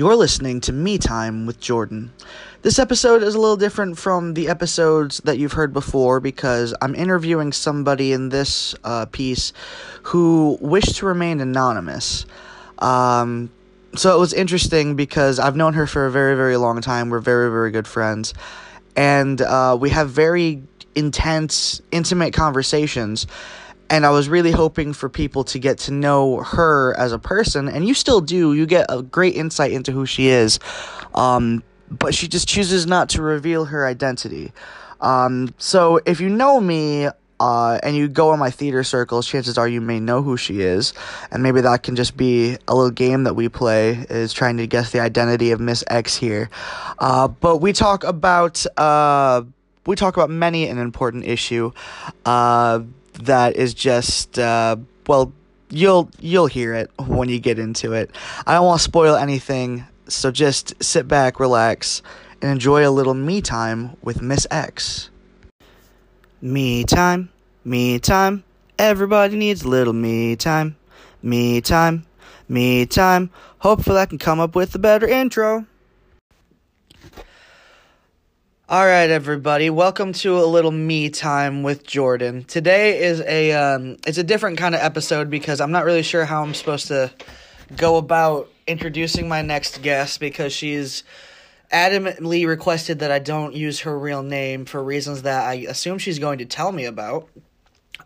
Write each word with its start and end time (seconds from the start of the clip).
You're 0.00 0.16
listening 0.16 0.62
to 0.62 0.72
Me 0.72 0.96
Time 0.96 1.44
with 1.44 1.60
Jordan. 1.60 2.10
This 2.62 2.78
episode 2.78 3.22
is 3.22 3.34
a 3.34 3.38
little 3.38 3.58
different 3.58 3.98
from 3.98 4.32
the 4.32 4.48
episodes 4.48 5.18
that 5.24 5.36
you've 5.36 5.52
heard 5.52 5.74
before 5.74 6.20
because 6.20 6.72
I'm 6.80 6.94
interviewing 6.94 7.52
somebody 7.52 8.14
in 8.14 8.30
this 8.30 8.74
uh, 8.82 9.04
piece 9.04 9.52
who 10.04 10.56
wished 10.62 10.96
to 10.96 11.04
remain 11.04 11.38
anonymous. 11.42 12.24
Um, 12.78 13.50
so 13.94 14.16
it 14.16 14.18
was 14.18 14.32
interesting 14.32 14.96
because 14.96 15.38
I've 15.38 15.54
known 15.54 15.74
her 15.74 15.86
for 15.86 16.06
a 16.06 16.10
very, 16.10 16.34
very 16.34 16.56
long 16.56 16.80
time. 16.80 17.10
We're 17.10 17.20
very, 17.20 17.50
very 17.50 17.70
good 17.70 17.86
friends. 17.86 18.32
And 18.96 19.38
uh, 19.42 19.76
we 19.78 19.90
have 19.90 20.08
very 20.08 20.62
intense, 20.94 21.82
intimate 21.92 22.32
conversations 22.32 23.26
and 23.90 24.06
I 24.06 24.10
was 24.10 24.28
really 24.28 24.52
hoping 24.52 24.92
for 24.92 25.08
people 25.08 25.42
to 25.44 25.58
get 25.58 25.78
to 25.78 25.92
know 25.92 26.38
her 26.38 26.96
as 26.96 27.12
a 27.12 27.18
person, 27.18 27.68
and 27.68 27.86
you 27.86 27.92
still 27.92 28.20
do. 28.20 28.54
You 28.54 28.64
get 28.64 28.86
a 28.88 29.02
great 29.02 29.34
insight 29.34 29.72
into 29.72 29.90
who 29.90 30.06
she 30.06 30.28
is, 30.28 30.60
um, 31.14 31.62
but 31.90 32.14
she 32.14 32.28
just 32.28 32.48
chooses 32.48 32.86
not 32.86 33.08
to 33.10 33.22
reveal 33.22 33.66
her 33.66 33.84
identity. 33.86 34.52
Um, 35.00 35.52
so 35.58 36.00
if 36.06 36.20
you 36.20 36.28
know 36.28 36.60
me, 36.60 37.08
uh, 37.40 37.78
and 37.82 37.96
you 37.96 38.06
go 38.06 38.32
in 38.34 38.38
my 38.38 38.50
theater 38.50 38.84
circles, 38.84 39.26
chances 39.26 39.56
are 39.56 39.66
you 39.66 39.80
may 39.80 39.98
know 39.98 40.22
who 40.22 40.36
she 40.36 40.60
is, 40.60 40.92
and 41.32 41.42
maybe 41.42 41.60
that 41.62 41.82
can 41.82 41.96
just 41.96 42.16
be 42.16 42.56
a 42.68 42.74
little 42.74 42.90
game 42.90 43.24
that 43.24 43.34
we 43.34 43.48
play 43.48 44.06
is 44.10 44.32
trying 44.32 44.58
to 44.58 44.66
guess 44.66 44.92
the 44.92 45.00
identity 45.00 45.50
of 45.50 45.58
Miss 45.58 45.82
X 45.88 46.14
here. 46.14 46.48
Uh, 46.98 47.26
but 47.26 47.56
we 47.56 47.72
talk 47.72 48.04
about 48.04 48.64
uh, 48.76 49.42
we 49.86 49.96
talk 49.96 50.16
about 50.16 50.30
many 50.30 50.68
an 50.68 50.78
important 50.78 51.24
issue. 51.24 51.72
Uh, 52.24 52.80
that 53.24 53.56
is 53.56 53.74
just 53.74 54.38
uh, 54.38 54.76
well 55.06 55.32
you'll 55.70 56.10
you'll 56.20 56.46
hear 56.46 56.74
it 56.74 56.90
when 56.98 57.28
you 57.28 57.38
get 57.38 57.58
into 57.58 57.92
it. 57.92 58.10
I 58.46 58.54
don't 58.54 58.66
want 58.66 58.80
to 58.80 58.84
spoil 58.84 59.16
anything, 59.16 59.86
so 60.08 60.30
just 60.30 60.82
sit 60.82 61.08
back, 61.08 61.40
relax, 61.40 62.02
and 62.42 62.50
enjoy 62.50 62.86
a 62.86 62.90
little 62.90 63.14
me 63.14 63.40
time 63.40 63.96
with 64.02 64.20
Miss 64.20 64.46
X. 64.50 65.10
Me 66.40 66.84
time, 66.84 67.30
me 67.64 67.98
time. 67.98 68.44
Everybody 68.78 69.36
needs 69.36 69.62
a 69.62 69.68
little 69.68 69.92
me 69.92 70.36
time. 70.36 70.76
Me 71.22 71.60
time, 71.60 72.06
me 72.48 72.86
time. 72.86 73.30
Hopefully 73.58 73.98
I 73.98 74.06
can 74.06 74.18
come 74.18 74.40
up 74.40 74.54
with 74.54 74.74
a 74.74 74.78
better 74.78 75.06
intro. 75.06 75.66
All 78.70 78.86
right, 78.86 79.10
everybody. 79.10 79.68
Welcome 79.68 80.12
to 80.12 80.38
a 80.38 80.46
little 80.46 80.70
me 80.70 81.10
time 81.10 81.64
with 81.64 81.84
Jordan. 81.84 82.44
Today 82.44 83.02
is 83.02 83.20
a 83.22 83.50
um, 83.50 83.96
it's 84.06 84.16
a 84.16 84.22
different 84.22 84.58
kind 84.58 84.76
of 84.76 84.80
episode 84.80 85.28
because 85.28 85.60
I'm 85.60 85.72
not 85.72 85.84
really 85.84 86.04
sure 86.04 86.24
how 86.24 86.44
I'm 86.44 86.54
supposed 86.54 86.86
to 86.86 87.10
go 87.76 87.96
about 87.96 88.48
introducing 88.68 89.26
my 89.26 89.42
next 89.42 89.82
guest 89.82 90.20
because 90.20 90.52
she's 90.52 91.02
adamantly 91.72 92.46
requested 92.46 93.00
that 93.00 93.10
I 93.10 93.18
don't 93.18 93.56
use 93.56 93.80
her 93.80 93.98
real 93.98 94.22
name 94.22 94.66
for 94.66 94.80
reasons 94.80 95.22
that 95.22 95.48
I 95.48 95.54
assume 95.68 95.98
she's 95.98 96.20
going 96.20 96.38
to 96.38 96.44
tell 96.44 96.70
me 96.70 96.84
about. 96.84 97.28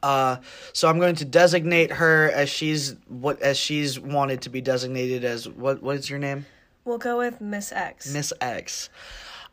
Uh, 0.02 0.38
so 0.72 0.88
I'm 0.88 0.98
going 0.98 1.16
to 1.16 1.26
designate 1.26 1.92
her 1.92 2.30
as 2.30 2.48
she's 2.48 2.96
what 3.08 3.38
as 3.42 3.58
she's 3.58 4.00
wanted 4.00 4.40
to 4.40 4.48
be 4.48 4.62
designated 4.62 5.26
as. 5.26 5.46
What 5.46 5.82
what 5.82 5.96
is 5.96 6.08
your 6.08 6.20
name? 6.20 6.46
We'll 6.86 6.96
go 6.96 7.18
with 7.18 7.42
Miss 7.42 7.70
X. 7.70 8.10
Miss 8.14 8.32
X. 8.40 8.88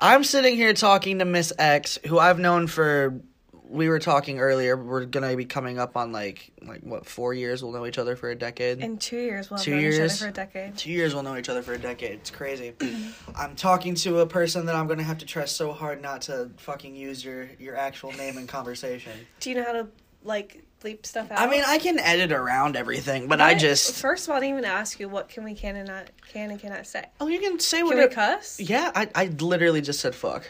I'm 0.02 0.24
sitting 0.24 0.56
here 0.56 0.74
talking 0.74 1.20
to 1.20 1.26
Miss 1.26 1.54
X, 1.58 2.00
who 2.08 2.18
I've 2.20 2.40
known 2.40 2.68
for. 2.68 3.22
We 3.70 3.88
were 3.88 4.00
talking 4.00 4.40
earlier. 4.40 4.76
We're 4.76 5.06
gonna 5.06 5.34
be 5.38 5.46
coming 5.46 5.80
up 5.80 5.96
on 5.96 6.12
like 6.12 6.52
like 6.62 6.82
what 6.82 7.06
four 7.06 7.34
years? 7.34 7.64
We'll 7.64 7.72
know 7.72 7.86
each 7.86 7.98
other 7.98 8.18
for 8.18 8.30
a 8.30 8.36
decade. 8.36 8.80
In 8.82 8.98
two 8.98 9.18
years, 9.20 9.50
we'll 9.50 9.60
Two 9.60 9.76
each 9.76 9.82
years? 9.82 10.22
other 10.22 10.26
for 10.26 10.28
a 10.28 10.46
decade. 10.46 10.78
Two 10.78 10.92
years 10.92 11.14
we'll 11.14 11.24
know 11.24 11.38
each 11.38 11.48
other 11.48 11.62
for 11.62 11.74
a 11.74 11.78
decade. 11.78 12.12
It's 12.14 12.32
crazy. 12.32 12.74
I'm 13.36 13.56
talking 13.56 13.96
to 13.96 14.20
a 14.20 14.26
person 14.26 14.66
that 14.66 14.76
I'm 14.76 14.88
gonna 14.88 15.04
have 15.04 15.20
to 15.20 15.26
try 15.26 15.46
so 15.46 15.72
hard 15.72 16.02
not 16.02 16.24
to 16.24 16.50
fucking 16.58 16.96
use 16.96 17.24
your 17.24 17.48
your 17.60 17.78
actual 17.78 18.12
name 18.14 18.38
in 18.38 18.46
conversation. 18.46 19.14
Do 19.40 19.50
you 19.52 19.56
know 19.56 19.64
how 19.64 19.74
to 19.74 19.88
like 20.24 20.66
bleep 20.81 21.06
stuff 21.06 21.31
out? 21.31 21.40
I 21.40 21.47
mean, 21.47 21.64
I 21.66 21.78
can 21.78 22.00
edit 22.00 22.31
around 22.31 22.75
everything, 22.75 23.28
but 23.28 23.40
I 23.42 23.53
just 23.53 23.96
first 23.96 24.25
of 24.28 24.31
all, 24.31 24.38
I 24.38 24.40
didn't 24.42 24.58
even 24.58 24.66
ask 24.66 25.00
you 25.00 25.08
what 25.08 25.30
can 25.30 25.44
we 25.44 25.53
can 25.53 25.75
and 25.75 25.88
not 25.88 26.09
can 26.31 26.52
and 26.52 26.59
cannot 26.59 26.86
say. 26.88 27.06
oh, 27.19 27.28
you 27.28 27.40
can 27.40 27.59
say 27.59 27.84
what. 27.84 27.96
Can 27.96 28.00
we 28.00 28.08
cuss? 28.08 28.59
Yeah, 28.59 28.92
I 28.96 29.09
I 29.16 29.25
literally 29.40 29.81
just 29.81 30.00
said 30.00 30.16
fuck. 30.16 30.47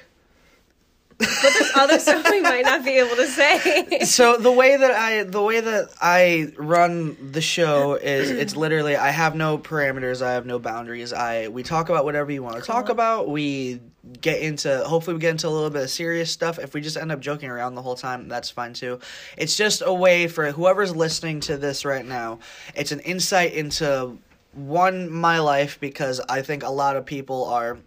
But 1.17 1.53
there's 1.53 1.71
other 1.75 1.99
stuff 2.05 2.27
we 2.31 2.41
might 2.41 2.65
not 2.65 2.83
be 2.83 2.97
able 2.97 3.15
to 3.15 3.27
say. 3.27 3.99
so 4.05 4.37
the 4.37 4.51
way 4.51 4.75
that 4.75 4.91
I 4.91 5.23
the 5.23 5.41
way 5.41 5.59
that 5.59 5.89
I 6.01 6.51
run 6.57 7.31
the 7.31 7.41
show 7.41 7.93
is 7.93 8.31
it's 8.31 8.55
literally 8.55 8.95
I 8.95 9.09
have 9.11 9.35
no 9.35 9.57
parameters, 9.57 10.21
I 10.21 10.33
have 10.33 10.45
no 10.45 10.57
boundaries. 10.57 11.13
I 11.13 11.49
we 11.49 11.61
talk 11.63 11.89
about 11.89 12.05
whatever 12.05 12.31
you 12.31 12.41
want 12.41 12.55
to 12.57 12.63
talk 12.63 12.89
about. 12.89 13.29
We 13.29 13.81
get 14.21 14.41
into 14.41 14.83
hopefully 14.85 15.13
we 15.13 15.19
get 15.19 15.31
into 15.31 15.47
a 15.47 15.49
little 15.49 15.69
bit 15.69 15.83
of 15.83 15.89
serious 15.89 16.31
stuff. 16.31 16.59
If 16.59 16.73
we 16.73 16.81
just 16.81 16.97
end 16.97 17.11
up 17.11 17.19
joking 17.19 17.49
around 17.49 17.75
the 17.75 17.81
whole 17.81 17.95
time, 17.95 18.27
that's 18.27 18.49
fine 18.49 18.73
too. 18.73 18.99
It's 19.37 19.55
just 19.55 19.83
a 19.85 19.93
way 19.93 20.27
for 20.27 20.51
whoever's 20.51 20.95
listening 20.95 21.39
to 21.41 21.57
this 21.57 21.85
right 21.85 22.05
now. 22.05 22.39
It's 22.75 22.91
an 22.91 22.99
insight 23.01 23.53
into 23.53 24.17
one 24.53 25.09
my 25.11 25.39
life 25.39 25.79
because 25.79 26.19
I 26.19 26.41
think 26.41 26.63
a 26.63 26.69
lot 26.69 26.95
of 26.95 27.05
people 27.05 27.45
are 27.45 27.77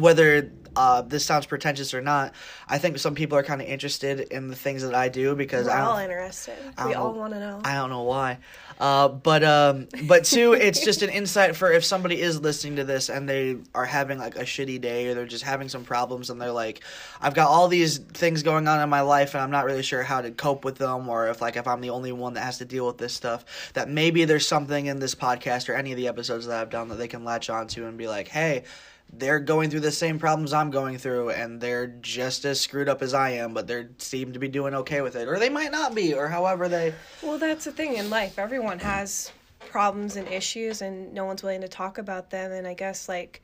whether 0.00 0.50
uh, 0.76 1.02
this 1.02 1.24
sounds 1.24 1.46
pretentious 1.46 1.94
or 1.94 2.00
not, 2.00 2.32
I 2.68 2.78
think 2.78 2.98
some 2.98 3.14
people 3.14 3.36
are 3.36 3.42
kind 3.42 3.60
of 3.60 3.66
interested 3.66 4.20
in 4.20 4.48
the 4.48 4.56
things 4.56 4.82
that 4.82 4.94
I 4.94 5.08
do 5.08 5.34
because 5.34 5.66
We're 5.66 5.72
I 5.72 5.80
all 5.80 5.98
interested. 5.98 6.54
I 6.78 6.86
We 6.86 6.94
all 6.94 7.12
want 7.12 7.32
to 7.34 7.40
know. 7.40 7.60
I 7.64 7.74
don't 7.74 7.90
know 7.90 8.02
why. 8.02 8.38
Uh, 8.78 9.08
but 9.08 9.44
um, 9.44 9.88
but 10.04 10.24
two, 10.24 10.54
it's 10.54 10.80
just 10.84 11.02
an 11.02 11.10
insight 11.10 11.54
for 11.54 11.70
if 11.70 11.84
somebody 11.84 12.20
is 12.20 12.40
listening 12.40 12.76
to 12.76 12.84
this 12.84 13.10
and 13.10 13.28
they 13.28 13.58
are 13.74 13.84
having 13.84 14.18
like 14.18 14.36
a 14.36 14.42
shitty 14.44 14.80
day 14.80 15.08
or 15.08 15.14
they're 15.14 15.26
just 15.26 15.44
having 15.44 15.68
some 15.68 15.84
problems 15.84 16.30
and 16.30 16.40
they're 16.40 16.50
like, 16.50 16.82
I've 17.20 17.34
got 17.34 17.48
all 17.48 17.68
these 17.68 17.98
things 17.98 18.42
going 18.42 18.66
on 18.66 18.80
in 18.80 18.88
my 18.88 19.02
life 19.02 19.34
and 19.34 19.42
I'm 19.42 19.50
not 19.50 19.66
really 19.66 19.82
sure 19.82 20.02
how 20.02 20.22
to 20.22 20.30
cope 20.30 20.64
with 20.64 20.76
them 20.76 21.08
or 21.08 21.28
if 21.28 21.42
like 21.42 21.56
if 21.56 21.68
I'm 21.68 21.82
the 21.82 21.90
only 21.90 22.12
one 22.12 22.34
that 22.34 22.44
has 22.44 22.58
to 22.58 22.64
deal 22.64 22.86
with 22.86 22.96
this 22.96 23.12
stuff, 23.12 23.72
that 23.74 23.90
maybe 23.90 24.24
there's 24.24 24.46
something 24.46 24.86
in 24.86 24.98
this 24.98 25.14
podcast 25.14 25.68
or 25.68 25.74
any 25.74 25.90
of 25.92 25.98
the 25.98 26.08
episodes 26.08 26.46
that 26.46 26.58
I've 26.58 26.70
done 26.70 26.88
that 26.88 26.96
they 26.96 27.08
can 27.08 27.24
latch 27.24 27.50
onto 27.50 27.86
and 27.86 27.98
be 27.98 28.08
like, 28.08 28.28
hey. 28.28 28.64
They're 29.12 29.40
going 29.40 29.70
through 29.70 29.80
the 29.80 29.92
same 29.92 30.18
problems 30.18 30.52
I'm 30.52 30.70
going 30.70 30.98
through, 30.98 31.30
and 31.30 31.60
they're 31.60 31.88
just 31.88 32.44
as 32.44 32.60
screwed 32.60 32.88
up 32.88 33.02
as 33.02 33.12
I 33.12 33.30
am, 33.30 33.52
but 33.52 33.66
they 33.66 33.86
seem 33.98 34.32
to 34.32 34.38
be 34.38 34.48
doing 34.48 34.74
okay 34.74 35.00
with 35.00 35.16
it, 35.16 35.28
or 35.28 35.38
they 35.38 35.48
might 35.48 35.72
not 35.72 35.94
be, 35.94 36.14
or 36.14 36.28
however 36.28 36.68
they. 36.68 36.94
Well, 37.22 37.38
that's 37.38 37.64
the 37.64 37.72
thing 37.72 37.94
in 37.94 38.08
life. 38.08 38.38
Everyone 38.38 38.78
has 38.78 39.32
problems 39.58 40.16
and 40.16 40.28
issues, 40.28 40.80
and 40.80 41.12
no 41.12 41.24
one's 41.24 41.42
willing 41.42 41.60
to 41.60 41.68
talk 41.68 41.98
about 41.98 42.30
them. 42.30 42.52
And 42.52 42.66
I 42.66 42.74
guess, 42.74 43.08
like, 43.08 43.42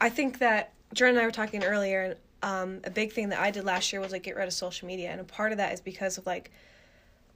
I 0.00 0.08
think 0.08 0.38
that 0.40 0.72
Jordan 0.92 1.16
and 1.16 1.22
I 1.22 1.26
were 1.26 1.32
talking 1.32 1.64
earlier, 1.64 2.02
and 2.02 2.16
um, 2.42 2.80
a 2.84 2.90
big 2.90 3.12
thing 3.12 3.30
that 3.30 3.40
I 3.40 3.50
did 3.50 3.64
last 3.64 3.92
year 3.92 4.00
was 4.00 4.12
like 4.12 4.22
get 4.22 4.36
rid 4.36 4.46
of 4.46 4.52
social 4.52 4.86
media, 4.86 5.10
and 5.10 5.20
a 5.20 5.24
part 5.24 5.52
of 5.52 5.58
that 5.58 5.72
is 5.72 5.80
because 5.80 6.18
of 6.18 6.26
like 6.26 6.50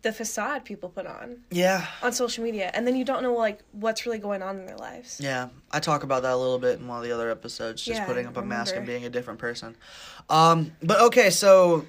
the 0.02 0.12
facade 0.12 0.64
people 0.64 0.88
put 0.88 1.06
on 1.06 1.38
Yeah, 1.50 1.86
on 2.02 2.12
social 2.12 2.42
media, 2.44 2.70
and 2.74 2.86
then 2.86 2.96
you 2.96 3.04
don't 3.04 3.22
know 3.22 3.34
like 3.34 3.60
what's 3.72 4.06
really 4.06 4.18
going 4.18 4.42
on 4.42 4.58
in 4.58 4.66
their 4.66 4.76
lives. 4.76 5.20
Yeah, 5.22 5.48
I 5.70 5.80
talk 5.80 6.02
about 6.02 6.22
that 6.22 6.32
a 6.32 6.36
little 6.36 6.58
bit 6.58 6.78
in 6.80 6.88
one 6.88 6.98
of 6.98 7.04
the 7.04 7.12
other 7.12 7.30
episodes, 7.30 7.82
just 7.84 8.00
Yeah, 8.00 8.06
putting 8.06 8.26
up 8.26 8.36
a 8.36 8.42
mask 8.42 8.76
and 8.76 8.86
being 8.86 9.04
a 9.04 9.10
different 9.10 9.38
person. 9.38 9.76
Um, 10.28 10.72
but 10.82 11.00
okay, 11.00 11.30
so 11.30 11.84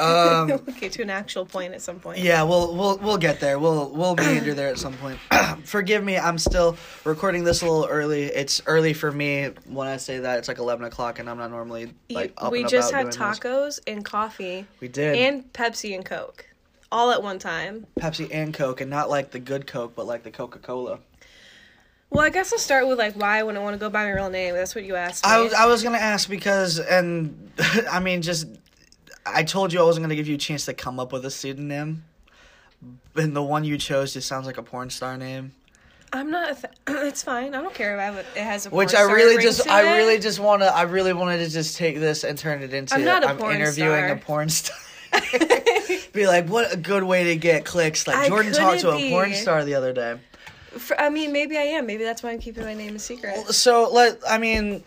um, 0.00 0.50
okay, 0.70 0.88
to 0.88 1.02
an 1.02 1.10
actual 1.10 1.44
point 1.44 1.74
at 1.74 1.82
some 1.82 2.00
point. 2.00 2.18
yeah, 2.18 2.42
we'll 2.42 2.74
we'll 2.74 2.96
we'll 2.98 3.18
get 3.18 3.38
there. 3.40 3.58
We'll 3.58 3.90
we'll 3.90 4.16
meander 4.16 4.54
there 4.54 4.68
at 4.68 4.78
some 4.78 4.94
point. 4.94 5.18
Forgive 5.64 6.02
me, 6.02 6.16
I'm 6.18 6.38
still 6.38 6.76
recording 7.04 7.44
this 7.44 7.60
a 7.62 7.66
little 7.66 7.86
early. 7.86 8.24
It's 8.24 8.62
early 8.66 8.94
for 8.94 9.12
me 9.12 9.50
when 9.66 9.86
I 9.86 9.98
say 9.98 10.20
that. 10.20 10.38
It's 10.38 10.48
like 10.48 10.58
eleven 10.58 10.86
o'clock, 10.86 11.18
and 11.18 11.28
I'm 11.28 11.36
not 11.38 11.50
normally 11.50 11.92
like 12.10 12.32
up 12.38 12.50
we 12.50 12.64
just 12.64 12.92
had 12.92 13.10
doing 13.10 13.30
this. 13.30 13.38
tacos 13.38 13.80
and 13.86 14.04
coffee 14.04 14.66
We 14.80 14.88
did 14.88 15.16
and 15.16 15.52
Pepsi 15.52 15.94
and 15.94 16.04
Coke 16.04 16.46
all 16.92 17.10
at 17.10 17.22
one 17.22 17.38
time. 17.38 17.86
Pepsi 17.98 18.28
and 18.32 18.52
Coke, 18.54 18.80
and 18.80 18.90
not 18.90 19.10
like 19.10 19.30
the 19.30 19.38
good 19.38 19.66
Coke, 19.66 19.94
but 19.94 20.06
like 20.06 20.22
the 20.22 20.30
Coca 20.30 20.58
Cola. 20.58 20.98
Well, 22.10 22.24
I 22.24 22.30
guess 22.30 22.52
I'll 22.52 22.58
start 22.58 22.86
with 22.86 22.98
like 22.98 23.14
why 23.14 23.38
I 23.38 23.42
wouldn't 23.42 23.64
want 23.64 23.74
to 23.74 23.78
go 23.80 23.90
by 23.90 24.04
my 24.04 24.10
real 24.12 24.30
name. 24.30 24.54
That's 24.54 24.74
what 24.74 24.84
you 24.84 24.94
asked 24.94 25.24
me. 25.24 25.32
I 25.32 25.40
was 25.40 25.52
I 25.52 25.66
was 25.66 25.82
gonna 25.82 25.98
ask 25.98 26.28
because, 26.28 26.78
and 26.78 27.50
I 27.90 27.98
mean, 28.00 28.22
just 28.22 28.46
I 29.26 29.42
told 29.42 29.72
you 29.72 29.80
I 29.80 29.84
wasn't 29.84 30.04
gonna 30.04 30.14
give 30.14 30.28
you 30.28 30.36
a 30.36 30.38
chance 30.38 30.64
to 30.66 30.74
come 30.74 31.00
up 31.00 31.12
with 31.12 31.24
a 31.24 31.30
pseudonym, 31.30 32.04
and 33.16 33.34
the 33.34 33.42
one 33.42 33.64
you 33.64 33.78
chose 33.78 34.12
just 34.12 34.28
sounds 34.28 34.46
like 34.46 34.58
a 34.58 34.62
porn 34.62 34.90
star 34.90 35.16
name. 35.16 35.52
I'm 36.12 36.30
not. 36.30 36.52
A 36.52 36.54
th- 36.54 36.74
it's 37.08 37.24
fine. 37.24 37.52
I 37.56 37.60
don't 37.62 37.74
care 37.74 37.94
about 37.94 38.14
it. 38.16 38.26
It 38.36 38.44
has 38.44 38.66
a 38.66 38.70
Which 38.70 38.94
I 38.94 39.02
really 39.02 39.42
just 39.42 39.66
I 39.68 39.82
it. 39.94 39.96
really 39.96 40.20
just 40.20 40.38
wanna 40.38 40.66
I 40.66 40.82
really 40.82 41.12
wanted 41.12 41.38
to 41.38 41.50
just 41.50 41.76
take 41.76 41.98
this 41.98 42.22
and 42.22 42.38
turn 42.38 42.62
it 42.62 42.72
into 42.72 42.94
I'm 42.94 43.02
not 43.04 43.24
a 43.24 43.30
I'm 43.30 43.38
porn 43.38 43.56
interviewing 43.56 44.04
star. 44.04 44.08
a 44.12 44.16
porn 44.18 44.48
star. 44.50 44.76
Be 46.12 46.26
like, 46.26 46.48
what 46.48 46.72
a 46.72 46.76
good 46.76 47.02
way 47.02 47.24
to 47.24 47.36
get 47.36 47.64
clicks. 47.64 48.06
Like 48.06 48.16
I 48.16 48.28
Jordan 48.28 48.52
talked 48.52 48.80
to 48.80 48.92
couldn't 48.92 49.06
a 49.06 49.10
porn 49.10 49.34
star 49.34 49.64
the 49.64 49.74
other 49.74 49.92
day. 49.92 50.18
For, 50.70 51.00
I 51.00 51.08
mean, 51.08 51.32
maybe 51.32 51.56
I 51.56 51.62
am. 51.62 51.86
Maybe 51.86 52.04
that's 52.04 52.22
why 52.22 52.30
I'm 52.30 52.40
keeping 52.40 52.64
my 52.64 52.74
name 52.74 52.96
a 52.96 52.98
secret. 52.98 53.36
So 53.48 53.90
let 53.92 54.18
I 54.28 54.38
mean, 54.38 54.82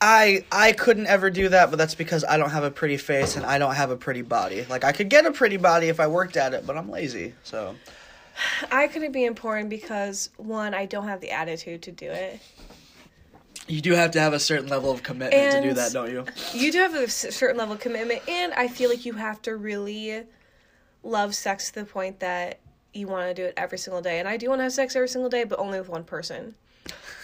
I 0.00 0.44
I 0.50 0.72
couldn't 0.72 1.06
ever 1.06 1.30
do 1.30 1.48
that, 1.48 1.70
but 1.70 1.78
that's 1.78 1.94
because 1.94 2.24
I 2.24 2.36
don't 2.36 2.50
have 2.50 2.64
a 2.64 2.70
pretty 2.70 2.96
face 2.96 3.36
and 3.36 3.46
I 3.46 3.58
don't 3.58 3.74
have 3.74 3.90
a 3.90 3.96
pretty 3.96 4.22
body. 4.22 4.64
Like 4.68 4.84
I 4.84 4.92
could 4.92 5.08
get 5.08 5.26
a 5.26 5.32
pretty 5.32 5.56
body 5.56 5.88
if 5.88 6.00
I 6.00 6.08
worked 6.08 6.36
at 6.36 6.54
it, 6.54 6.66
but 6.66 6.76
I'm 6.76 6.90
lazy. 6.90 7.34
So 7.44 7.76
I 8.70 8.88
couldn't 8.88 9.12
be 9.12 9.24
in 9.24 9.34
porn 9.34 9.68
because 9.68 10.30
one, 10.36 10.74
I 10.74 10.86
don't 10.86 11.06
have 11.06 11.20
the 11.20 11.30
attitude 11.30 11.82
to 11.82 11.92
do 11.92 12.10
it. 12.10 12.40
You 13.68 13.80
do 13.80 13.92
have 13.92 14.10
to 14.12 14.20
have 14.20 14.32
a 14.32 14.40
certain 14.40 14.68
level 14.68 14.90
of 14.90 15.02
commitment 15.02 15.52
to 15.52 15.62
do 15.62 15.74
that, 15.74 15.92
don't 15.92 16.10
you? 16.10 16.24
you 16.52 16.72
do 16.72 16.78
have 16.78 16.94
a 16.94 17.08
certain 17.08 17.56
level 17.56 17.74
of 17.74 17.80
commitment, 17.80 18.22
and 18.28 18.52
I 18.54 18.68
feel 18.68 18.90
like 18.90 19.04
you 19.04 19.14
have 19.14 19.40
to 19.42 19.56
really 19.56 20.24
love 21.02 21.34
sex 21.34 21.70
to 21.70 21.80
the 21.80 21.84
point 21.84 22.20
that 22.20 22.58
you 22.92 23.06
want 23.06 23.28
to 23.28 23.34
do 23.34 23.46
it 23.46 23.54
every 23.56 23.78
single 23.78 24.02
day. 24.02 24.18
And 24.18 24.28
I 24.28 24.36
do 24.36 24.48
want 24.48 24.58
to 24.58 24.64
have 24.64 24.72
sex 24.72 24.94
every 24.96 25.08
single 25.08 25.30
day, 25.30 25.44
but 25.44 25.58
only 25.58 25.78
with 25.78 25.88
one 25.88 26.04
person. 26.04 26.54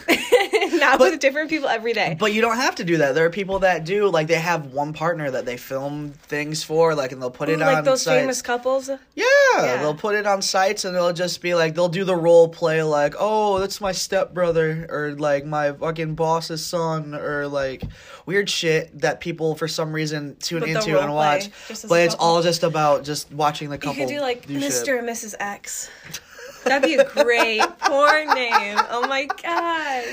Not 0.72 1.00
with 1.00 1.20
different 1.20 1.50
people 1.50 1.68
every 1.68 1.92
day. 1.92 2.16
But 2.18 2.32
you 2.32 2.40
don't 2.40 2.56
have 2.56 2.76
to 2.76 2.84
do 2.84 2.96
that. 2.98 3.14
There 3.14 3.26
are 3.26 3.30
people 3.30 3.58
that 3.58 3.84
do. 3.84 4.08
Like 4.08 4.26
they 4.26 4.36
have 4.38 4.72
one 4.72 4.94
partner 4.94 5.30
that 5.30 5.44
they 5.44 5.58
film 5.58 6.12
things 6.22 6.62
for, 6.64 6.94
like, 6.94 7.12
and 7.12 7.20
they'll 7.20 7.30
put 7.30 7.48
it 7.50 7.60
on. 7.60 7.66
like 7.66 7.76
on 7.78 7.84
those 7.84 8.02
sites. 8.02 8.20
famous 8.22 8.40
couples. 8.40 8.88
Yeah, 9.14 9.24
Yeah. 9.58 9.76
they'll 9.82 9.94
put 9.94 10.14
it 10.14 10.26
on 10.26 10.40
sites 10.40 10.84
and 10.86 10.94
they'll 10.94 11.12
just 11.12 11.42
be 11.42 11.54
like, 11.54 11.74
they'll 11.74 11.88
do 11.90 12.04
the 12.04 12.16
role 12.16 12.48
play, 12.48 12.82
like, 12.82 13.14
oh, 13.18 13.58
that's 13.58 13.80
my 13.82 13.92
stepbrother, 13.92 14.86
or 14.88 15.12
like 15.12 15.44
my 15.44 15.72
fucking 15.72 16.14
boss's 16.14 16.64
son, 16.64 17.14
or 17.14 17.46
like 17.46 17.82
weird 18.24 18.48
shit 18.48 18.98
that 19.00 19.20
people 19.20 19.56
for 19.56 19.68
some 19.68 19.92
reason 19.92 20.36
tune 20.40 20.60
But 20.60 20.68
into 20.70 20.98
and 21.00 21.12
watch. 21.14 21.50
But 21.68 22.00
it's 22.00 22.14
couple. 22.14 22.26
all 22.26 22.42
just 22.42 22.62
about 22.62 23.04
just 23.04 23.30
watching 23.32 23.68
the 23.68 23.76
couple. 23.78 23.94
You 24.00 24.06
could 24.06 24.14
do 24.14 24.20
like 24.20 24.46
do 24.46 24.58
Mr. 24.58 24.86
shit. 24.86 24.98
and 24.98 25.08
Mrs. 25.08 25.34
X. 25.38 25.90
That'd 26.64 26.82
be 26.88 26.94
a 26.96 27.04
great 27.04 27.60
porn 27.80 28.28
name. 28.34 28.78
Oh 28.90 29.06
my 29.08 29.26
gosh. 29.42 30.06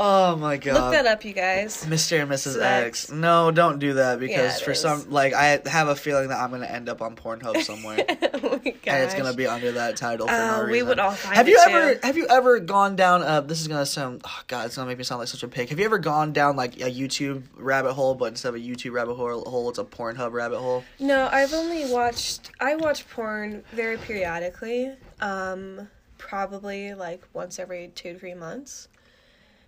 Oh 0.00 0.36
my 0.36 0.58
god. 0.58 0.74
Look 0.74 0.92
that 0.92 1.06
up, 1.06 1.24
you 1.24 1.32
guys. 1.32 1.84
Mr. 1.86 2.22
and 2.22 2.30
Mrs. 2.30 2.52
Sex. 2.54 3.06
X. 3.06 3.10
No, 3.10 3.50
don't 3.50 3.80
do 3.80 3.94
that 3.94 4.20
because 4.20 4.60
Yeah, 4.60 4.64
for 4.64 4.70
is. 4.70 4.80
some 4.80 5.10
like 5.10 5.34
I 5.34 5.60
have 5.66 5.88
a 5.88 5.96
feeling 5.96 6.28
that 6.28 6.38
I'm 6.38 6.50
gonna 6.52 6.66
end 6.66 6.88
up 6.88 7.02
on 7.02 7.16
Pornhub 7.16 7.60
somewhere. 7.62 8.04
oh 8.08 8.60
my 8.64 8.70
gosh. 8.70 8.76
and 8.86 9.02
it's 9.04 9.14
gonna 9.14 9.32
be 9.32 9.48
under 9.48 9.72
that 9.72 9.96
title 9.96 10.28
for 10.28 10.32
Uh, 10.32 10.58
no 10.66 10.70
we 10.70 10.84
would 10.84 11.00
all 11.00 11.10
find 11.10 11.34
have 11.34 11.48
you 11.48 11.56
too. 11.66 11.70
ever 11.72 12.00
have 12.04 12.16
you 12.16 12.28
ever 12.30 12.60
gone 12.60 12.94
down? 12.94 13.22
Uh, 13.22 13.40
this 13.40 13.60
is 13.60 13.66
gonna 13.66 13.84
sound 13.86 14.20
oh 14.24 14.40
god, 14.46 14.66
it's 14.66 14.76
gonna 14.76 14.86
make 14.86 14.98
me 14.98 15.04
sound 15.04 15.18
like 15.18 15.26
such 15.28 15.42
a 15.42 15.48
pig. 15.48 15.68
Have 15.70 15.80
you 15.80 15.84
ever 15.84 15.98
gone 15.98 16.32
down 16.32 16.54
like 16.54 16.76
a 16.76 16.90
YouTube 16.90 17.42
rabbit 17.56 17.94
hole, 17.94 18.14
but 18.14 18.26
instead 18.26 18.50
of 18.50 18.54
a 18.54 18.58
YouTube 18.60 18.92
rabbit 18.92 19.14
hole, 19.14 19.42
hole 19.48 19.68
it's 19.68 19.78
a 19.80 19.84
Pornhub 19.84 20.30
rabbit 20.32 20.58
hole? 20.60 20.84
No, 21.00 21.28
I've 21.32 21.52
only 21.54 21.90
watched. 21.92 22.50
I 22.60 22.76
watch 22.76 23.08
porn 23.10 23.64
very 23.72 23.96
periodically. 23.96 24.92
Um, 25.20 25.88
probably 26.18 26.94
like 26.94 27.22
once 27.32 27.58
every 27.58 27.88
two 27.94 28.14
to 28.14 28.18
three 28.18 28.34
months. 28.34 28.88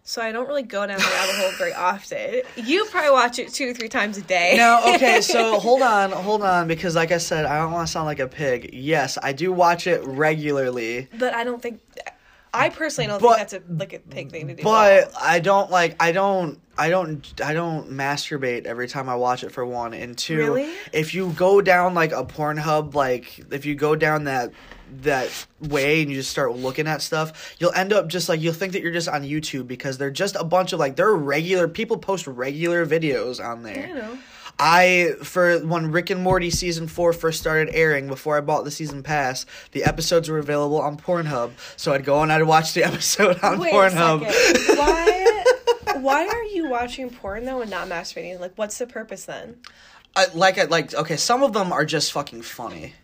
So 0.02 0.22
I 0.22 0.32
don't 0.32 0.48
really 0.48 0.62
go 0.62 0.86
down 0.86 0.98
the 0.98 1.04
rabbit 1.04 1.34
hole 1.36 1.50
very 1.58 1.74
often. 1.74 2.40
You 2.56 2.86
probably 2.86 3.10
watch 3.10 3.38
it 3.38 3.52
two 3.52 3.66
to 3.66 3.74
three 3.74 3.88
times 3.88 4.16
a 4.16 4.22
day. 4.22 4.54
No, 4.56 4.94
okay, 4.94 5.20
so 5.20 5.58
hold 5.60 5.82
on, 5.82 6.10
hold 6.10 6.42
on, 6.42 6.66
because 6.66 6.96
like 6.96 7.12
I 7.12 7.18
said, 7.18 7.44
I 7.44 7.58
don't 7.58 7.70
want 7.70 7.86
to 7.86 7.92
sound 7.92 8.06
like 8.06 8.18
a 8.18 8.26
pig. 8.26 8.70
Yes, 8.72 9.18
I 9.22 9.32
do 9.32 9.52
watch 9.52 9.86
it 9.86 10.02
regularly. 10.04 11.08
but 11.18 11.34
I 11.34 11.44
don't 11.44 11.60
think. 11.62 11.80
I 12.52 12.68
personally 12.70 13.06
don't 13.06 13.22
But- 13.22 13.36
think 13.36 13.50
that's 13.50 13.52
a 13.52 13.62
like 13.72 13.92
a 13.92 14.00
pig 14.00 14.32
thing 14.32 14.48
to 14.48 14.54
do. 14.54 14.62
But 14.64 15.12
I 15.20 15.38
don't 15.38 15.70
like 15.70 15.94
I 16.02 16.10
don't 16.10 16.58
I 16.76 16.88
don't 16.90 17.40
I 17.44 17.52
don't 17.52 17.90
masturbate 17.92 18.64
every 18.64 18.88
time 18.88 19.08
I 19.08 19.14
watch 19.14 19.44
it 19.44 19.52
for 19.52 19.64
one 19.64 19.94
and 19.94 20.18
two. 20.18 20.38
Really? 20.38 20.72
If 20.92 21.14
you 21.14 21.30
go 21.36 21.60
down 21.60 21.94
like 21.94 22.10
a 22.10 22.24
Pornhub, 22.24 22.94
like 22.94 23.38
if 23.52 23.66
you 23.66 23.76
go 23.76 23.94
down 23.94 24.24
that 24.24 24.50
that 25.02 25.46
way 25.60 26.02
and 26.02 26.10
you 26.10 26.16
just 26.16 26.30
start 26.30 26.54
looking 26.56 26.86
at 26.86 27.02
stuff, 27.02 27.54
you'll 27.58 27.72
end 27.72 27.92
up 27.92 28.08
just 28.08 28.28
like 28.28 28.40
you'll 28.40 28.54
think 28.54 28.72
that 28.72 28.82
you're 28.82 28.92
just 28.92 29.08
on 29.08 29.22
YouTube 29.22 29.66
because 29.66 29.98
they're 29.98 30.10
just 30.10 30.36
a 30.36 30.44
bunch 30.44 30.72
of 30.72 30.78
like 30.78 30.96
they're 30.96 31.14
regular 31.14 31.68
people 31.68 31.98
post 31.98 32.26
regular 32.26 32.86
videos 32.86 33.44
on 33.44 33.62
there. 33.62 33.88
I 33.90 33.92
know. 33.92 34.18
I 34.62 35.14
for 35.22 35.58
when 35.60 35.90
Rick 35.90 36.10
and 36.10 36.22
Morty 36.22 36.50
season 36.50 36.86
four 36.86 37.14
first 37.14 37.40
started 37.40 37.74
airing 37.74 38.08
before 38.08 38.36
I 38.36 38.42
bought 38.42 38.64
the 38.64 38.70
season 38.70 39.02
pass, 39.02 39.46
the 39.72 39.84
episodes 39.84 40.28
were 40.28 40.38
available 40.38 40.80
on 40.80 40.98
Pornhub, 40.98 41.52
so 41.76 41.94
I'd 41.94 42.04
go 42.04 42.22
and 42.22 42.30
I'd 42.30 42.42
watch 42.42 42.74
the 42.74 42.84
episode 42.90 43.40
on 43.42 43.58
Wait 43.58 43.72
Pornhub. 43.72 44.20
Why? 44.76 45.44
Why 46.00 46.26
are 46.26 46.44
you 46.44 46.68
watching 46.68 47.10
porn 47.10 47.44
though 47.44 47.62
and 47.62 47.70
not 47.70 47.88
masturbating? 47.88 48.38
Like, 48.38 48.52
what's 48.56 48.78
the 48.78 48.86
purpose 48.86 49.24
then? 49.24 49.56
I, 50.14 50.26
like 50.34 50.58
I 50.58 50.64
like 50.64 50.94
okay, 50.94 51.16
some 51.16 51.42
of 51.42 51.52
them 51.52 51.72
are 51.72 51.84
just 51.84 52.12
fucking 52.12 52.42
funny. 52.42 52.94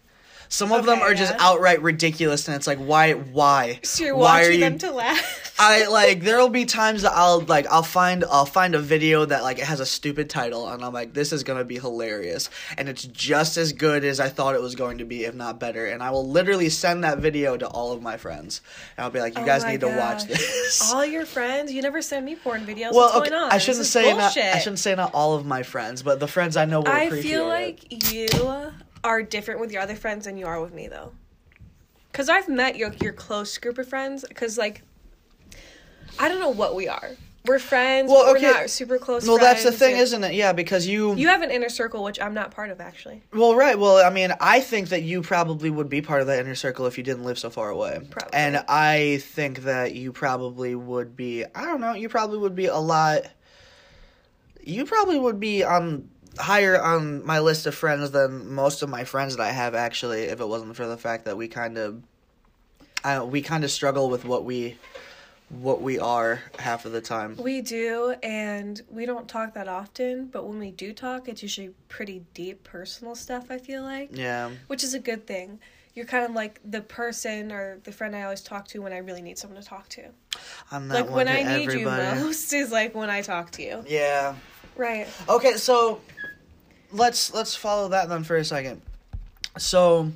Some 0.48 0.72
of 0.72 0.86
them 0.86 0.98
Okay, 0.98 1.06
are 1.06 1.14
just 1.14 1.32
yeah. 1.32 1.38
outright 1.40 1.82
ridiculous, 1.82 2.46
and 2.48 2.56
it's 2.56 2.66
like, 2.66 2.78
why, 2.78 3.12
why, 3.12 3.80
So 3.82 4.04
you're 4.04 4.14
why 4.16 4.40
watching 4.40 4.48
are 4.48 4.52
you? 4.52 4.60
them 4.60 4.78
to 4.78 4.92
laugh. 4.92 5.42
I 5.58 5.86
like 5.86 6.20
there'll 6.20 6.50
be 6.50 6.66
times 6.66 7.00
that 7.00 7.12
I'll 7.14 7.40
like 7.40 7.66
I'll 7.70 7.82
find 7.82 8.26
I'll 8.30 8.44
find 8.44 8.74
a 8.74 8.78
video 8.78 9.24
that 9.24 9.42
like 9.42 9.58
it 9.58 9.64
has 9.64 9.80
a 9.80 9.86
stupid 9.86 10.28
title 10.28 10.68
and 10.68 10.84
I'm 10.84 10.92
like 10.92 11.14
this 11.14 11.32
is 11.32 11.44
gonna 11.44 11.64
be 11.64 11.78
hilarious 11.78 12.50
and 12.76 12.90
it's 12.90 13.04
just 13.04 13.56
as 13.56 13.72
good 13.72 14.04
as 14.04 14.20
I 14.20 14.28
thought 14.28 14.54
it 14.54 14.60
was 14.60 14.74
going 14.74 14.98
to 14.98 15.06
be 15.06 15.24
if 15.24 15.34
not 15.34 15.58
better 15.58 15.86
and 15.86 16.02
I 16.02 16.10
will 16.10 16.28
literally 16.28 16.68
send 16.68 17.04
that 17.04 17.20
video 17.20 17.56
to 17.56 17.66
all 17.68 17.92
of 17.92 18.02
my 18.02 18.18
friends 18.18 18.60
and 18.98 19.04
I'll 19.06 19.10
be 19.10 19.18
like 19.20 19.34
you 19.34 19.44
Oh 19.44 19.46
guys 19.46 19.64
need 19.64 19.80
to 19.80 19.88
watch 19.88 20.24
this. 20.26 20.92
All 20.92 21.06
your 21.06 21.24
friends, 21.24 21.72
you 21.72 21.80
never 21.80 22.02
send 22.02 22.26
me 22.26 22.36
porn 22.36 22.66
videos. 22.66 22.92
well, 22.92 23.06
What's 23.06 23.16
okay, 23.20 23.30
going 23.30 23.42
on? 23.44 23.50
I 23.50 23.56
shouldn't 23.56 23.86
say 23.86 24.14
not. 24.14 24.36
I 24.36 24.58
shouldn't 24.58 24.78
say 24.80 24.94
not 24.94 25.14
all 25.14 25.36
of 25.36 25.46
my 25.46 25.62
friends, 25.62 26.02
but 26.02 26.20
the 26.20 26.28
friends 26.28 26.58
I 26.58 26.66
know 26.66 26.80
will 26.80 26.88
I 26.88 27.04
appreciate 27.04 27.30
I 27.30 27.34
feel 27.34 27.44
it. 27.46 27.48
like 27.48 28.12
you 28.14 28.72
are 29.06 29.22
different 29.22 29.60
with 29.60 29.72
your 29.72 29.80
other 29.80 29.96
friends 29.96 30.26
than 30.26 30.36
you 30.36 30.46
are 30.46 30.60
with 30.60 30.74
me, 30.74 30.88
though. 30.88 31.12
Because 32.12 32.28
I've 32.28 32.48
met 32.48 32.76
your 32.76 32.92
your 33.00 33.12
close 33.12 33.56
group 33.58 33.78
of 33.78 33.88
friends. 33.88 34.24
Because 34.28 34.58
like, 34.58 34.82
I 36.18 36.28
don't 36.28 36.40
know 36.40 36.50
what 36.50 36.74
we 36.74 36.88
are. 36.88 37.12
We're 37.46 37.60
friends. 37.60 38.10
Well, 38.10 38.28
okay. 38.34 38.46
We're 38.46 38.54
not 38.54 38.70
super 38.70 38.98
close. 38.98 39.24
Well, 39.24 39.38
that's 39.38 39.62
the 39.62 39.70
thing, 39.70 39.96
isn't 39.96 40.24
it? 40.24 40.34
Yeah, 40.34 40.52
because 40.52 40.84
you 40.88 41.14
You 41.14 41.28
have 41.28 41.42
an 41.42 41.52
inner 41.52 41.68
circle, 41.68 42.02
which 42.02 42.20
I'm 42.20 42.34
not 42.34 42.50
part 42.50 42.70
of, 42.70 42.80
actually. 42.80 43.22
Well, 43.32 43.54
right. 43.54 43.78
Well, 43.78 44.04
I 44.04 44.10
mean, 44.10 44.32
I 44.40 44.58
think 44.58 44.88
that 44.88 45.04
you 45.04 45.22
probably 45.22 45.70
would 45.70 45.88
be 45.88 46.02
part 46.02 46.20
of 46.22 46.26
that 46.26 46.40
inner 46.40 46.56
circle 46.56 46.86
if 46.86 46.98
you 46.98 47.04
didn't 47.04 47.22
live 47.22 47.38
so 47.38 47.48
far 47.48 47.70
away. 47.70 48.00
Probably. 48.10 48.34
And 48.34 48.64
I 48.68 49.18
think 49.22 49.60
that 49.60 49.94
you 49.94 50.10
probably 50.12 50.74
would 50.74 51.14
be, 51.14 51.44
I 51.54 51.64
don't 51.66 51.80
know, 51.80 51.92
you 51.92 52.08
probably 52.08 52.38
would 52.38 52.56
be 52.56 52.66
a 52.66 52.78
lot, 52.78 53.26
you 54.64 54.84
probably 54.84 55.20
would 55.20 55.38
be 55.38 55.62
on 55.62 56.08
higher 56.38 56.80
on 56.80 57.24
my 57.24 57.38
list 57.40 57.66
of 57.66 57.74
friends 57.74 58.10
than 58.10 58.50
most 58.52 58.82
of 58.82 58.88
my 58.88 59.04
friends 59.04 59.36
that 59.36 59.42
I 59.42 59.50
have 59.50 59.74
actually 59.74 60.24
if 60.24 60.40
it 60.40 60.46
wasn't 60.48 60.76
for 60.76 60.86
the 60.86 60.96
fact 60.96 61.24
that 61.24 61.36
we 61.36 61.48
kind 61.48 61.78
of 61.78 62.02
I 63.04 63.22
we 63.22 63.42
kind 63.42 63.64
of 63.64 63.70
struggle 63.70 64.10
with 64.10 64.24
what 64.24 64.44
we 64.44 64.76
what 65.48 65.80
we 65.80 65.98
are 65.98 66.42
half 66.58 66.86
of 66.86 66.92
the 66.92 67.00
time. 67.00 67.36
We 67.36 67.60
do, 67.60 68.16
and 68.22 68.80
we 68.90 69.06
don't 69.06 69.28
talk 69.28 69.54
that 69.54 69.68
often. 69.68 70.26
But 70.26 70.44
when 70.44 70.58
we 70.58 70.72
do 70.72 70.92
talk, 70.92 71.28
it's 71.28 71.40
usually 71.40 71.70
pretty 71.88 72.24
deep, 72.34 72.64
personal 72.64 73.14
stuff. 73.14 73.46
I 73.50 73.58
feel 73.58 73.82
like. 73.82 74.10
Yeah. 74.12 74.50
which 74.66 74.82
is 74.82 74.94
a 74.94 74.98
good 74.98 75.26
thing. 75.26 75.60
You're 75.94 76.04
kind 76.04 76.24
of 76.26 76.32
like 76.32 76.60
the 76.68 76.82
person 76.82 77.52
or 77.52 77.78
the 77.84 77.92
friend 77.92 78.14
I 78.14 78.24
always 78.24 78.42
talk 78.42 78.66
to 78.68 78.80
when 78.80 78.92
I 78.92 78.98
really 78.98 79.22
need 79.22 79.38
someone 79.38 79.62
to 79.62 79.66
talk 79.66 79.88
to. 79.90 80.02
I'm 80.70 80.88
that 80.88 81.06
Like 81.06 81.14
when 81.14 81.28
I 81.28 81.42
need 81.42 81.68
everybody. 81.68 82.18
you 82.18 82.24
most 82.24 82.52
is 82.60 82.70
like 82.70 82.94
when 82.94 83.08
I 83.08 83.22
talk 83.22 83.52
to 83.52 83.62
you. 83.62 83.84
Yeah. 83.86 84.34
Right. 84.76 85.06
Okay, 85.28 85.54
so 85.54 86.00
let's 86.96 87.32
let's 87.34 87.54
follow 87.54 87.88
that 87.88 88.08
then 88.08 88.24
for 88.24 88.36
a 88.36 88.44
second. 88.44 88.82
So, 89.58 90.10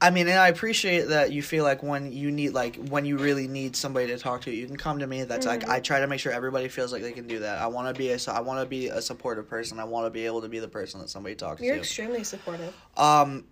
I 0.00 0.10
mean, 0.10 0.26
and 0.28 0.38
I 0.38 0.48
appreciate 0.48 1.08
that 1.08 1.32
you 1.32 1.42
feel 1.42 1.64
like 1.64 1.82
when 1.82 2.12
you 2.12 2.30
need 2.30 2.50
like 2.50 2.76
when 2.88 3.04
you 3.04 3.18
really 3.18 3.46
need 3.46 3.76
somebody 3.76 4.08
to 4.08 4.18
talk 4.18 4.42
to, 4.42 4.50
you 4.50 4.66
can 4.66 4.76
come 4.76 4.98
to 4.98 5.06
me. 5.06 5.24
That's 5.24 5.46
Mm-hmm. 5.46 5.68
like 5.68 5.78
I 5.78 5.80
try 5.80 6.00
to 6.00 6.06
make 6.06 6.20
sure 6.20 6.32
everybody 6.32 6.68
feels 6.68 6.92
like 6.92 7.02
they 7.02 7.12
can 7.12 7.26
do 7.26 7.40
that. 7.40 7.58
I 7.58 7.66
want 7.68 7.88
to 7.94 7.98
be 7.98 8.10
a 8.10 8.18
I 8.28 8.40
want 8.40 8.60
to 8.60 8.66
be 8.66 8.88
a 8.88 9.00
supportive 9.00 9.48
person. 9.48 9.78
I 9.78 9.84
want 9.84 10.06
to 10.06 10.10
be 10.10 10.26
able 10.26 10.42
to 10.42 10.48
be 10.48 10.58
the 10.58 10.68
person 10.68 11.00
that 11.00 11.08
somebody 11.08 11.34
talks 11.34 11.60
to. 11.60 11.66
You're 11.66 11.76
to. 11.76 11.80
extremely 11.80 12.24
supportive. 12.24 12.74
Um, 12.96 13.44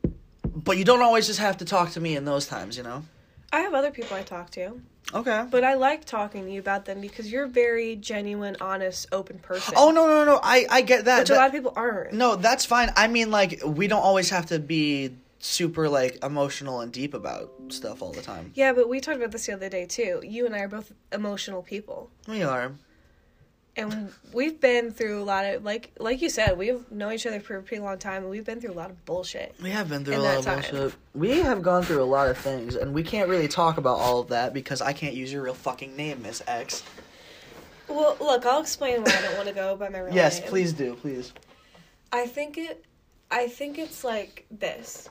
but 0.54 0.76
you 0.76 0.85
don't 0.85 1.02
always 1.02 1.26
just 1.26 1.38
have 1.38 1.59
to 1.59 1.64
talk 1.64 1.90
to 1.92 2.00
me 2.00 2.16
in 2.16 2.25
those 2.25 2.47
times, 2.47 2.76
you 2.76 2.83
know. 2.83 3.04
I 3.52 3.61
have 3.61 3.75
other 3.75 3.90
people 3.90 4.16
I 4.16 4.23
talk 4.23 4.50
to, 4.50 4.81
Okay. 5.14 5.47
but 5.50 5.64
I 5.64 5.75
like 5.75 6.04
talking 6.04 6.44
to 6.44 6.50
you 6.50 6.61
about 6.61 6.85
them 6.85 7.00
because 7.00 7.30
you're 7.30 7.44
a 7.44 7.49
very 7.49 7.97
genuine, 7.97 8.56
honest, 8.61 9.06
open 9.12 9.38
person. 9.38 9.75
Oh 9.76 9.90
no 9.90 10.06
no 10.06 10.25
no! 10.25 10.40
I 10.42 10.66
I 10.71 10.82
get 10.82 11.04
that. 11.04 11.21
which 11.21 11.30
a 11.30 11.35
lot 11.35 11.47
of 11.47 11.52
people 11.52 11.73
aren't. 11.76 12.12
No, 12.14 12.37
that's 12.37 12.64
fine. 12.64 12.90
I 12.97 13.09
mean, 13.09 13.30
like, 13.30 13.61
we 13.64 13.88
don't 13.88 14.02
always 14.02 14.30
have 14.30 14.47
to 14.47 14.59
be 14.59 15.14
super 15.38 15.88
like 15.88 16.23
emotional 16.25 16.80
and 16.80 16.92
deep 16.92 17.14
about 17.14 17.52
stuff 17.68 18.00
all 18.00 18.12
the 18.12 18.23
time. 18.23 18.52
Yeah, 18.54 18.73
but 18.73 18.88
we 18.88 19.00
talked 19.00 19.18
about 19.18 19.32
this 19.32 19.47
the 19.47 19.52
other 19.54 19.68
day 19.68 19.87
too. 19.87 20.21
You 20.25 20.47
and 20.47 20.54
I 20.54 20.61
are 20.61 20.68
both 20.68 20.92
emotional 21.12 21.62
people. 21.62 22.11
We 22.28 22.42
are. 22.42 22.73
And 23.75 24.12
we've 24.35 24.61
been 24.61 24.91
through 24.91 25.23
a 25.23 25.25
lot 25.25 25.47
of 25.47 25.64
like 25.64 25.93
like 25.99 26.21
you 26.21 26.29
said, 26.29 26.59
we've 26.59 26.91
known 26.93 27.14
each 27.14 27.26
other 27.26 27.41
for 27.41 27.57
a 27.57 27.62
pretty 27.62 27.83
long 27.83 27.99
time 27.99 28.23
and 28.23 28.31
we've 28.31 28.45
been 28.45 28.61
through 28.61 28.73
a 28.73 28.75
lot 28.75 28.91
of 28.91 29.02
bullshit. 29.07 29.55
We 29.62 29.71
have 29.71 29.88
been 29.88 30.05
through 30.05 30.17
a 30.17 30.19
lot 30.19 30.37
of 30.38 30.45
time. 30.45 30.61
bullshit. 30.61 30.95
We 31.14 31.38
have 31.41 31.62
gone 31.62 31.83
through 31.83 32.02
a 32.02 32.05
lot 32.05 32.29
of 32.29 32.37
things, 32.37 32.75
and 32.76 32.93
we 32.93 33.02
can't 33.02 33.31
really 33.31 33.49
talk 33.49 33.79
about 33.79 33.99
all 33.99 34.21
of 34.21 34.29
that 34.29 34.52
because 34.52 34.83
I 34.83 34.93
can't 34.93 35.14
use 35.14 35.33
your 35.33 35.43
real 35.43 35.55
fucking 35.55 35.97
name, 35.97 36.23
Miss 36.23 36.43
X. 36.47 36.83
Well, 37.88 38.17
look, 38.21 38.45
I'll 38.47 38.61
explain 38.61 39.02
why 39.02 39.12
I 39.17 39.23
don't 39.23 39.37
want 39.37 39.49
to 39.49 39.55
go 39.55 39.76
by 39.76 39.88
my 39.88 39.99
real 39.99 40.09
name. 40.09 40.17
yes, 40.17 40.41
name. 40.41 40.49
please 40.49 40.73
do, 40.73 40.95
please. 40.95 41.33
I 42.12 42.26
think 42.26 42.59
it 42.59 42.85
I 43.31 43.49
think 43.49 43.79
it's 43.79 44.05
like 44.05 44.45
this. 44.50 45.09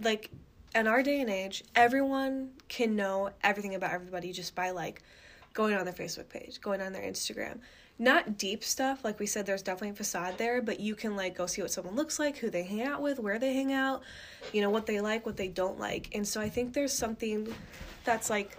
Like 0.00 0.30
in 0.74 0.86
our 0.86 1.02
day 1.02 1.20
and 1.20 1.30
age, 1.30 1.64
everyone 1.74 2.50
can 2.68 2.94
know 2.94 3.30
everything 3.42 3.74
about 3.74 3.92
everybody 3.92 4.32
just 4.32 4.54
by 4.54 4.70
like 4.70 5.02
going 5.54 5.74
on 5.74 5.84
their 5.86 5.94
Facebook 5.94 6.28
page, 6.28 6.60
going 6.60 6.80
on 6.82 6.92
their 6.92 7.02
Instagram. 7.02 7.58
Not 7.98 8.36
deep 8.38 8.64
stuff, 8.64 9.04
like 9.04 9.20
we 9.20 9.26
said 9.26 9.46
there's 9.46 9.62
definitely 9.62 9.90
a 9.90 9.94
facade 9.94 10.36
there, 10.36 10.60
but 10.60 10.80
you 10.80 10.96
can 10.96 11.14
like 11.14 11.36
go 11.36 11.46
see 11.46 11.62
what 11.62 11.70
someone 11.70 11.94
looks 11.94 12.18
like, 12.18 12.36
who 12.36 12.50
they 12.50 12.64
hang 12.64 12.82
out 12.82 13.00
with, 13.00 13.20
where 13.20 13.38
they 13.38 13.54
hang 13.54 13.72
out, 13.72 14.02
you 14.52 14.60
know, 14.62 14.68
what 14.70 14.84
they 14.86 15.00
like, 15.00 15.24
what 15.24 15.36
they 15.36 15.46
don't 15.46 15.78
like. 15.78 16.10
And 16.12 16.26
so 16.26 16.40
I 16.40 16.48
think 16.48 16.74
there's 16.74 16.92
something 16.92 17.54
that's 18.04 18.28
like 18.30 18.58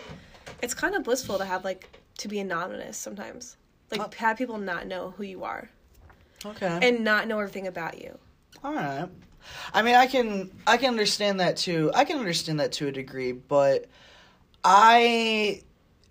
it's 0.61 0.73
kind 0.73 0.95
of 0.95 1.03
blissful 1.03 1.37
to 1.37 1.43
have 1.45 1.65
like 1.65 1.89
to 2.19 2.29
be 2.29 2.39
anonymous 2.39 2.95
sometimes. 2.97 3.57
Like 3.91 3.99
Oh. 4.01 4.09
have 4.17 4.37
people 4.37 4.57
not 4.57 4.87
know 4.87 5.13
who 5.17 5.23
you 5.23 5.43
are 5.43 5.69
Okay. 6.45 6.79
and 6.81 7.03
not 7.03 7.27
know 7.27 7.37
everything 7.39 7.67
about 7.67 8.01
you. 8.01 8.17
All 8.63 8.73
right. 8.73 9.09
I 9.73 9.81
mean, 9.81 9.95
I 9.95 10.07
can 10.07 10.49
I 10.65 10.77
can 10.77 10.91
understand 10.91 11.41
that 11.41 11.57
too. 11.57 11.91
I 11.93 12.05
can 12.05 12.19
understand 12.19 12.61
that 12.61 12.71
to 12.73 12.87
a 12.87 12.91
degree, 12.91 13.33
but 13.33 13.85
I 14.63 15.61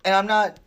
and 0.04 0.14
I'm 0.14 0.26
not 0.26 0.60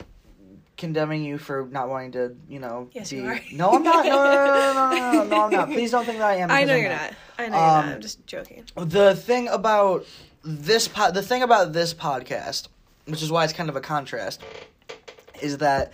condemning 0.78 1.24
you 1.24 1.38
for 1.38 1.68
not 1.72 1.90
wanting 1.90 2.12
to, 2.14 2.36
you 2.48 2.60
know, 2.60 2.90
Yes, 2.94 3.10
be. 3.10 3.18
you 3.18 3.26
are. 3.28 3.40
No, 3.52 3.72
I'm 3.72 3.84
not. 3.84 4.06
No, 4.06 4.12
no, 4.12 4.34
no, 4.34 4.74
no, 4.74 5.12
no, 5.12 5.24
no, 5.28 5.44
I'm 5.46 5.52
not. 5.52 5.68
Please 5.70 5.92
don't 5.92 6.06
think 6.06 6.20
that 6.20 6.28
I 6.28 6.36
am. 6.36 6.52
I 6.52 6.64
know 6.64 6.76
I'm 6.76 6.82
you're 6.82 6.90
not. 6.92 7.14
I 7.40 7.48
know 7.50 7.58
you're 7.58 7.66
Um, 7.66 7.86
not. 7.86 7.96
I'm 7.96 8.02
just 8.02 8.26
joking. 8.28 8.64
the 8.76 9.16
thing 9.16 9.48
about 9.48 10.06
this 10.44 10.88
po- 10.88 11.12
the 11.12 11.22
thing 11.24 11.44
about 11.44 11.74
this 11.74 11.94
podcast 11.94 12.68
which 13.06 13.22
is 13.24 13.32
why 13.32 13.44
it's 13.44 13.54
kind 13.54 13.70
of 13.70 13.76
a 13.76 13.82
contrast 13.82 14.42
is 15.42 15.58
that 15.60 15.92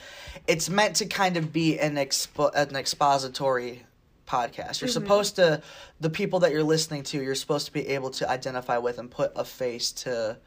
it's 0.48 0.70
meant 0.70 0.96
to 0.98 1.06
kind 1.06 1.38
of 1.38 1.52
be 1.54 1.80
an 1.80 1.96
expo- 1.96 2.54
an 2.56 2.76
expository 2.76 3.84
podcast 4.28 4.82
you're 4.82 4.88
supposed 4.88 5.36
to 5.38 5.62
the 6.00 6.10
people 6.10 6.40
that 6.40 6.52
you're 6.52 6.64
listening 6.64 7.04
to 7.04 7.22
you're 7.22 7.36
supposed 7.36 7.66
to 7.66 7.72
be 7.74 7.88
able 7.90 8.10
to 8.10 8.30
identify 8.30 8.78
with 8.78 8.98
and 9.00 9.10
put 9.12 9.32
a 9.36 9.44
face 9.46 9.92
to 9.92 10.38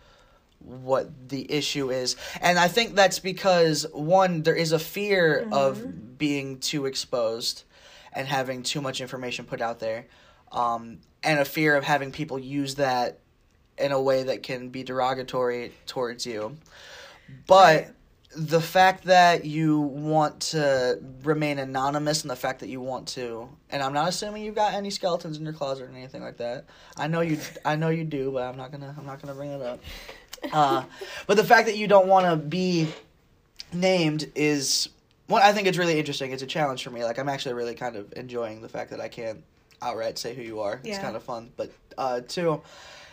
what 0.60 1.28
the 1.28 1.50
issue 1.50 1.90
is. 1.90 2.16
And 2.40 2.58
i 2.58 2.68
think 2.68 2.94
that's 2.94 3.18
because 3.18 3.86
one 3.92 4.42
there 4.42 4.54
is 4.56 4.72
a 4.72 4.78
fear 4.78 5.46
of 5.52 6.18
being 6.18 6.58
too 6.58 6.86
exposed 6.86 7.64
and 8.12 8.26
having 8.26 8.62
too 8.62 8.80
much 8.80 9.00
information 9.00 9.44
put 9.44 9.60
out 9.60 9.78
there 9.78 10.06
um, 10.52 10.98
and 11.22 11.38
a 11.38 11.44
fear 11.44 11.76
of 11.76 11.84
having 11.84 12.10
people 12.12 12.38
use 12.38 12.76
that 12.76 13.18
in 13.78 13.92
a 13.92 14.00
way 14.00 14.22
that 14.22 14.42
can 14.42 14.70
be 14.70 14.82
derogatory 14.82 15.72
towards 15.86 16.24
you. 16.26 16.56
But 17.46 17.84
Right. 17.84 17.90
the 18.34 18.60
fact 18.60 19.04
that 19.04 19.44
you 19.44 19.80
want 19.80 20.40
to 20.40 20.98
remain 21.22 21.58
anonymous 21.58 22.22
and 22.22 22.30
the 22.30 22.36
fact 22.36 22.60
that 22.60 22.68
you 22.68 22.80
want 22.80 23.08
to 23.08 23.48
and 23.70 23.82
i'm 23.82 23.92
not 23.94 24.08
assuming 24.08 24.42
you've 24.44 24.54
got 24.54 24.74
any 24.74 24.90
skeletons 24.90 25.38
in 25.38 25.44
your 25.44 25.54
closet 25.54 25.84
or 25.84 25.88
anything 25.94 26.22
like 26.22 26.36
that. 26.36 26.66
I 26.96 27.06
know 27.06 27.20
you 27.22 27.38
i 27.64 27.76
know 27.76 27.88
you 27.88 28.04
do 28.04 28.30
but 28.32 28.42
i'm 28.42 28.56
not 28.56 28.72
gonna 28.72 28.94
i'm 28.98 29.06
not 29.06 29.22
gonna 29.22 29.34
bring 29.34 29.52
it 29.52 29.62
up 29.62 29.80
uh, 30.52 30.84
but 31.26 31.36
the 31.36 31.44
fact 31.44 31.66
that 31.66 31.76
you 31.76 31.86
don't 31.86 32.06
want 32.08 32.26
to 32.26 32.36
be 32.36 32.88
named 33.72 34.30
is 34.34 34.88
one 35.26 35.42
i 35.42 35.52
think 35.52 35.66
it's 35.66 35.78
really 35.78 35.98
interesting. 35.98 36.30
It's 36.32 36.42
a 36.42 36.46
challenge 36.46 36.82
for 36.84 36.90
me. 36.90 37.04
Like 37.04 37.18
i'm 37.18 37.28
actually 37.28 37.54
really 37.54 37.74
kind 37.74 37.96
of 37.96 38.12
enjoying 38.16 38.62
the 38.62 38.68
fact 38.68 38.90
that 38.90 39.00
i 39.00 39.08
can't 39.08 39.42
outright 39.82 40.18
say 40.18 40.34
who 40.34 40.42
you 40.42 40.60
are. 40.60 40.80
It's 40.84 40.98
kind 40.98 41.16
of 41.16 41.22
fun. 41.22 41.50
But 41.56 41.70
uh 41.98 42.20
two 42.26 42.62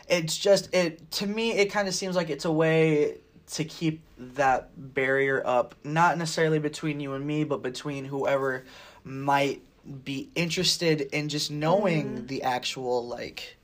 it's 0.10 0.38
just 0.38 0.74
it 0.75 1.10
to 1.12 1.25
me 1.27 1.53
it 1.53 1.72
kind 1.72 1.88
of 1.88 1.94
seems 1.96 2.15
like 2.15 2.30
it's 2.30 2.46
a 2.46 2.51
way 2.51 3.18
to 3.51 3.63
keep 3.63 4.01
that 4.18 4.70
barrier 4.94 5.42
up 5.46 5.75
not 5.84 6.18
necessarily 6.18 6.60
between 6.60 7.00
you 7.00 7.13
and 7.13 7.25
me 7.25 7.44
but 7.46 7.62
between 7.63 8.06
whoever 8.06 8.63
might 9.06 9.62
be 10.06 10.30
interested 10.36 11.01
in 11.01 11.30
just 11.30 11.51
knowing 11.51 12.06
Mm-hmm. 12.15 12.25
the 12.27 12.44
actual 12.44 13.06
like 13.08 13.58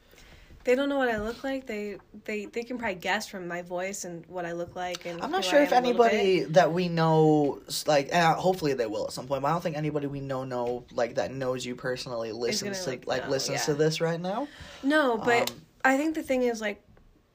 They 0.65 0.75
don't 0.75 0.89
know 0.89 0.97
what 0.97 1.09
I 1.09 1.17
look 1.17 1.43
like. 1.43 1.65
They 1.65 1.97
they 2.25 2.45
they 2.45 2.63
can 2.63 2.77
probably 2.77 2.95
guess 2.95 3.27
from 3.27 3.47
my 3.47 3.61
voice 3.61 4.03
and 4.03 4.25
what 4.27 4.45
I 4.45 4.51
look 4.51 4.75
like. 4.75 5.05
And 5.05 5.21
I'm 5.21 5.31
not 5.31 5.43
sure 5.45 5.61
if 5.61 5.71
am 5.71 5.83
a 5.83 5.87
little 5.87 6.03
anybody 6.03 6.43
that 6.51 6.73
we 6.73 6.89
know, 6.89 7.61
like, 7.87 8.13
uh, 8.13 8.35
hopefully 8.35 8.73
they 8.73 8.85
will 8.85 9.05
at 9.05 9.13
some 9.13 9.25
point. 9.25 9.41
But 9.41 9.47
I 9.47 9.51
don't 9.51 9.61
think 9.61 9.77
anybody 9.77 10.07
we 10.07 10.19
know 10.19 10.43
know 10.43 10.83
like 10.91 11.15
that 11.15 11.31
knows 11.31 11.65
you 11.65 11.75
personally 11.75 12.33
listens 12.33 12.77
gonna, 12.77 12.83
to 12.83 12.89
like, 12.89 13.07
like 13.07 13.23
know, 13.23 13.31
listens 13.31 13.61
yeah. 13.61 13.65
to 13.65 13.73
this 13.73 14.01
right 14.01 14.19
now. 14.19 14.47
No, 14.83 15.17
but 15.17 15.49
Um, 15.49 15.61
I 15.85 15.97
think 15.97 16.13
the 16.15 16.23
thing 16.23 16.43
is 16.43 16.59
like, 16.59 16.81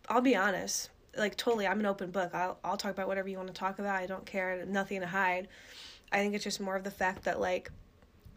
I'll 0.08 0.20
be 0.20 0.36
honest. 0.36 0.90
Like 1.16 1.36
totally, 1.36 1.66
I'm 1.66 1.80
an 1.80 1.86
open 1.86 2.10
book. 2.10 2.34
I'll 2.34 2.58
I'll 2.62 2.76
talk 2.76 2.90
about 2.90 3.08
whatever 3.08 3.28
you 3.28 3.38
want 3.38 3.48
to 3.48 3.54
talk 3.54 3.78
about. 3.78 3.96
I 3.96 4.06
don't 4.06 4.26
care. 4.26 4.64
Nothing 4.66 5.00
to 5.00 5.06
hide. 5.06 5.48
I 6.12 6.18
think 6.18 6.34
it's 6.34 6.44
just 6.44 6.60
more 6.60 6.76
of 6.76 6.84
the 6.84 6.90
fact 6.90 7.24
that 7.24 7.40
like, 7.40 7.70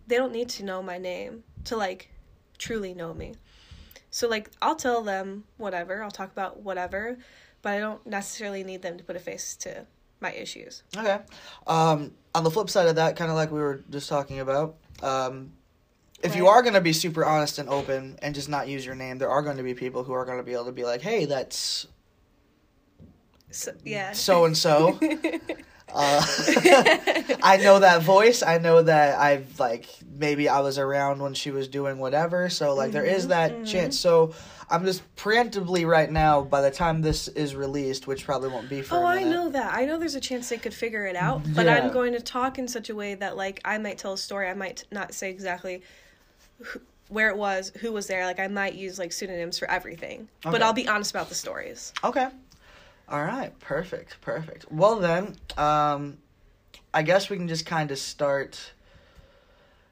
they 0.08 0.16
don't 0.16 0.32
need 0.32 0.50
to 0.50 0.64
know 0.64 0.82
my 0.82 0.98
name 0.98 1.44
to 1.66 1.76
like, 1.76 2.10
truly 2.58 2.94
know 2.94 3.14
me. 3.14 3.36
So 4.18 4.28
like, 4.28 4.50
I'll 4.64 4.76
tell 4.76 5.04
them 5.04 5.44
whatever. 5.58 6.02
I'll 6.02 6.10
talk 6.10 6.32
about 6.32 6.62
whatever, 6.62 7.20
but 7.62 7.74
I 7.74 7.78
don't 7.78 8.04
necessarily 8.08 8.64
need 8.64 8.82
them 8.82 8.98
to 8.98 9.04
put 9.04 9.16
a 9.16 9.20
face 9.20 9.56
to 9.58 9.86
my 10.22 10.34
issues. 10.34 10.82
Okay. 10.98 11.20
Um, 11.68 12.14
on 12.34 12.44
the 12.44 12.50
flip 12.50 12.68
side 12.68 12.88
of 12.88 12.96
that, 12.96 13.16
kind 13.16 13.30
of 13.30 13.38
like 13.38 13.52
we 13.52 13.60
were 13.60 13.84
just 13.92 14.10
talking 14.10 14.40
about, 14.40 14.76
um, 15.04 15.52
if 16.24 16.36
you 16.36 16.48
are 16.48 16.64
going 16.64 16.74
to 16.74 16.82
be 16.82 16.94
super 16.94 17.24
honest 17.24 17.60
and 17.60 17.70
open 17.70 18.18
and 18.24 18.34
just 18.34 18.50
not 18.50 18.68
use 18.68 18.84
your 18.84 18.96
name, 18.96 19.20
there 19.20 19.30
are 19.30 19.44
going 19.44 19.58
to 19.58 19.62
be 19.64 19.76
people 19.76 20.04
who 20.04 20.14
are 20.14 20.26
going 20.26 20.40
to 20.40 20.44
be 20.44 20.54
able 20.54 20.66
to 20.66 20.72
be 20.72 20.84
like, 20.84 21.02
"Hey, 21.02 21.26
that's 21.26 21.86
So, 23.52 23.72
yeah. 23.86 24.14
so 24.14 24.46
and 24.46 24.58
so." 24.58 25.00
Uh, 25.94 26.26
I 27.44 27.60
know 27.64 27.80
that 27.80 28.02
voice. 28.04 28.44
I 28.44 28.58
know 28.58 28.82
that 28.82 29.18
I've 29.20 29.60
like 29.60 29.88
maybe 30.18 30.50
I 30.50 30.60
was 30.60 30.78
around 30.78 31.22
when 31.22 31.34
she 31.34 31.52
was 31.52 31.68
doing 31.68 31.98
whatever. 32.00 32.50
So 32.50 32.74
like 32.74 32.92
there 32.92 33.06
is 33.06 33.28
that 33.30 33.66
chance. 33.66 33.98
So 34.00 34.34
I'm 34.70 34.84
just 34.84 35.02
preemptively 35.16 35.88
right 35.88 36.12
now. 36.12 36.42
By 36.42 36.62
the 36.62 36.72
time 36.72 37.02
this 37.02 37.30
is 37.30 37.56
released, 37.56 38.06
which 38.06 38.26
probably 38.26 38.50
won't 38.50 38.70
be 38.70 38.82
for. 38.82 38.96
Oh, 38.98 39.06
I 39.06 39.24
know 39.24 39.50
that. 39.50 39.74
I 39.74 39.86
know 39.86 39.98
there's 39.98 40.16
a 40.16 40.20
chance 40.20 40.50
they 40.50 40.58
could 40.58 40.74
figure 40.74 41.06
it 41.06 41.16
out, 41.16 41.42
but 41.56 41.66
Yeah. 41.66 41.78
I'm 41.78 41.92
going 41.92 42.14
to 42.14 42.20
talk 42.20 42.58
in 42.60 42.68
such 42.68 42.90
a 42.90 42.96
way 42.96 43.16
that, 43.16 43.38
like, 43.38 43.62
I 43.64 43.78
might 43.78 43.98
tell 43.98 44.14
a 44.14 44.18
story. 44.18 44.50
I 44.50 44.54
might 44.54 44.84
not 44.92 45.14
say 45.14 45.30
exactly 45.30 45.84
who, 46.62 46.82
where 47.08 47.30
it 47.30 47.38
was, 47.38 47.72
who 47.80 47.94
was 47.94 48.08
there. 48.08 48.26
Like, 48.26 48.40
I 48.42 48.48
might 48.48 48.74
use 48.74 49.00
like 49.00 49.14
pseudonyms 49.14 49.58
for 49.58 49.72
everything, 49.72 50.28
but 50.44 50.62
I'll 50.62 50.74
be 50.74 50.88
honest 50.88 51.12
about 51.12 51.30
the 51.30 51.36
stories. 51.36 51.94
Okay. 52.04 52.28
All 53.10 53.24
right. 53.24 53.58
Perfect. 53.60 54.20
Perfect. 54.22 54.72
Well 54.72 55.00
then, 55.00 55.36
um, 55.58 56.18
I 56.94 57.04
guess 57.04 57.30
we 57.30 57.38
can 57.38 57.48
just 57.48 57.66
kind 57.66 57.92
of 57.92 57.98
start. 57.98 58.74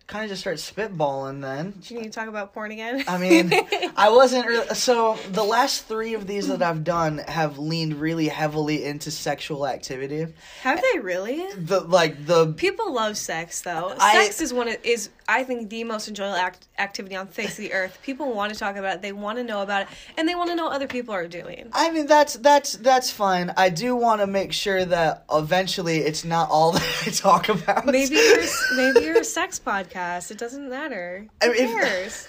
Kind 0.07 0.23
of 0.25 0.29
just 0.29 0.41
start 0.41 0.57
spitballing 0.57 1.41
then. 1.41 1.71
Do 1.81 1.93
you 1.95 1.99
need 2.01 2.11
to 2.11 2.19
talk 2.19 2.27
about 2.27 2.53
porn 2.53 2.69
again? 2.71 3.03
I 3.07 3.17
mean, 3.17 3.51
I 3.97 4.09
wasn't 4.09 4.45
really. 4.45 4.67
So 4.75 5.17
the 5.31 5.43
last 5.43 5.85
three 5.87 6.13
of 6.13 6.27
these 6.27 6.47
that 6.47 6.61
I've 6.61 6.83
done 6.83 7.17
have 7.27 7.57
leaned 7.57 7.95
really 7.95 8.27
heavily 8.27 8.85
into 8.85 9.09
sexual 9.09 9.65
activity. 9.67 10.27
have 10.61 10.79
they 10.93 10.99
really? 10.99 11.51
The 11.55 11.79
like 11.79 12.27
the 12.27 12.53
People 12.53 12.93
love 12.93 13.17
sex, 13.17 13.61
though. 13.61 13.95
I- 13.99 14.25
sex 14.25 14.41
is 14.41 14.53
one 14.53 14.67
of, 14.67 14.77
is 14.83 15.09
I 15.27 15.43
think 15.43 15.71
the 15.71 15.83
most 15.83 16.07
enjoyable 16.07 16.35
act, 16.35 16.67
activity 16.77 17.15
on 17.15 17.25
the 17.25 17.31
face 17.33 17.51
of 17.53 17.57
the 17.57 17.73
earth. 17.73 17.97
People 18.03 18.31
want 18.31 18.53
to 18.53 18.59
talk 18.59 18.75
about 18.75 18.97
it. 18.97 19.01
They 19.01 19.11
want 19.11 19.39
to 19.39 19.43
know 19.43 19.63
about 19.63 19.83
it, 19.83 19.87
and 20.17 20.29
they 20.29 20.35
want 20.35 20.51
to 20.51 20.55
know 20.55 20.65
what 20.65 20.73
other 20.75 20.85
people 20.87 21.15
are 21.15 21.27
doing. 21.27 21.67
I 21.73 21.89
mean 21.89 22.05
that's 22.05 22.35
that's 22.35 22.73
that's 22.73 23.09
fine. 23.09 23.51
I 23.57 23.69
do 23.69 23.95
want 23.95 24.21
to 24.21 24.27
make 24.27 24.53
sure 24.53 24.85
that 24.85 25.25
eventually 25.31 25.97
it's 25.97 26.23
not 26.23 26.51
all 26.51 26.71
that 26.73 27.03
I 27.07 27.09
talk 27.09 27.49
about. 27.49 27.87
Maybe 27.87 28.13
you're 28.17 28.43
maybe 28.75 28.99
you're 29.03 29.17
a 29.21 29.23
sex 29.23 29.59
podcast. 29.59 29.94
It 29.95 30.37
doesn't 30.37 30.69
matter. 30.69 31.27
I 31.41 31.45
Who 31.45 31.51
mean, 31.53 31.63
if- 31.63 31.71
cares? 31.83 32.27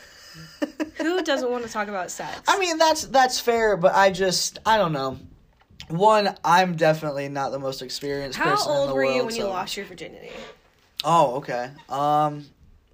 Who 0.98 1.22
doesn't 1.22 1.50
want 1.50 1.64
to 1.64 1.70
talk 1.72 1.88
about 1.88 2.10
sex? 2.10 2.42
I 2.46 2.58
mean 2.58 2.76
that's 2.78 3.06
that's 3.06 3.40
fair, 3.40 3.76
but 3.76 3.94
I 3.94 4.10
just 4.10 4.58
I 4.66 4.76
don't 4.76 4.92
know. 4.92 5.18
One, 5.88 6.34
I'm 6.44 6.74
definitely 6.76 7.28
not 7.28 7.52
the 7.52 7.58
most 7.58 7.80
experienced 7.80 8.38
how 8.38 8.50
person 8.50 8.72
in 8.72 8.76
old 8.78 8.90
the 8.90 8.94
were 8.94 9.04
world. 9.04 9.16
you 9.16 9.24
when 9.24 9.34
you 9.36 9.44
lost 9.44 9.76
your 9.76 9.86
virginity? 9.86 10.30
Oh, 11.04 11.36
okay. 11.36 11.70
Um, 11.88 12.44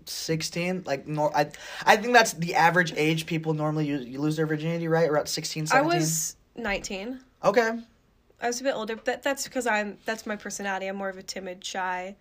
sixteen. 0.05 0.83
Like, 0.87 1.07
nor 1.09 1.35
I, 1.37 1.51
I 1.87 1.97
think 1.97 2.13
that's 2.13 2.35
the 2.35 2.55
average 2.55 2.93
age 2.97 3.27
people 3.27 3.55
normally 3.55 3.87
use, 3.87 4.07
you 4.07 4.21
lose 4.21 4.37
their 4.37 4.47
virginity, 4.47 4.89
right? 4.89 5.09
Around 5.09 5.27
16, 5.27 5.67
17? 5.67 5.91
I 5.91 5.95
was 5.97 6.37
19. 6.57 7.21
Okay. 7.45 7.79
I 8.43 8.49
was 8.49 8.61
a 8.61 8.65
bit 8.65 8.75
older, 8.75 8.97
but 8.97 9.23
that's 9.23 9.45
because 9.45 9.67
I'm 9.67 9.99
that's 10.05 10.27
my 10.27 10.37
personality. 10.37 10.87
I'm 10.87 10.97
more 10.97 11.09
of 11.09 11.17
a 11.17 11.23
timid, 11.23 11.65
shy, 11.65 12.17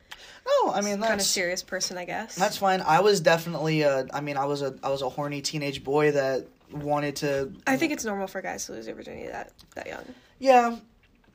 No, 0.46 0.72
I 0.72 0.82
mean 0.82 1.00
that's, 1.00 1.10
kind 1.10 1.20
of 1.22 1.25
serious 1.28 1.63
person, 1.63 1.98
I 1.98 2.06
guess. 2.06 2.36
that's 2.36 2.58
fine. 2.58 2.82
I 2.82 3.00
was 3.01 3.20
definitely 3.20 3.82
a. 3.82 4.06
I 4.13 4.22
mean, 4.22 4.38
I 4.38 4.46
was 4.46 4.62
a 4.62 4.75
I 4.84 4.90
was 4.90 5.01
a 5.01 5.10
horny 5.10 5.42
teenage 5.42 5.84
boy 5.84 6.12
that 6.12 6.48
wanted 6.72 7.16
to. 7.18 7.51
I 7.68 7.75
think 7.75 7.92
it's 7.92 8.06
normal 8.06 8.28
for 8.28 8.42
guys 8.42 8.66
to 8.68 8.74
lose 8.74 8.86
their 8.86 8.96
virginity 8.96 9.28
that 9.28 9.51
that 9.75 9.88
young. 9.88 10.06
Yeah. 10.40 10.78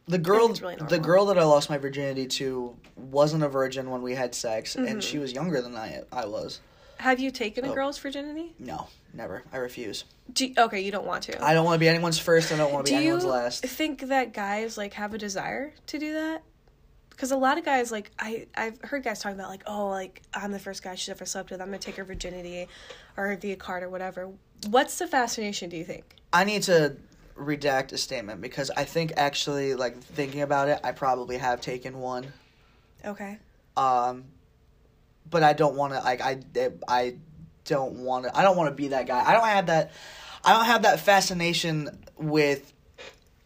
The 0.08 0.18
girl 0.18 0.48
really 0.50 0.76
the 0.76 1.00
girl 1.00 1.26
that 1.26 1.36
I 1.38 1.42
lost 1.42 1.68
my 1.68 1.78
virginity 1.78 2.28
to 2.38 2.76
wasn't 2.94 3.42
a 3.42 3.48
virgin 3.48 3.90
when 3.90 4.02
we 4.02 4.14
had 4.14 4.36
sex, 4.36 4.76
Mm-hmm. 4.76 4.86
and 4.86 5.02
she 5.02 5.18
was 5.18 5.32
younger 5.32 5.60
than 5.60 5.74
I 5.76 6.02
I 6.12 6.26
was. 6.26 6.60
Have 6.98 7.20
you 7.20 7.30
taken 7.30 7.64
a 7.64 7.70
Oh. 7.70 7.74
girl's 7.74 7.98
virginity? 7.98 8.54
No, 8.58 8.88
never. 9.12 9.42
I 9.52 9.58
refuse. 9.58 10.04
Do 10.32 10.52
okay, 10.56 10.80
you 10.80 10.90
don't 10.90 11.06
want 11.06 11.24
to. 11.24 11.44
I 11.44 11.54
don't 11.54 11.64
want 11.64 11.76
to 11.76 11.80
be 11.80 11.88
anyone's 11.88 12.18
first. 12.18 12.52
I 12.52 12.56
don't 12.56 12.72
want 12.72 12.86
to 12.86 12.92
do 12.92 12.98
be 12.98 13.04
you 13.04 13.10
anyone's 13.14 13.24
last. 13.24 13.64
I 13.64 13.68
think 13.68 14.00
that 14.08 14.32
guys 14.32 14.76
like 14.76 14.94
have 14.94 15.14
a 15.14 15.18
desire 15.18 15.72
to 15.86 15.98
do 15.98 16.14
that? 16.14 16.42
Because 17.10 17.30
a 17.30 17.36
lot 17.36 17.58
of 17.58 17.64
guys 17.64 17.90
like 17.92 18.10
I 18.18 18.46
I've 18.54 18.80
heard 18.82 19.02
guys 19.04 19.20
talking 19.20 19.38
about 19.38 19.50
like 19.50 19.62
oh 19.66 19.88
like 19.88 20.22
I'm 20.34 20.52
the 20.52 20.58
first 20.58 20.82
guy 20.82 20.94
she's 20.94 21.08
ever 21.10 21.24
slept 21.24 21.50
with. 21.50 21.60
I'm 21.60 21.68
gonna 21.68 21.78
take 21.78 21.96
her 21.96 22.04
virginity, 22.04 22.68
or 23.16 23.34
V 23.36 23.54
card 23.56 23.82
or 23.82 23.88
whatever. 23.88 24.30
What's 24.68 24.98
the 24.98 25.06
fascination? 25.06 25.70
Do 25.70 25.76
you 25.76 25.84
think? 25.84 26.04
I 26.32 26.44
need 26.44 26.62
to 26.64 26.96
redact 27.38 27.92
a 27.92 27.98
statement 27.98 28.40
because 28.40 28.70
I 28.76 28.84
think 28.84 29.12
actually, 29.16 29.74
like 29.74 29.98
thinking 30.02 30.40
about 30.42 30.68
it, 30.68 30.80
I 30.82 30.92
probably 30.92 31.36
have 31.38 31.60
taken 31.60 32.00
one. 32.00 32.32
Okay. 33.04 33.38
Um, 33.76 34.24
but 35.30 35.42
I 35.42 35.52
don't 35.52 35.76
want 35.76 35.92
to. 35.92 36.00
Like 36.00 36.20
I, 36.20 36.38
eh, 36.54 36.70
I 36.88 37.16
don't 37.64 38.04
want 38.04 38.24
to. 38.24 38.36
I 38.36 38.42
don't 38.42 38.56
want 38.56 38.70
to 38.70 38.74
be 38.74 38.88
that 38.88 39.06
guy. 39.06 39.22
I 39.24 39.32
don't 39.32 39.46
have 39.46 39.66
that. 39.66 39.92
I 40.44 40.54
don't 40.54 40.66
have 40.66 40.82
that 40.82 41.00
fascination 41.00 42.04
with 42.16 42.72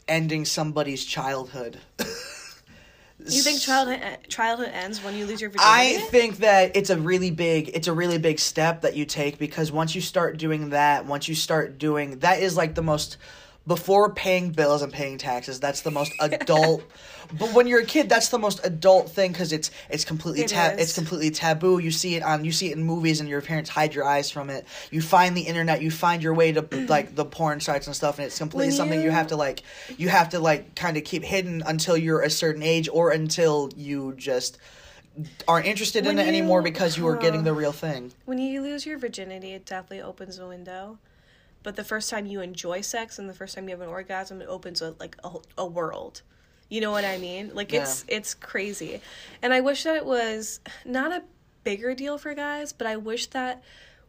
ending 0.06 0.44
somebody's 0.44 1.04
childhood. 1.04 1.78
You 1.98 3.42
think 3.42 3.60
childhood 3.60 4.00
eh, 4.02 4.16
childhood 4.28 4.70
ends 4.72 5.02
when 5.02 5.16
you 5.16 5.24
lose 5.24 5.40
your 5.40 5.50
virginity? 5.50 5.96
I 5.98 6.08
think 6.10 6.38
that 6.38 6.76
it's 6.76 6.90
a 6.90 6.98
really 6.98 7.30
big 7.30 7.70
it's 7.74 7.88
a 7.88 7.92
really 7.92 8.18
big 8.18 8.38
step 8.38 8.82
that 8.82 8.96
you 8.96 9.04
take 9.04 9.38
because 9.38 9.72
once 9.72 9.94
you 9.94 10.00
start 10.00 10.36
doing 10.36 10.70
that, 10.70 11.06
once 11.06 11.28
you 11.28 11.34
start 11.34 11.78
doing 11.78 12.18
that 12.18 12.40
is 12.40 12.56
like 12.56 12.74
the 12.74 12.82
most 12.82 13.16
before 13.70 14.12
paying 14.12 14.50
bills 14.50 14.82
and 14.82 14.92
paying 14.92 15.16
taxes, 15.16 15.60
that's 15.60 15.82
the 15.82 15.92
most 15.92 16.12
adult. 16.18 16.82
but 17.38 17.52
when 17.54 17.68
you're 17.68 17.82
a 17.82 17.86
kid, 17.86 18.08
that's 18.08 18.28
the 18.30 18.38
most 18.38 18.58
adult 18.66 19.10
thing 19.10 19.30
because 19.30 19.52
it's 19.52 19.70
it's 19.88 20.04
completely 20.04 20.42
It 20.42 20.48
ta- 20.48 20.74
it's 20.76 20.92
completely 20.92 21.30
taboo. 21.30 21.78
You 21.78 21.92
see 21.92 22.16
it 22.16 22.24
on 22.24 22.44
you 22.44 22.50
see 22.50 22.72
it 22.72 22.76
in 22.76 22.82
movies, 22.82 23.20
and 23.20 23.28
your 23.28 23.40
parents 23.40 23.70
hide 23.70 23.94
your 23.94 24.04
eyes 24.04 24.28
from 24.28 24.50
it. 24.50 24.66
You 24.90 25.00
find 25.00 25.36
the 25.36 25.42
internet, 25.42 25.82
you 25.82 25.92
find 25.92 26.20
your 26.20 26.34
way 26.34 26.50
to 26.50 26.66
like 26.88 27.14
the 27.14 27.24
porn 27.24 27.60
sites 27.60 27.86
and 27.86 27.94
stuff, 27.94 28.18
and 28.18 28.26
it's 28.26 28.38
completely 28.38 28.72
something 28.72 29.00
you 29.00 29.12
have 29.12 29.28
to 29.28 29.36
like 29.36 29.62
you 29.96 30.08
have 30.08 30.30
to 30.30 30.40
like 30.40 30.74
kind 30.74 30.96
of 30.96 31.04
keep 31.04 31.22
hidden 31.22 31.62
until 31.64 31.96
you're 31.96 32.22
a 32.22 32.30
certain 32.30 32.64
age 32.64 32.88
or 32.92 33.12
until 33.12 33.70
you 33.76 34.14
just 34.16 34.58
aren't 35.46 35.66
interested 35.66 36.06
in 36.06 36.16
When 36.16 36.26
it 36.26 36.28
anymore 36.28 36.60
because 36.60 36.96
you 36.96 37.04
were 37.04 37.16
getting 37.16 37.44
the 37.44 37.54
real 37.54 37.72
thing. 37.72 38.10
when 38.24 38.38
you 38.38 38.62
lose 38.62 38.84
your 38.84 38.98
virginity, 38.98 39.52
it 39.52 39.64
definitely 39.64 40.02
opens 40.02 40.40
a 40.40 40.48
window. 40.48 40.98
But 41.62 41.76
the 41.76 41.84
first 41.84 42.10
time 42.10 42.26
you 42.26 42.40
enjoy 42.40 42.80
sex 42.80 43.18
and 43.18 43.28
the 43.28 43.34
first 43.34 43.54
time 43.54 43.68
you 43.68 43.74
have 43.74 43.80
an 43.80 43.88
orgasm, 43.88 44.40
it 44.40 44.48
opens 44.48 44.80
a, 44.80 44.94
like 44.98 45.16
a, 45.22 45.30
a 45.58 45.66
world. 45.66 46.22
You 46.68 46.80
know 46.80 46.92
what 46.92 47.04
I 47.04 47.18
mean? 47.18 47.50
Like 47.52 47.72
it's 47.72 48.04
it's 48.06 48.32
crazy. 48.32 49.00
And 49.42 49.52
I 49.52 49.60
wish 49.60 49.82
that 49.82 49.96
it 49.96 50.06
was 50.06 50.60
not 50.84 51.10
a 51.10 51.24
bigger 51.64 51.94
deal 51.94 52.16
for 52.16 52.32
guys, 52.32 52.72
but 52.72 52.86
I 52.86 52.96
wish 52.96 53.26
that 53.28 53.62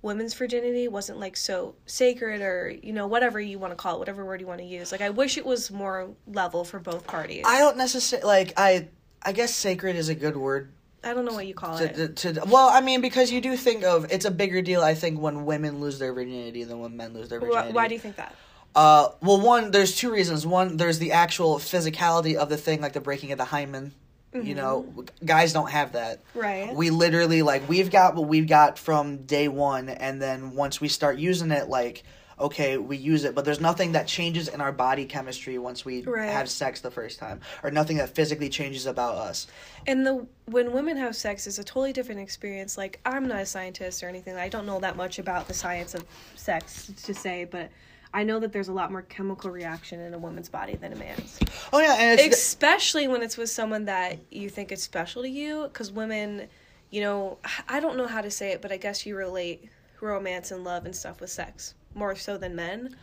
women's 0.04 0.34
virginity 0.36 0.88
wasn't 0.88 1.20
like 1.20 1.36
so 1.36 1.76
sacred 1.88 2.42
or 2.42 2.70
you 2.84 2.94
know 2.94 3.08
whatever 3.08 3.40
you 3.40 3.58
want 3.58 3.72
to 3.72 3.76
call 3.76 3.96
it, 3.96 4.00
whatever 4.00 4.24
word 4.24 4.42
you 4.42 4.48
want 4.48 4.60
to 4.60 4.66
use. 4.66 4.92
Like 4.92 5.02
I 5.02 5.10
wish 5.10 5.38
it 5.38 5.46
was 5.46 5.72
more 5.72 6.12
level 6.28 6.64
for 6.64 6.80
both 6.80 7.08
parties. 7.08 7.44
I 7.48 7.60
don't 7.60 7.78
necessarily 7.78 8.28
like 8.28 8.54
I. 8.58 8.88
I 9.24 9.34
guess 9.34 9.54
sacred 9.54 9.96
is 9.98 10.10
a 10.10 10.16
good 10.16 10.36
word 10.36 10.72
I 11.04 11.14
don't 11.14 11.26
know 11.26 11.34
what 11.34 11.48
you 11.48 11.54
call 11.54 11.78
to, 11.80 11.86
it. 11.86 12.16
to, 12.18 12.34
to 12.34 12.46
well, 12.46 12.70
I 12.70 12.82
mean, 12.82 13.02
because 13.02 13.32
you 13.32 13.42
do 13.42 13.58
think 13.58 13.84
of 13.84 14.12
it's 14.12 14.26
a 14.26 14.32
bigger 14.32 14.62
deal. 14.62 14.82
I 14.82 14.94
think 14.94 15.20
when 15.20 15.46
women 15.46 15.80
lose 15.80 15.98
their 15.98 16.14
virginity 16.14 16.64
than 16.64 16.80
when 16.80 16.96
men 16.96 17.14
lose 17.14 17.30
their 17.30 17.40
virginity. 17.40 17.74
why 17.74 17.88
do 17.88 17.96
you 17.96 18.00
think 18.00 18.18
that? 18.18 18.36
Uh, 18.76 19.10
well, 19.22 19.42
one, 19.42 19.72
there's 19.72 19.96
two 19.98 20.12
reasons. 20.12 20.46
One, 20.46 20.78
there's 20.78 21.00
the 21.00 21.12
actual 21.12 21.58
physicality 21.58 22.36
of 22.36 22.50
the 22.50 22.58
thing, 22.58 22.82
like 22.82 22.94
the 22.94 23.02
breaking 23.02 23.32
of 23.32 23.38
the 23.38 23.46
hymen. 23.46 23.94
You 24.34 24.56
know, 24.56 25.06
guys 25.26 25.52
don't 25.52 25.70
have 25.72 25.92
that. 25.92 26.22
Right. 26.34 26.74
We 26.74 26.90
literally 26.90 27.42
like 27.42 27.68
we've 27.68 27.92
got 27.92 28.16
what 28.16 28.30
we've 28.30 28.48
got 28.48 28.80
from 28.80 29.26
day 29.26 29.50
one, 29.50 29.90
and 29.90 30.22
then 30.22 30.52
once 30.56 30.80
we 30.80 30.88
start 30.88 31.18
using 31.18 31.52
it, 31.52 31.68
like 31.68 32.04
okay, 32.40 32.78
we 32.78 32.98
use 32.98 33.24
it, 33.24 33.36
but 33.36 33.46
there's 33.46 33.60
nothing 33.62 33.92
that 33.94 34.08
changes 34.08 34.48
in 34.48 34.62
our 34.62 34.72
body 34.72 35.06
chemistry 35.06 35.58
once 35.58 35.86
we 35.86 36.02
Right. 36.02 36.30
have 36.30 36.50
sex 36.50 36.82
the 36.82 36.92
first 36.92 37.20
time, 37.20 37.42
or 37.64 37.72
nothing 37.72 37.98
that 37.98 38.10
physically 38.10 38.50
changes 38.50 38.86
about 38.86 39.16
us. 39.16 39.48
And 39.88 40.06
the 40.06 40.26
when 40.46 40.72
women 40.74 40.98
have 40.98 41.16
sex 41.16 41.48
is 41.48 41.60
a 41.60 41.64
totally 41.64 41.94
different 41.94 42.22
experience. 42.22 42.78
Like 42.78 43.00
I'm 43.06 43.28
not 43.28 43.40
a 43.42 43.46
scientist 43.46 44.04
or 44.04 44.08
anything. 44.10 44.36
I 44.36 44.50
don't 44.50 44.66
know 44.66 44.80
that 44.80 44.96
much 44.96 45.20
about 45.20 45.48
the 45.48 45.54
science 45.54 45.94
of 45.94 46.04
sex 46.36 46.92
to 47.04 47.14
say, 47.14 47.46
but 47.46 47.70
I 48.14 48.24
know 48.24 48.40
that 48.40 48.52
there's 48.52 48.68
a 48.68 48.74
lot 48.74 48.92
more 48.92 49.04
chemical 49.04 49.50
reaction 49.52 50.00
in 50.02 50.14
a 50.14 50.18
woman's 50.18 50.50
body 50.50 50.76
than 50.76 50.92
a 50.92 50.96
man's. 50.98 51.40
Oh 51.72 51.80
yeah, 51.80 51.96
and 51.98 52.20
it's 52.20 52.38
Especially 52.38 53.08
when 53.08 53.22
it's 53.24 53.38
with 53.38 53.50
someone 53.50 53.86
that 53.86 54.20
you 54.30 54.50
think 54.50 54.72
is 54.72 54.84
special 54.84 55.22
to 55.22 55.30
you 55.30 55.70
cuz 55.74 55.92
women, 55.92 56.48
you 56.90 57.02
know, 57.02 57.38
I 57.70 57.80
don't 57.80 57.96
know 57.96 58.08
how 58.08 58.22
to 58.22 58.32
say 58.32 58.52
it, 58.52 58.62
but 58.62 58.72
I 58.72 58.78
guess 58.78 59.06
you 59.06 59.16
relate 59.16 59.70
romance 60.02 60.52
and 60.52 60.64
love 60.64 60.86
and 60.86 60.96
stuff 60.96 61.22
with 61.22 61.30
sex 61.30 61.76
more 61.94 62.16
so 62.16 62.38
than 62.38 62.56
men. 62.56 62.96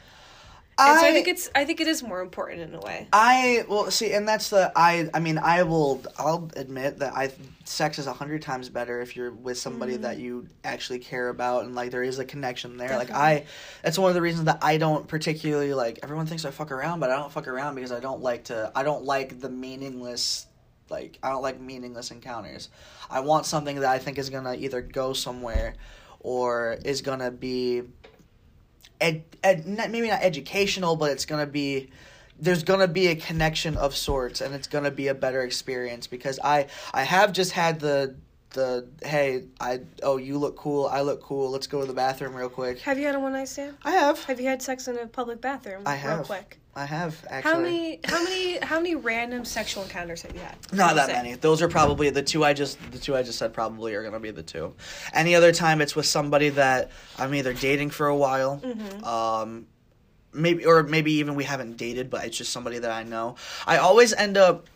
And 0.80 1.00
so 1.00 1.06
I 1.06 1.12
think 1.12 1.26
it's 1.26 1.50
I 1.56 1.64
think 1.64 1.80
it 1.80 1.88
is 1.88 2.04
more 2.04 2.20
important 2.20 2.60
in 2.60 2.72
a 2.72 2.80
way. 2.80 3.08
I 3.12 3.64
well 3.68 3.90
see, 3.90 4.12
and 4.12 4.28
that's 4.28 4.50
the 4.50 4.70
I. 4.76 5.10
I 5.12 5.18
mean, 5.18 5.36
I 5.36 5.64
will. 5.64 6.00
I'll 6.16 6.48
admit 6.54 7.00
that 7.00 7.14
I 7.14 7.32
sex 7.64 7.98
is 7.98 8.06
a 8.06 8.12
hundred 8.12 8.42
times 8.42 8.68
better 8.68 9.00
if 9.00 9.16
you're 9.16 9.32
with 9.32 9.58
somebody 9.58 9.96
that 9.96 10.18
mm. 10.18 10.20
you 10.20 10.46
actually 10.62 11.00
care 11.00 11.30
about 11.30 11.64
and 11.64 11.74
like 11.74 11.90
there 11.90 12.04
is 12.04 12.20
a 12.20 12.24
connection 12.24 12.76
there. 12.76 12.96
Like 12.96 13.10
I, 13.10 13.44
that's 13.82 13.98
one 13.98 14.08
of 14.08 14.14
the 14.14 14.22
reasons 14.22 14.44
that 14.44 14.58
I 14.62 14.76
don't 14.76 15.08
particularly 15.08 15.74
like. 15.74 15.98
Everyone 16.04 16.26
thinks 16.26 16.44
I 16.44 16.52
fuck 16.52 16.70
around, 16.70 17.00
but 17.00 17.10
I 17.10 17.16
don't 17.16 17.32
fuck 17.32 17.48
around 17.48 17.74
because 17.74 17.90
I 17.90 17.98
don't 17.98 18.22
like 18.22 18.44
to. 18.44 18.70
I 18.72 18.84
don't 18.84 19.04
like 19.04 19.40
the 19.40 19.50
meaningless. 19.50 20.46
Like 20.90 21.18
I 21.24 21.30
don't 21.30 21.42
like 21.42 21.60
meaningless 21.60 22.12
encounters. 22.12 22.68
I 23.10 23.18
want 23.18 23.46
something 23.46 23.80
that 23.80 23.90
I 23.90 23.98
think 23.98 24.16
is 24.16 24.30
gonna 24.30 24.54
either 24.54 24.80
go 24.80 25.12
somewhere, 25.12 25.74
or 26.20 26.78
is 26.84 27.02
gonna 27.02 27.32
be 27.32 27.82
ed, 29.00 29.22
ed 29.42 29.66
maybe 29.66 30.08
not 30.08 30.22
educational, 30.22 30.96
but 30.96 31.10
it's 31.12 31.24
gonna 31.24 31.46
be 31.46 31.90
there's 32.40 32.62
gonna 32.62 32.88
be 32.88 33.08
a 33.08 33.16
connection 33.16 33.76
of 33.76 33.96
sorts, 33.96 34.40
and 34.40 34.54
it's 34.54 34.68
gonna 34.68 34.90
be 34.90 35.08
a 35.08 35.14
better 35.14 35.42
experience 35.42 36.06
because 36.06 36.38
I 36.42 36.66
I 36.92 37.02
have 37.04 37.32
just 37.32 37.52
had 37.52 37.80
the 37.80 38.14
the 38.50 38.86
hey 39.04 39.44
I 39.60 39.80
oh 40.02 40.16
you 40.16 40.38
look 40.38 40.56
cool 40.56 40.86
I 40.86 41.02
look 41.02 41.22
cool 41.22 41.50
let's 41.50 41.66
go 41.66 41.80
to 41.80 41.86
the 41.86 41.92
bathroom 41.92 42.34
real 42.34 42.48
quick. 42.48 42.80
Have 42.80 42.98
you 42.98 43.04
had 43.06 43.14
a 43.14 43.20
one 43.20 43.32
night 43.32 43.48
stand? 43.48 43.76
I 43.84 43.90
have 43.92 44.24
Have 44.24 44.40
you 44.40 44.46
had 44.46 44.62
sex 44.62 44.88
in 44.88 44.96
a 44.98 45.06
public 45.06 45.40
bathroom? 45.40 45.82
I 45.84 45.92
Real 45.94 46.00
have. 46.00 46.26
quick. 46.26 46.58
I 46.78 46.84
have 46.84 47.26
actually 47.28 47.52
How 47.52 47.58
many 47.60 48.00
how 48.04 48.22
many 48.22 48.58
how 48.58 48.76
many 48.76 48.94
random 48.94 49.44
sexual 49.44 49.82
encounters 49.82 50.22
have 50.22 50.32
you 50.32 50.40
had? 50.40 50.56
Not 50.72 50.94
that 50.94 51.06
Say. 51.06 51.12
many. 51.12 51.34
Those 51.34 51.60
are 51.60 51.68
probably 51.68 52.08
the 52.10 52.22
two 52.22 52.44
I 52.44 52.52
just 52.52 52.78
the 52.92 52.98
two 52.98 53.16
I 53.16 53.24
just 53.24 53.36
said 53.36 53.52
probably 53.52 53.96
are 53.96 54.04
gonna 54.04 54.20
be 54.20 54.30
the 54.30 54.44
two. 54.44 54.74
Any 55.12 55.34
other 55.34 55.50
time 55.50 55.80
it's 55.80 55.96
with 55.96 56.06
somebody 56.06 56.50
that 56.50 56.92
I'm 57.18 57.34
either 57.34 57.52
dating 57.52 57.90
for 57.90 58.06
a 58.06 58.16
while, 58.16 58.62
um, 59.02 59.66
maybe 60.32 60.64
or 60.66 60.84
maybe 60.84 61.14
even 61.14 61.34
we 61.34 61.42
haven't 61.42 61.78
dated, 61.78 62.10
but 62.10 62.24
it's 62.24 62.38
just 62.38 62.52
somebody 62.52 62.78
that 62.78 62.92
I 62.92 63.02
know. 63.02 63.34
I 63.66 63.78
always 63.78 64.12
end 64.14 64.36
up, 64.36 64.68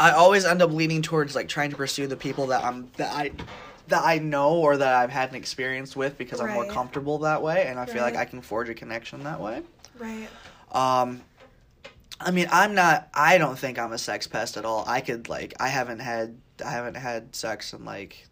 I 0.00 0.12
always 0.12 0.46
end 0.46 0.62
up 0.62 0.72
leaning 0.72 1.02
towards 1.02 1.34
like 1.34 1.48
trying 1.48 1.68
to 1.68 1.76
pursue 1.76 2.06
the 2.06 2.16
people 2.16 2.46
that 2.46 2.64
I'm 2.64 2.90
that 2.96 3.12
I. 3.12 3.30
That 3.88 4.02
I 4.02 4.16
know 4.16 4.54
or 4.54 4.78
that 4.78 4.94
I've 4.94 5.10
had 5.10 5.28
an 5.28 5.34
experience 5.34 5.94
with 5.94 6.16
because 6.16 6.40
I'm 6.40 6.54
more 6.54 6.64
comfortable 6.64 7.18
that 7.18 7.42
way, 7.42 7.66
and 7.66 7.78
I 7.78 7.84
feel 7.84 8.00
like 8.00 8.16
I 8.16 8.24
can 8.24 8.40
forge 8.40 8.70
a 8.70 8.74
connection 8.74 9.24
that 9.24 9.38
way. 9.38 9.60
Right. 9.98 10.26
Um, 10.74 11.22
I 12.20 12.30
mean, 12.30 12.48
I'm 12.50 12.74
not. 12.74 13.08
I 13.14 13.38
don't 13.38 13.58
think 13.58 13.78
I'm 13.78 13.92
a 13.92 13.98
sex 13.98 14.26
pest 14.26 14.56
at 14.56 14.64
all. 14.64 14.84
I 14.86 15.00
could 15.00 15.28
like. 15.28 15.54
I 15.60 15.68
haven't 15.68 16.00
had. 16.00 16.36
I 16.64 16.70
haven't 16.70 16.96
had 16.96 17.34
sex 17.34 17.72
in 17.72 17.84
like. 17.84 18.26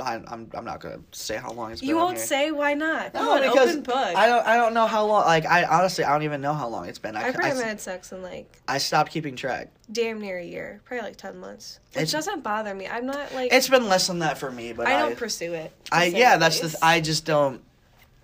I, 0.00 0.16
I'm. 0.28 0.50
I'm 0.52 0.64
not 0.64 0.80
gonna 0.80 1.00
say 1.12 1.36
how 1.36 1.50
long 1.52 1.72
it's 1.72 1.80
been. 1.80 1.88
You 1.88 1.96
won't 1.96 2.18
say 2.18 2.50
why 2.50 2.74
not? 2.74 3.14
No, 3.14 3.40
because 3.40 3.70
open 3.70 3.82
book. 3.82 3.96
I 3.96 4.26
don't. 4.26 4.46
I 4.46 4.56
don't 4.56 4.74
know 4.74 4.86
how 4.86 5.06
long. 5.06 5.24
Like 5.24 5.46
I 5.46 5.64
honestly, 5.64 6.04
I 6.04 6.12
don't 6.12 6.22
even 6.24 6.42
know 6.42 6.52
how 6.52 6.68
long 6.68 6.86
it's 6.86 6.98
been. 6.98 7.16
I, 7.16 7.28
I 7.28 7.32
probably 7.32 7.44
I, 7.44 7.48
haven't 7.48 7.68
had 7.68 7.80
sex 7.80 8.12
in 8.12 8.22
like 8.22 8.60
I 8.68 8.76
stopped 8.78 9.10
keeping 9.10 9.34
track. 9.34 9.72
damn 9.90 10.20
near 10.20 10.38
a 10.38 10.44
year, 10.44 10.82
probably 10.84 11.06
like 11.06 11.16
ten 11.16 11.38
months. 11.38 11.80
It 11.94 12.10
doesn't 12.10 12.42
bother 12.42 12.74
me. 12.74 12.86
I'm 12.86 13.06
not 13.06 13.32
like 13.34 13.52
It's 13.52 13.68
been 13.68 13.88
less 13.88 14.06
than 14.06 14.18
that 14.18 14.36
for 14.36 14.50
me, 14.50 14.74
but 14.74 14.86
I 14.86 14.96
I. 14.96 15.00
don't 15.00 15.16
pursue 15.16 15.54
it. 15.54 15.72
I 15.90 16.04
yeah, 16.06 16.36
that's 16.36 16.60
the. 16.60 16.78
I 16.82 17.00
just 17.00 17.24
don't. 17.24 17.62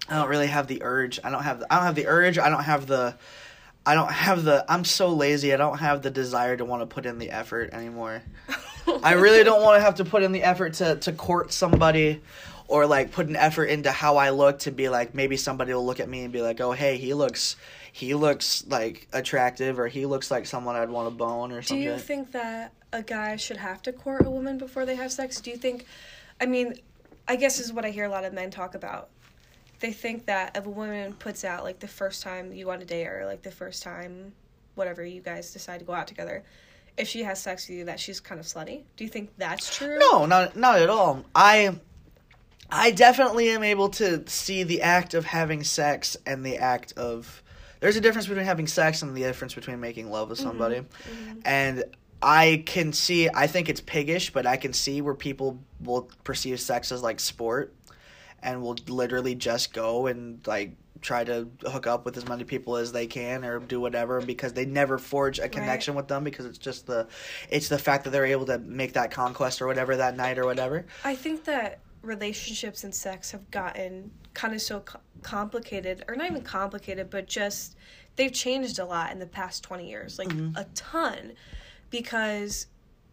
I 0.09 0.17
don't 0.17 0.29
really 0.29 0.47
have 0.47 0.67
the 0.67 0.83
urge. 0.83 1.21
I 1.23 1.31
don't 1.31 1.43
have. 1.43 1.61
The, 1.61 1.73
I 1.73 1.77
don't 1.77 1.87
have 1.87 1.95
the 1.95 2.07
urge. 2.07 2.39
I 2.39 2.49
don't 2.49 2.65
have 2.65 2.87
the. 2.87 3.17
I 3.85 3.95
don't 3.95 4.11
have 4.11 4.45
the. 4.45 4.65
I'm 4.69 4.85
so 4.85 5.09
lazy. 5.09 5.53
I 5.53 5.57
don't 5.57 5.79
have 5.79 6.03
the 6.03 6.11
desire 6.11 6.57
to 6.57 6.65
want 6.65 6.83
to 6.83 6.87
put 6.87 7.07
in 7.07 7.19
the 7.19 7.31
effort 7.31 7.73
anymore. 7.73 8.23
I 9.03 9.13
really 9.13 9.45
don't 9.45 9.63
want 9.63 9.77
to 9.77 9.81
have 9.83 9.97
to 9.97 10.05
put 10.05 10.23
in 10.23 10.33
the 10.33 10.43
effort 10.43 10.75
to 10.75 10.97
to 10.97 11.13
court 11.13 11.53
somebody, 11.53 12.23
or 12.69 12.87
like 12.87 13.13
put 13.13 13.29
an 13.29 13.37
effort 13.37 13.67
into 13.67 13.91
how 13.91 14.17
I 14.17 14.31
look 14.31 14.61
to 14.61 14.71
be 14.71 14.89
like 14.89 15.15
maybe 15.15 15.37
somebody 15.37 15.75
will 15.75 15.85
look 15.85 16.01
at 16.01 16.09
me 16.09 16.25
and 16.25 16.33
be 16.33 16.41
like, 16.41 16.61
oh 16.61 16.73
hey, 16.73 16.97
he 16.97 17.15
looks. 17.15 17.57
He 17.91 18.15
looks 18.15 18.65
like 18.69 19.09
attractive, 19.13 19.79
or 19.79 19.89
he 19.89 20.07
looks 20.07 20.31
like 20.31 20.47
someone 20.47 20.77
I'd 20.77 20.91
want 20.91 21.09
to 21.09 21.15
bone, 21.15 21.51
or 21.51 21.63
something." 21.63 21.85
Do 21.85 21.91
you 21.91 21.99
think 21.99 22.31
that 22.33 22.73
a 22.93 23.03
guy 23.03 23.37
should 23.37 23.57
have 23.57 23.83
to 23.83 23.93
court 23.93 24.25
a 24.25 24.31
woman 24.31 24.57
before 24.57 24.87
they 24.87 24.95
have 24.95 25.11
sex? 25.11 25.41
Do 25.41 25.51
you 25.51 25.57
think? 25.57 25.85
I 26.41 26.47
mean, 26.47 26.75
I 27.27 27.37
guess 27.37 27.59
is 27.59 27.73
what 27.73 27.85
I 27.85 27.91
hear 27.91 28.05
a 28.05 28.09
lot 28.09 28.25
of 28.25 28.33
men 28.33 28.51
talk 28.51 28.75
about. 28.75 29.11
They 29.81 29.93
think 29.93 30.27
that 30.27 30.57
if 30.57 30.67
a 30.67 30.71
woman 30.71 31.13
puts 31.15 31.45
out 31.45 31.65
like 31.65 31.79
the 31.79 31.89
first 31.89 32.23
time 32.23 32.53
you 32.53 32.67
want 32.67 32.81
to 32.81 32.87
date 32.87 33.07
or 33.07 33.25
like 33.27 33.43
the 33.43 33.51
first 33.51 33.83
time, 33.83 34.33
whatever 34.75 35.05
you 35.05 35.21
guys 35.21 35.53
decide 35.53 35.79
to 35.79 35.85
go 35.85 35.93
out 35.93 36.09
together, 36.09 36.43
if 36.97 37.09
she 37.09 37.23
has 37.23 37.41
sex 37.41 37.69
with 37.69 37.79
you, 37.79 37.85
that 37.85 38.01
she's 38.01 38.21
kind 38.21 38.41
of 38.41 38.47
slutty. 38.47 38.83
Do 38.97 39.05
you 39.05 39.11
think 39.11 39.31
that's 39.39 39.75
true? 39.75 39.99
No, 39.99 40.27
not 40.27 40.57
not 40.57 40.81
at 40.81 40.91
all. 40.91 41.25
I 41.35 41.79
I 42.71 42.91
definitely 42.91 43.49
am 43.51 43.63
able 43.63 43.89
to 43.91 44.29
see 44.29 44.65
the 44.65 44.83
act 44.83 45.15
of 45.15 45.25
having 45.25 45.65
sex 45.65 46.17
and 46.27 46.45
the 46.45 46.59
act 46.59 46.93
of 46.97 47.43
there's 47.81 47.97
a 47.97 48.01
difference 48.01 48.27
between 48.27 48.45
having 48.45 48.67
sex 48.67 49.03
and 49.03 49.17
the 49.17 49.21
difference 49.21 49.55
between 49.55 49.81
making 49.81 50.11
love 50.11 50.29
with 50.29 50.39
somebody. 50.39 50.77
Mm-hmm. 50.77 51.31
Mm-hmm. 51.31 51.39
And 51.45 51.85
I 52.21 52.65
can 52.67 52.93
see 52.93 53.29
I 53.33 53.47
think 53.47 53.69
it's 53.69 53.81
piggish, 53.81 54.33
but 54.33 54.45
I 54.45 54.57
can 54.57 54.73
see 54.73 55.01
where 55.01 55.15
people 55.15 55.61
will 55.81 56.11
perceive 56.25 56.61
sex 56.61 56.91
as 56.91 57.03
like 57.03 57.21
sport 57.21 57.75
and 58.43 58.63
will 58.63 58.77
literally 58.87 59.35
just 59.35 59.73
go 59.73 60.07
and 60.07 60.47
like 60.47 60.73
try 61.01 61.23
to 61.23 61.49
hook 61.67 61.87
up 61.87 62.05
with 62.05 62.17
as 62.17 62.27
many 62.29 62.45
people 62.45 62.77
as 62.77 62.91
they 62.93 63.07
can 63.07 63.45
or 63.45 63.61
do 63.61 63.81
whatever 63.81 64.21
because 64.21 64.53
they 64.53 64.67
never 64.67 64.99
forge 64.99 65.39
a 65.39 65.49
connection 65.49 65.95
with 65.95 66.09
them 66.09 66.25
because 66.25 66.45
it's 66.45 66.59
just 66.59 66.87
the 66.87 67.07
it's 67.51 67.69
the 67.69 67.79
fact 67.79 68.05
that 68.05 68.11
they're 68.11 68.27
able 68.27 68.47
to 68.47 68.59
make 68.59 68.93
that 68.95 69.11
conquest 69.11 69.63
or 69.63 69.67
whatever 69.67 69.97
that 69.97 70.17
night 70.17 70.39
or 70.39 70.45
whatever. 70.45 70.87
I 71.05 71.15
think 71.15 71.45
that 71.45 71.81
relationships 72.03 72.85
and 72.85 72.95
sex 72.95 73.31
have 73.31 73.49
gotten 73.51 74.11
kind 74.35 74.55
of 74.55 74.63
so 74.63 74.83
complicated, 75.23 76.05
or 76.09 76.15
not 76.15 76.31
even 76.31 76.43
complicated, 76.43 77.11
but 77.11 77.27
just 77.27 77.77
they've 78.17 78.33
changed 78.33 78.79
a 78.79 78.85
lot 78.85 79.13
in 79.13 79.19
the 79.19 79.27
past 79.27 79.63
20 79.65 79.89
years, 79.89 80.19
like 80.19 80.29
mm-hmm. 80.29 80.57
a 80.57 80.65
ton. 80.75 81.33
because 81.91 82.67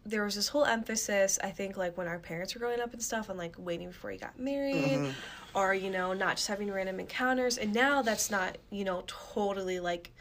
there 0.06 0.24
was 0.24 0.34
this 0.34 0.48
whole 0.48 0.64
emphasis 0.64 1.38
i 1.42 1.50
think 1.50 1.76
like 1.76 1.96
when 1.98 2.06
our 2.06 2.18
parents 2.18 2.54
were 2.54 2.60
growing 2.60 2.80
up 2.80 2.92
and 2.92 3.02
stuff 3.02 3.28
on 3.28 3.36
like 3.36 3.54
waiting 3.58 3.88
before 3.88 4.12
you 4.12 4.18
got 4.18 4.38
married 4.38 4.74
Mm-hmm. 4.76 5.10
or 5.58 5.74
you 5.74 5.90
know 5.90 6.12
not 6.12 6.36
just 6.36 6.48
having 6.48 6.70
random 6.70 7.00
encounters 7.00 7.58
and 7.58 7.74
now 7.74 8.02
that's 8.02 8.30
not 8.30 8.56
you 8.70 8.84
know 8.84 9.02
totally 9.06 9.80
like 9.80 10.12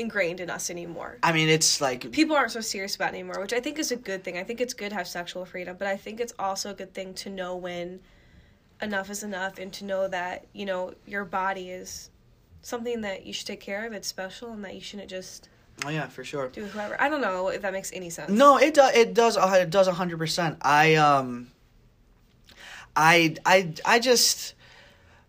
ingrained 0.00 0.38
in 0.40 0.48
us 0.48 0.70
anymore 0.70 1.18
I 1.24 1.32
mean, 1.32 1.48
it's 1.48 1.80
like 1.80 2.12
people 2.12 2.36
aren't 2.36 2.52
so 2.52 2.60
serious 2.60 2.94
about 2.94 3.14
it 3.14 3.18
anymore 3.18 3.40
which 3.40 3.52
i 3.52 3.60
think 3.60 3.78
is 3.78 3.90
a 3.90 3.96
good 3.96 4.22
thing 4.24 4.38
i 4.38 4.44
think 4.44 4.60
it's 4.60 4.74
good 4.74 4.90
to 4.90 4.94
have 4.96 5.08
sexual 5.08 5.44
freedom 5.44 5.76
but 5.78 5.88
i 5.88 5.96
think 5.96 6.20
it's 6.20 6.32
also 6.38 6.70
a 6.70 6.74
good 6.74 6.94
thing 6.94 7.14
to 7.14 7.30
know 7.30 7.56
when 7.56 8.00
enough 8.80 9.10
is 9.10 9.24
enough 9.24 9.58
and 9.58 9.72
to 9.72 9.84
know 9.84 10.06
that 10.06 10.46
you 10.52 10.64
know 10.64 10.94
your 11.04 11.24
body 11.24 11.70
is 11.70 12.10
something 12.62 13.00
that 13.00 13.26
you 13.26 13.32
should 13.32 13.46
take 13.48 13.60
care 13.60 13.86
of 13.86 13.92
it's 13.92 14.06
special 14.06 14.52
and 14.52 14.64
that 14.64 14.74
you 14.74 14.80
shouldn't 14.80 15.10
just 15.10 15.48
oh 15.84 15.88
yeah, 15.90 16.08
for 16.08 16.24
sure. 16.24 16.48
do 16.48 16.64
whoever 16.64 17.00
i 17.00 17.08
don't 17.08 17.20
know 17.20 17.48
if 17.48 17.62
that 17.62 17.72
makes 17.72 17.92
any 17.92 18.10
sense 18.10 18.30
No, 18.30 18.56
it 18.58 18.74
does. 18.74 18.94
It 18.94 19.14
does. 19.14 19.36
It 19.36 19.70
does 19.70 19.88
hundred 19.88 20.18
percent. 20.18 20.58
I 20.62 20.96
um. 20.96 21.50
I 22.96 23.36
I 23.46 23.72
I 23.84 23.98
just. 23.98 24.54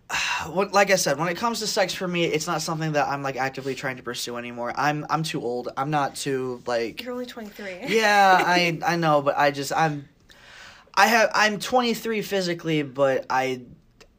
What, 0.47 0.71
like 0.73 0.89
I 0.89 0.95
said, 0.95 1.19
when 1.19 1.27
it 1.27 1.37
comes 1.37 1.59
to 1.59 1.67
sex 1.67 1.93
for 1.93 2.07
me, 2.07 2.23
it's 2.25 2.47
not 2.47 2.61
something 2.63 2.93
that 2.93 3.07
I'm 3.07 3.21
like 3.21 3.35
actively 3.35 3.75
trying 3.75 3.97
to 3.97 4.03
pursue 4.03 4.37
anymore. 4.37 4.73
I'm 4.75 5.05
I'm 5.09 5.21
too 5.21 5.41
old. 5.41 5.69
I'm 5.77 5.91
not 5.91 6.15
too 6.15 6.63
like 6.65 7.03
you're 7.03 7.11
only 7.13 7.25
23 7.27 7.81
yeah, 7.87 8.41
I 8.43 8.79
I 8.85 8.95
know, 8.95 9.21
but 9.21 9.37
I 9.37 9.51
just 9.51 9.71
I'm 9.75 10.07
I 10.95 11.07
have 11.07 11.29
I'm 11.35 11.59
23 11.59 12.21
physically, 12.23 12.81
but 12.81 13.25
I 13.29 13.61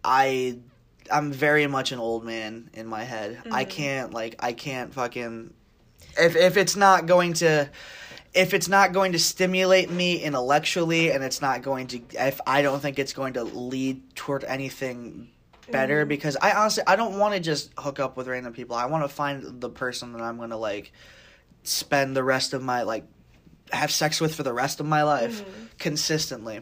I 0.05 0.59
I'm 1.11 1.33
very 1.33 1.67
much 1.67 1.91
an 1.91 1.99
old 1.99 2.25
man 2.25 2.71
in 2.75 2.87
my 2.87 3.03
head. 3.03 3.39
I 3.51 3.65
can't 3.65 4.15
like 4.15 4.37
I 4.39 4.53
can't 4.53 4.95
fucking 4.95 5.53
if 6.19 6.37
if 6.37 6.57
it's 6.57 6.77
not 6.77 7.07
going 7.07 7.35
to 7.35 7.69
if 8.33 8.55
it's 8.55 8.69
not 8.69 8.93
going 8.93 9.13
to 9.13 9.19
stimulate 9.19 9.91
me 9.91 10.23
intellectually 10.23 11.11
and 11.11 11.25
it's 11.25 11.43
not 11.43 11.63
going 11.63 11.89
to 11.89 12.01
if 12.13 12.41
I 12.47 12.63
don't 12.63 12.81
think 12.81 12.99
it's 12.99 13.13
going 13.13 13.35
to 13.35 13.45
lead 13.45 14.15
toward 14.15 14.45
anything 14.45 15.31
better 15.71 16.03
mm-hmm. 16.03 16.09
because 16.09 16.37
I 16.41 16.53
honestly 16.53 16.85
I 16.87 16.97
don't 16.97 17.19
want 17.19 17.35
to 17.35 17.41
just 17.41 17.73
hook 17.79 17.99
up 17.99 18.17
with 18.17 18.29
random 18.29 18.53
people. 18.53 18.77
I 18.77 18.87
want 18.87 19.05
to 19.05 19.09
find 19.09 19.61
the 19.61 19.71
person 19.71 20.13
that 20.13 20.23
I'm 20.23 20.37
going 20.37 20.51
to 20.51 20.57
like 20.57 20.93
spend 21.63 22.17
the 22.17 22.25
rest 22.25 22.53
of 22.55 22.63
my 22.63 22.83
like 22.83 23.05
have 23.73 23.91
sex 23.91 24.21
with 24.21 24.35
for 24.35 24.43
the 24.43 24.53
rest 24.53 24.81
of 24.81 24.87
my 24.87 25.03
life 25.03 25.43
mm-hmm. 25.43 25.65
consistently. 25.79 26.61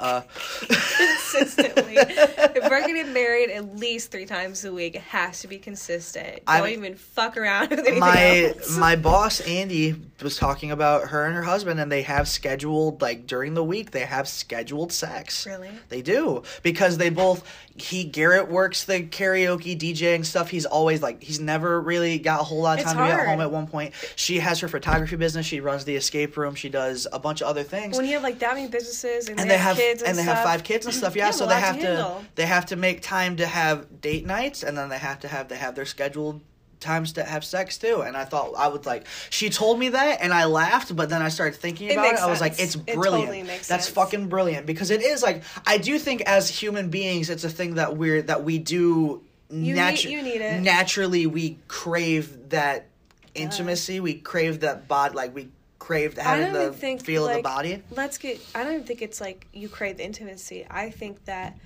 Uh, 0.00 0.22
consistently. 0.60 1.94
if 1.96 2.70
we're 2.70 2.86
getting 2.86 3.12
married 3.12 3.50
at 3.50 3.76
least 3.76 4.10
three 4.10 4.26
times 4.26 4.64
a 4.64 4.72
week, 4.72 4.94
it 4.94 5.02
has 5.02 5.40
to 5.40 5.48
be 5.48 5.58
consistent. 5.58 6.36
Don't 6.46 6.56
I'm- 6.56 6.68
even 6.68 6.94
fuck 6.94 7.36
around 7.36 7.70
with 7.70 7.80
anything 7.80 8.00
my 8.00 8.44
else. 8.48 8.76
my 8.76 8.96
boss 8.96 9.40
Andy 9.40 9.94
was 10.22 10.36
talking 10.36 10.70
about 10.70 11.08
her 11.08 11.24
and 11.24 11.34
her 11.34 11.42
husband, 11.42 11.80
and 11.80 11.90
they 11.90 12.02
have 12.02 12.28
scheduled 12.28 13.00
like 13.02 13.26
during 13.26 13.54
the 13.54 13.64
week 13.64 13.90
they 13.90 14.00
have 14.04 14.28
scheduled 14.28 14.92
sex. 14.92 15.46
Really? 15.46 15.70
They 15.88 16.02
do 16.02 16.42
because 16.62 16.98
they 16.98 17.10
both 17.10 17.44
he 17.76 18.02
Garrett 18.04 18.48
works 18.50 18.84
the 18.84 19.04
karaoke 19.04 19.78
DJing 19.78 20.24
stuff. 20.24 20.50
He's 20.50 20.66
always 20.66 21.00
like 21.02 21.22
he's 21.22 21.38
never 21.38 21.80
really 21.80 22.18
got 22.18 22.40
a 22.40 22.44
whole 22.44 22.60
lot 22.60 22.78
of 22.78 22.84
time 22.84 22.96
to 22.96 23.04
be 23.04 23.10
at 23.10 23.26
home 23.28 23.40
at 23.40 23.50
one 23.52 23.66
point. 23.68 23.94
She 24.16 24.38
has 24.40 24.58
her 24.60 24.68
photography 24.68 25.14
business. 25.16 25.46
She 25.46 25.60
runs 25.60 25.84
the 25.84 25.94
escape 25.94 26.36
room. 26.36 26.54
She 26.56 26.68
does 26.68 27.06
a 27.12 27.18
bunch 27.20 27.40
of 27.40 27.46
other 27.48 27.62
things. 27.62 27.96
when 27.96 28.06
you 28.06 28.14
have 28.14 28.22
like 28.22 28.38
that 28.40 28.54
many 28.54 28.66
businesses 28.68 29.28
and, 29.28 29.38
and 29.38 29.48
they 29.48 29.57
have 29.58 29.76
kids 29.76 30.02
and, 30.02 30.10
and 30.10 30.18
they 30.18 30.22
have 30.22 30.42
five 30.44 30.64
kids 30.64 30.86
and 30.86 30.94
stuff. 30.94 31.14
you 31.16 31.20
Yeah, 31.22 31.30
so 31.30 31.46
they 31.46 31.54
lot 31.54 31.60
to 31.60 31.66
have 31.66 31.80
to 31.80 32.26
they 32.34 32.46
have 32.46 32.66
to 32.66 32.76
make 32.76 33.02
time 33.02 33.36
to 33.36 33.46
have 33.46 34.00
date 34.00 34.26
nights, 34.26 34.62
and 34.62 34.76
then 34.76 34.88
they 34.88 34.98
have 34.98 35.20
to 35.20 35.28
have 35.28 35.48
they 35.48 35.56
have 35.56 35.74
their 35.74 35.84
scheduled 35.86 36.40
times 36.80 37.12
to 37.14 37.24
have 37.24 37.44
sex 37.44 37.76
too. 37.76 38.02
And 38.02 38.16
I 38.16 38.24
thought 38.24 38.52
I 38.56 38.68
would 38.68 38.86
like 38.86 39.06
she 39.30 39.50
told 39.50 39.78
me 39.80 39.88
that, 39.90 40.18
and 40.20 40.32
I 40.32 40.44
laughed, 40.44 40.94
but 40.94 41.08
then 41.10 41.22
I 41.22 41.28
started 41.28 41.58
thinking 41.58 41.88
It 41.88 41.94
about 41.94 42.06
it. 42.06 42.08
makes 42.12 42.22
I 42.22 42.30
was 42.30 42.40
like, 42.40 42.54
sense. 42.54 42.76
it's 42.76 42.84
It 42.86 42.94
brilliant. 42.94 43.28
totally 43.28 43.42
makes 43.42 43.66
That's 43.66 43.84
sense. 43.86 43.94
fucking 43.94 44.28
brilliant 44.28 44.64
because 44.66 44.90
it 44.90 45.02
is 45.02 45.22
like 45.22 45.42
I 45.66 45.78
do 45.78 45.98
think 45.98 46.20
as 46.22 46.48
human 46.48 46.88
beings, 46.90 47.30
it's 47.30 47.44
a 47.44 47.50
thing 47.50 47.74
that 47.74 47.96
we're 47.96 48.22
that 48.22 48.44
we 48.44 48.58
do. 48.58 49.22
You 49.50 49.74
natu- 49.74 50.04
need- 50.04 50.12
you 50.12 50.22
need 50.22 50.40
it. 50.42 50.60
Naturally, 50.60 51.26
we 51.26 51.58
crave 51.68 52.50
that 52.50 52.86
intimacy. 53.34 53.98
We 54.00 54.14
crave 54.14 54.60
that 54.60 54.86
bod. 54.88 55.14
Like 55.14 55.34
we 55.34 55.48
crave 55.88 56.18
I 56.18 56.22
having 56.22 56.52
the 56.52 56.70
think 56.70 57.02
feel 57.02 57.24
of 57.24 57.30
the 57.30 57.34
like, 57.36 57.44
body. 57.44 57.82
Let's 57.90 58.18
get. 58.18 58.38
I 58.54 58.62
don't 58.62 58.74
even 58.74 58.84
think 58.84 59.00
it's 59.00 59.22
like 59.22 59.46
you 59.54 59.70
crave 59.70 59.98
intimacy. 60.00 60.66
I 60.70 60.90
think 60.90 61.24
that 61.24 61.56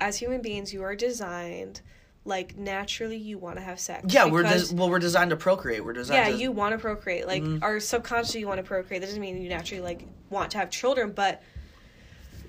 as 0.00 0.16
human 0.16 0.40
beings, 0.40 0.72
you 0.72 0.84
are 0.84 0.94
designed 0.94 1.80
like 2.24 2.56
naturally. 2.56 3.16
You 3.16 3.38
want 3.38 3.56
to 3.56 3.62
have 3.62 3.80
sex. 3.80 4.04
Yeah, 4.14 4.26
we're 4.26 4.44
des- 4.44 4.72
well, 4.72 4.88
we're 4.88 5.00
designed 5.00 5.30
to 5.30 5.36
procreate. 5.36 5.84
We're 5.84 5.94
designed. 5.94 6.28
yeah, 6.28 6.32
to, 6.32 6.40
you 6.40 6.52
want 6.52 6.74
to 6.74 6.78
procreate. 6.78 7.26
Like, 7.26 7.42
Mm-hmm. 7.42 7.64
or 7.64 7.80
subconsciously 7.80 8.38
you 8.38 8.46
want 8.46 8.58
to 8.58 8.62
procreate. 8.62 9.00
That 9.02 9.08
doesn't 9.08 9.20
mean 9.20 9.42
you 9.42 9.48
naturally 9.48 9.82
like 9.82 10.06
want 10.30 10.52
to 10.52 10.58
have 10.58 10.70
children, 10.70 11.10
but. 11.12 11.42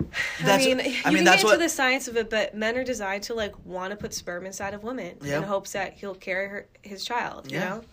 I 0.00 0.42
That's- 0.44 0.64
mean, 0.66 0.80
I 0.80 0.84
you 0.84 0.92
mean, 0.92 1.02
can 1.16 1.24
that's 1.24 1.36
get 1.36 1.40
into 1.40 1.46
what- 1.46 1.58
the 1.58 1.68
science 1.68 2.06
of 2.06 2.16
it, 2.16 2.30
but 2.30 2.54
men 2.54 2.76
are 2.76 2.84
designed 2.84 3.24
to 3.24 3.34
like 3.34 3.54
want 3.66 3.90
to 3.90 3.96
put 3.96 4.14
sperm 4.14 4.46
inside 4.46 4.72
of 4.74 4.84
women 4.84 5.16
Yeah. 5.22 5.38
in 5.38 5.42
hopes 5.42 5.72
that 5.72 5.94
he'll 5.94 6.14
carry 6.14 6.46
her, 6.48 6.66
his 6.82 7.04
child. 7.04 7.50
You 7.50 7.58
know, 7.58 7.84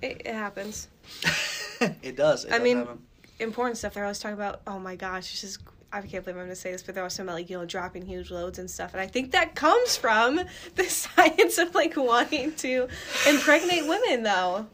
it, 0.00 0.22
it 0.24 0.34
happens. 0.34 0.88
it 2.02 2.16
does. 2.16 2.44
It 2.44 2.52
I 2.52 2.58
does 2.58 2.64
mean, 2.64 2.78
happen. 2.78 2.98
important 3.40 3.78
stuff. 3.78 3.94
They're 3.94 4.04
always 4.04 4.18
talking 4.18 4.34
about. 4.34 4.60
Oh 4.66 4.78
my 4.78 4.96
gosh, 4.96 5.32
it's 5.32 5.40
just. 5.40 5.60
I 5.92 6.00
can't 6.00 6.24
believe 6.24 6.36
I'm 6.36 6.42
going 6.42 6.48
to 6.48 6.56
say 6.56 6.72
this, 6.72 6.82
but 6.82 6.94
they're 6.94 7.04
always 7.04 7.14
talking 7.14 7.28
about 7.28 7.36
like 7.36 7.48
you 7.48 7.58
know 7.58 7.64
dropping 7.64 8.04
huge 8.04 8.30
loads 8.30 8.58
and 8.58 8.70
stuff, 8.70 8.92
and 8.92 9.00
I 9.00 9.06
think 9.06 9.30
that 9.32 9.54
comes 9.54 9.96
from 9.96 10.40
the 10.74 10.84
science 10.84 11.58
of 11.58 11.74
like 11.74 11.96
wanting 11.96 12.52
to 12.56 12.88
impregnate 13.28 13.86
women, 13.86 14.22
though, 14.24 14.66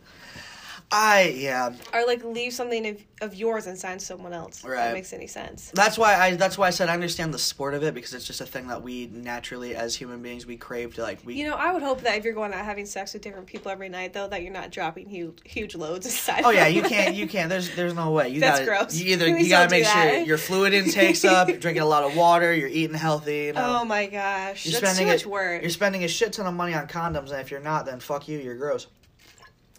I 0.92 1.35
yeah. 1.35 1.72
or 1.94 2.07
like 2.07 2.22
leave 2.22 2.52
something 2.52 2.87
of, 2.87 3.02
of 3.22 3.35
yours 3.35 3.66
inside 3.66 4.02
someone 4.02 4.33
else. 4.35 4.59
If 4.59 4.70
Right. 4.70 4.76
that 4.76 4.92
makes 4.92 5.12
any 5.12 5.26
sense. 5.26 5.72
That's 5.74 5.96
why 5.96 6.14
I. 6.14 6.37
That's 6.37 6.59
why 6.59 6.66
I 6.66 6.70
said 6.70 6.88
I 6.90 6.94
understand 6.94 7.33
the 7.33 7.38
sport 7.38 7.72
of 7.72 7.83
it 7.83 7.94
because 7.94 8.12
it's 8.12 8.26
just 8.26 8.40
a 8.42 8.46
thing 8.46 8.66
that 8.68 8.83
we 8.83 9.07
naturally, 9.07 9.74
as 9.74 9.94
human 9.96 10.20
beings, 10.22 10.44
we 10.44 10.57
crave 10.57 10.94
to 10.96 11.02
like. 11.02 11.24
We 11.24 11.35
You 11.35 11.48
know, 11.48 11.57
I 11.57 11.72
would 11.72 11.83
hope 11.83 12.02
that 12.02 12.18
if 12.18 12.24
you're 12.24 12.35
going 12.35 12.52
out 12.52 12.64
having 12.64 12.85
sex 12.85 13.14
with 13.14 13.22
different 13.22 13.46
people 13.46 13.70
every 13.72 13.88
night, 13.88 14.12
though, 14.12 14.28
that 14.28 14.42
you're 14.42 14.52
not 14.52 14.70
dropping 14.70 15.09
huge 15.09 15.38
huge 15.44 15.74
loads 15.74 16.05
inside. 16.05 16.42
Oh 16.44 16.50
yeah, 16.50 16.66
you 16.66 16.83
can't. 16.94 17.14
You 17.14 17.26
can't. 17.26 17.48
There's 17.48 17.74
there's 17.74 17.94
no 17.94 18.11
way. 18.11 18.28
You 18.28 18.40
That's 18.40 18.61
gotta, 18.61 18.70
gross. 18.85 19.00
You 19.00 19.12
either 19.14 19.24
Please 19.33 19.44
you 19.44 19.48
gotta 19.48 19.70
make 19.70 19.87
sure 19.87 20.18
your 20.24 20.38
fluid 20.38 20.74
intake's 20.74 21.24
up, 21.24 21.48
you're 21.48 21.57
drinking 21.59 21.83
a 21.83 21.87
lot 21.87 22.05
of 22.05 22.14
water, 22.14 22.55
you're 22.55 22.68
eating 22.68 22.96
healthy. 22.96 23.44
You 23.46 23.52
know, 23.55 23.78
Oh 23.81 23.85
my 23.87 24.07
gosh, 24.07 24.66
you're 24.66 24.72
that's 24.72 24.81
too 24.81 24.87
spending 24.94 25.07
much 25.07 25.24
a, 25.24 25.28
work. 25.28 25.62
You're 25.62 25.70
spending 25.70 26.05
a 26.05 26.09
shit 26.09 26.35
ton 26.35 26.46
of 26.46 26.55
money 26.55 26.74
on 26.74 26.87
condoms, 26.87 27.31
and 27.31 27.40
if 27.40 27.50
you're 27.50 27.61
not, 27.61 27.87
then 27.87 27.98
fuck 27.98 28.28
you. 28.28 28.38
You're 28.38 28.57
gross. 28.57 28.88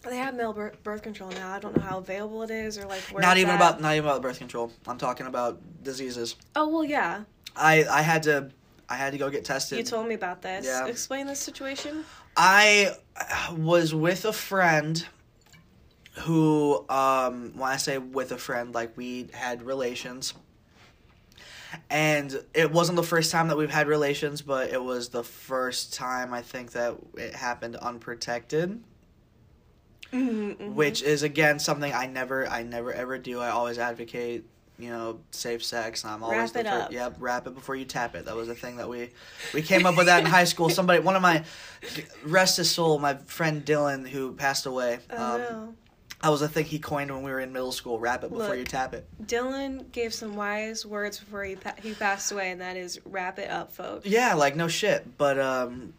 They 0.08 0.16
have 0.18 0.34
male 0.34 0.52
birth, 0.52 1.02
control 1.02 1.30
now. 1.30 1.52
I 1.52 1.58
don't 1.58 1.76
know 1.76 1.82
how 1.82 1.98
available 1.98 2.42
it 2.42 2.50
is 2.50 2.78
or 2.78 2.86
like 2.86 3.00
where. 3.10 3.22
not 3.22 3.38
even 3.38 3.50
at. 3.50 3.56
about 3.56 3.80
not 3.80 3.94
even 3.94 4.08
about 4.08 4.22
birth 4.22 4.38
control. 4.38 4.70
I'm 4.86 4.98
talking 4.98 5.26
about 5.26 5.60
diseases. 5.82 6.36
Oh 6.54 6.68
well, 6.68 6.84
yeah. 6.84 7.24
I 7.56 7.84
I 7.84 8.02
had 8.02 8.22
to 8.24 8.50
I 8.88 8.96
had 8.96 9.12
to 9.12 9.18
go 9.18 9.30
get 9.30 9.44
tested. 9.44 9.78
You 9.78 9.84
told 9.84 10.06
me 10.06 10.14
about 10.14 10.42
this. 10.42 10.66
Yeah. 10.66 10.86
Explain 10.86 11.26
this 11.26 11.40
situation. 11.40 12.04
I 12.36 12.96
was 13.56 13.94
with 13.94 14.24
a 14.24 14.32
friend 14.32 15.06
who, 16.20 16.84
um, 16.88 17.52
when 17.56 17.70
I 17.70 17.76
say 17.76 17.98
with 17.98 18.32
a 18.32 18.38
friend, 18.38 18.74
like 18.74 18.96
we 18.96 19.28
had 19.32 19.62
relations. 19.62 20.34
And 21.90 22.40
it 22.54 22.70
wasn't 22.70 22.96
the 22.96 23.02
first 23.02 23.32
time 23.32 23.48
that 23.48 23.56
we've 23.56 23.70
had 23.70 23.88
relations, 23.88 24.42
but 24.42 24.70
it 24.70 24.82
was 24.82 25.08
the 25.08 25.24
first 25.24 25.92
time 25.92 26.32
I 26.32 26.40
think 26.40 26.70
that 26.72 26.94
it 27.16 27.34
happened 27.34 27.74
unprotected. 27.76 28.80
Mm-hmm, 30.14 30.74
Which 30.74 31.02
is 31.02 31.22
again 31.22 31.58
something 31.58 31.92
I 31.92 32.06
never 32.06 32.46
I 32.46 32.62
never 32.62 32.92
ever 32.92 33.18
do. 33.18 33.40
I 33.40 33.50
always 33.50 33.78
advocate, 33.78 34.44
you 34.78 34.90
know, 34.90 35.18
safe 35.32 35.64
sex 35.64 36.04
I'm 36.04 36.22
always 36.22 36.38
Wrap 36.38 36.52
the 36.52 36.60
it 36.60 36.66
up. 36.66 36.92
Yep, 36.92 37.16
wrap 37.18 37.46
it 37.46 37.54
before 37.54 37.74
you 37.74 37.84
tap 37.84 38.14
it. 38.14 38.26
That 38.26 38.36
was 38.36 38.48
a 38.48 38.54
thing 38.54 38.76
that 38.76 38.88
we 38.88 39.10
we 39.52 39.62
came 39.62 39.86
up 39.86 39.96
with 39.96 40.06
that 40.06 40.20
in 40.20 40.26
high 40.26 40.44
school. 40.44 40.68
Somebody 40.70 41.00
one 41.00 41.16
of 41.16 41.22
my 41.22 41.44
rest 42.24 42.58
his 42.58 42.70
soul, 42.70 42.98
my 42.98 43.14
friend 43.14 43.64
Dylan 43.64 44.08
who 44.08 44.32
passed 44.34 44.66
away. 44.66 45.00
Oh 45.10 45.34
um, 45.34 45.40
no. 45.40 45.74
That 46.22 46.30
was 46.30 46.40
a 46.40 46.48
thing 46.48 46.64
he 46.64 46.78
coined 46.78 47.10
when 47.10 47.22
we 47.22 47.30
were 47.30 47.40
in 47.40 47.52
middle 47.52 47.70
school. 47.72 47.98
Wrap 47.98 48.24
it 48.24 48.30
before 48.30 48.48
Look. 48.48 48.58
you 48.58 48.64
tap 48.64 48.94
it. 48.94 49.06
Dylan 49.24 49.92
gave 49.92 50.14
some 50.14 50.36
wise 50.36 50.86
words 50.86 51.18
before 51.18 51.44
he 51.44 51.56
pa- 51.56 51.74
he 51.82 51.92
passed 51.92 52.32
away, 52.32 52.50
and 52.50 52.62
that 52.62 52.78
is 52.78 52.98
wrap 53.04 53.38
it 53.38 53.50
up, 53.50 53.72
folks. 53.72 54.06
Yeah, 54.06 54.32
like 54.32 54.56
no 54.56 54.66
shit. 54.66 55.18
But 55.18 55.38
um, 55.38 55.92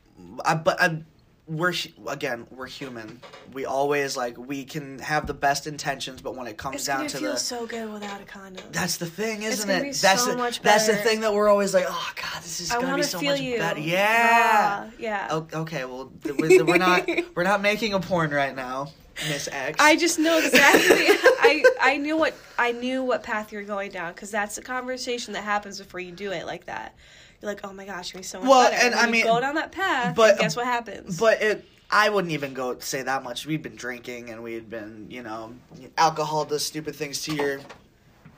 I 0.43 0.55
but 0.55 0.81
I, 0.81 1.03
we're 1.47 1.73
again 2.07 2.47
we're 2.49 2.65
human. 2.65 3.21
We 3.53 3.65
always 3.65 4.17
like 4.17 4.37
we 4.37 4.63
can 4.65 4.99
have 4.99 5.27
the 5.27 5.33
best 5.33 5.67
intentions, 5.67 6.21
but 6.21 6.35
when 6.35 6.47
it 6.47 6.57
comes 6.57 6.77
It's 6.77 6.85
down 6.85 7.07
to 7.07 7.17
feel 7.17 7.31
the 7.33 7.37
so 7.37 7.67
good 7.67 7.91
without 7.91 8.19
a 8.21 8.25
condom. 8.25 8.63
That's 8.71 8.97
the 8.97 9.05
thing, 9.05 9.43
isn't 9.43 9.69
it? 9.69 9.95
that's 10.01 10.23
so 10.23 10.33
the, 10.35 10.59
That's 10.63 10.87
the 10.87 10.95
thing 10.95 11.21
that 11.21 11.33
we're 11.33 11.47
always 11.49 11.73
like, 11.73 11.85
oh 11.87 12.11
god, 12.15 12.41
this 12.41 12.59
is 12.59 12.71
I 12.71 12.81
gonna 12.81 12.95
be 12.95 13.03
so 13.03 13.21
much 13.21 13.39
you. 13.39 13.57
better. 13.59 13.79
Yeah. 13.79 14.87
Ah, 14.87 14.89
yeah. 14.97 15.27
O- 15.29 15.47
Okay, 15.53 15.85
well, 15.85 16.11
th- 16.23 16.35
we're, 16.37 16.63
we're 16.65 16.77
not 16.77 17.07
we're 17.35 17.43
not 17.43 17.61
making 17.61 17.93
a 17.93 17.99
porn 17.99 18.31
right 18.31 18.55
now, 18.55 18.89
Miss 19.29 19.47
X. 19.51 19.77
I 19.79 19.95
just 19.95 20.17
know 20.17 20.39
exactly. 20.39 20.81
I 21.39 21.63
I 21.79 21.97
knew 21.97 22.17
what 22.17 22.33
I 22.57 22.71
knew 22.71 23.03
what 23.03 23.21
path 23.21 23.51
you're 23.51 23.63
going 23.63 23.91
down 23.91 24.13
because 24.13 24.31
that's 24.31 24.55
the 24.55 24.61
conversation 24.63 25.33
that 25.33 25.43
happens 25.43 25.77
before 25.77 25.99
you 25.99 26.11
do 26.11 26.31
it 26.31 26.47
like 26.47 26.65
that. 26.65 26.95
You're 27.41 27.51
like, 27.51 27.61
oh 27.63 27.73
my 27.73 27.85
gosh, 27.85 28.13
you're 28.13 28.23
so 28.23 28.39
much 28.39 28.49
Well, 28.49 28.69
better. 28.71 28.85
and 28.85 28.95
I 28.95 29.05
you 29.05 29.11
mean- 29.11 29.25
go 29.25 29.39
down 29.39 29.55
that 29.55 29.71
path. 29.71 30.15
but- 30.15 30.31
and 30.31 30.39
guess 30.39 30.55
what 30.55 30.65
happens? 30.65 31.19
but 31.19 31.41
it 31.41 31.65
I 31.91 32.09
wouldn't 32.09 32.33
even 32.33 32.53
go 32.55 32.79
say 32.79 33.03
that 33.03 33.21
much. 33.23 33.45
We'd 33.45 33.61
been 33.61 33.75
drinking 33.75 34.31
and 34.31 34.41
we'd 34.41 34.69
been, 34.71 35.05
you 35.09 35.21
know, 35.21 35.53
alcohol 35.97 36.43
does 36.43 36.65
stupid 36.65 36.95
things 36.95 37.21
to 37.23 37.35
your, 37.35 37.59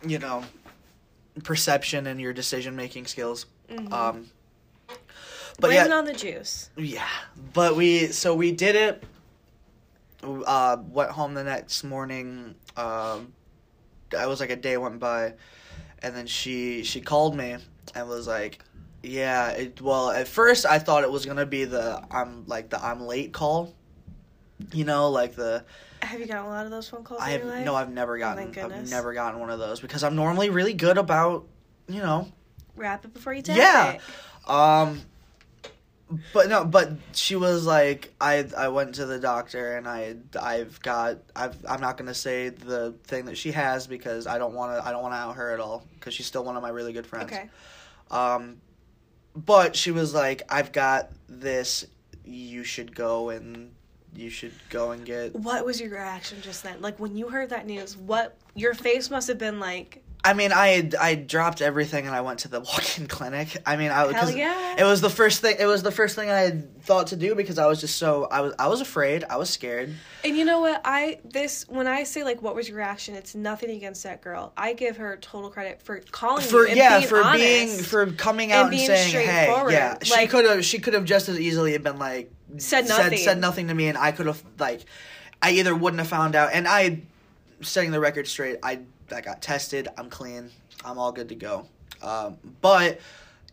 you 0.05 0.19
know, 0.19 0.43
perception 1.45 2.07
and 2.07 2.19
your 2.19 2.33
decision 2.33 2.75
making 2.75 3.05
skills. 3.05 3.45
Mhm. 3.69 3.91
Um, 3.93 4.29
but 4.87 5.69
Blame 5.69 5.87
yeah, 5.89 5.95
on 5.95 6.03
the 6.05 6.13
juice. 6.13 6.69
yeah. 6.75 7.07
But 7.53 7.75
we 7.77 8.07
so 8.07 8.35
we 8.35 8.51
did 8.51 8.75
it. 8.75 9.03
Uh, 10.23 10.77
went 10.89 11.11
home 11.11 11.33
the 11.33 11.43
next 11.43 11.83
morning. 11.83 12.53
Um, 12.75 13.33
I 14.17 14.25
was 14.25 14.39
like 14.39 14.49
a 14.49 14.55
day 14.55 14.75
went 14.77 14.99
by, 14.99 15.33
and 16.03 16.13
then 16.15 16.27
she 16.27 16.83
she 16.83 16.99
called 17.01 17.35
me 17.35 17.55
and 17.95 18.09
was 18.09 18.27
like, 18.27 18.59
"Yeah, 19.03 19.49
it, 19.51 19.81
well, 19.81 20.11
at 20.11 20.27
first 20.27 20.65
I 20.65 20.79
thought 20.79 21.03
it 21.03 21.11
was 21.11 21.25
gonna 21.25 21.45
be 21.45 21.65
the 21.65 22.01
I'm 22.11 22.45
like 22.47 22.69
the 22.69 22.83
I'm 22.83 23.01
late 23.05 23.31
call, 23.33 23.73
you 24.73 24.85
know, 24.85 25.09
like 25.09 25.35
the 25.35 25.63
Have 26.01 26.19
you 26.19 26.25
gotten 26.25 26.45
a 26.45 26.49
lot 26.49 26.65
of 26.65 26.71
those 26.71 26.89
phone 26.89 27.03
calls 27.03 27.21
I 27.21 27.27
in 27.27 27.31
have 27.31 27.41
your 27.41 27.49
life? 27.49 27.65
no, 27.65 27.75
I've 27.75 27.91
never 27.91 28.13
my 28.15 28.19
gotten 28.19 28.57
I've 28.59 28.89
never 28.89 29.13
gotten 29.13 29.39
one 29.39 29.49
of 29.49 29.59
those 29.59 29.79
because 29.79 30.03
I'm 30.03 30.15
normally 30.15 30.49
really 30.49 30.73
good 30.73 30.97
about, 30.97 31.45
you 31.87 32.01
know, 32.01 32.31
Wrap 32.75 33.03
it 33.05 33.13
before 33.13 33.33
you 33.33 33.41
tap 33.41 33.57
Yeah. 33.57 33.91
it. 33.93 34.01
Yeah, 34.47 34.83
um, 34.85 35.01
but 36.31 36.47
no, 36.47 36.63
but 36.63 36.91
she 37.13 37.35
was 37.35 37.65
like, 37.65 38.13
I 38.21 38.47
I 38.55 38.69
went 38.69 38.95
to 38.95 39.05
the 39.05 39.19
doctor 39.19 39.75
and 39.75 39.87
I 39.87 40.15
I've 40.39 40.81
got 40.81 41.17
I've 41.35 41.57
I'm 41.67 41.81
not 41.81 41.97
gonna 41.97 42.13
say 42.13 42.49
the 42.49 42.93
thing 43.03 43.25
that 43.25 43.37
she 43.37 43.51
has 43.51 43.87
because 43.87 44.25
I 44.25 44.37
don't 44.37 44.53
want 44.53 44.77
to 44.77 44.87
I 44.87 44.91
don't 44.91 45.01
want 45.01 45.13
to 45.15 45.17
out 45.17 45.35
her 45.35 45.51
at 45.51 45.59
all 45.59 45.85
because 45.95 46.13
she's 46.13 46.25
still 46.25 46.43
one 46.45 46.55
of 46.55 46.61
my 46.61 46.69
really 46.69 46.93
good 46.93 47.05
friends. 47.05 47.33
Okay. 47.33 47.49
Um, 48.09 48.57
but 49.45 49.75
she 49.75 49.91
was 49.91 50.13
like, 50.13 50.41
I've 50.49 50.71
got 50.71 51.11
this. 51.29 51.85
You 52.25 52.63
should 52.63 52.95
go 52.95 53.29
and 53.29 53.71
you 54.15 54.29
should 54.29 54.53
go 54.69 54.91
and 54.91 55.05
get. 55.05 55.35
What 55.35 55.65
was 55.65 55.79
your 55.79 55.91
reaction 55.91 56.41
just 56.41 56.63
then? 56.63 56.81
Like 56.81 56.99
when 56.99 57.15
you 57.15 57.29
heard 57.29 57.51
that 57.51 57.67
news, 57.67 57.95
what 57.95 58.35
your 58.55 58.73
face 58.73 59.09
must 59.09 59.27
have 59.27 59.37
been 59.37 59.59
like? 59.59 60.03
I 60.27 60.33
mean, 60.33 60.51
I 60.51 60.67
had, 60.67 60.95
I 60.95 61.15
dropped 61.15 61.61
everything 61.61 62.05
and 62.05 62.13
I 62.13 62.21
went 62.21 62.39
to 62.39 62.47
the 62.47 62.59
walk-in 62.71 63.07
clinic. 63.07 63.57
I 63.65 63.77
mean, 63.77 63.91
I 63.91 64.11
Hell 64.11 64.29
yeah. 64.31 64.75
it 64.77 64.83
was 64.83 65.01
the 65.01 65.09
first 65.09 65.41
thing. 65.41 65.55
It 65.59 65.65
was 65.65 65.83
the 65.83 65.91
first 65.91 66.15
thing 66.15 66.29
I 66.29 66.39
had 66.39 66.83
thought 66.83 67.07
to 67.07 67.15
do 67.15 67.33
because 67.35 67.57
I 67.57 67.65
was 67.65 67.79
just 67.79 67.97
so 67.97 68.25
I 68.25 68.41
was 68.41 68.53
I 68.59 68.67
was 68.67 68.81
afraid. 68.81 69.23
I 69.29 69.37
was 69.37 69.49
scared. 69.49 69.93
And 70.23 70.35
you 70.35 70.43
know 70.45 70.59
what? 70.59 70.81
I 70.83 71.19
this 71.23 71.65
when 71.69 71.87
I 71.87 72.03
say 72.03 72.23
like 72.23 72.41
what 72.41 72.55
was 72.55 72.67
your 72.67 72.77
reaction, 72.77 73.15
it's 73.15 73.35
nothing 73.35 73.71
against 73.71 74.03
that 74.03 74.21
girl. 74.21 74.53
I 74.57 74.73
give 74.73 74.97
her 74.97 75.17
total 75.17 75.49
credit 75.49 75.81
for 75.81 75.99
calling 76.11 76.43
For 76.43 76.65
and 76.65 76.77
yeah, 76.77 76.97
being 76.97 77.09
for 77.09 77.23
honest. 77.23 77.43
being 77.43 77.83
for 77.83 78.11
coming 78.11 78.51
out 78.51 78.63
and, 78.63 78.71
being 78.71 78.87
saying, 78.87 79.27
"Hey, 79.27 79.47
yeah." 79.69 79.97
She 80.03 80.27
could 80.27 80.45
have 80.45 80.65
she 80.65 80.79
could 80.79 80.93
have 80.93 81.05
just 81.05 81.29
as 81.29 81.39
easily 81.39 81.73
have 81.73 81.83
been 81.83 81.99
like 81.99 82.31
Said 82.57 82.87
said, 82.87 83.17
said 83.17 83.39
nothing 83.39 83.67
to 83.67 83.73
me, 83.73 83.87
and 83.87 83.97
I 83.97 84.11
could 84.11 84.25
have 84.25 84.41
like 84.57 84.85
I 85.41 85.51
either 85.51 85.75
wouldn't 85.75 85.99
have 85.99 86.07
found 86.07 86.35
out, 86.35 86.51
and 86.53 86.67
I 86.67 87.01
setting 87.61 87.91
the 87.91 87.99
record 87.99 88.27
straight. 88.27 88.57
I 88.63 88.79
I 89.11 89.21
got 89.21 89.41
tested. 89.41 89.87
I'm 89.97 90.09
clean. 90.09 90.49
I'm 90.83 90.97
all 90.97 91.11
good 91.11 91.29
to 91.29 91.35
go. 91.35 91.65
Um, 92.01 92.37
but 92.61 92.99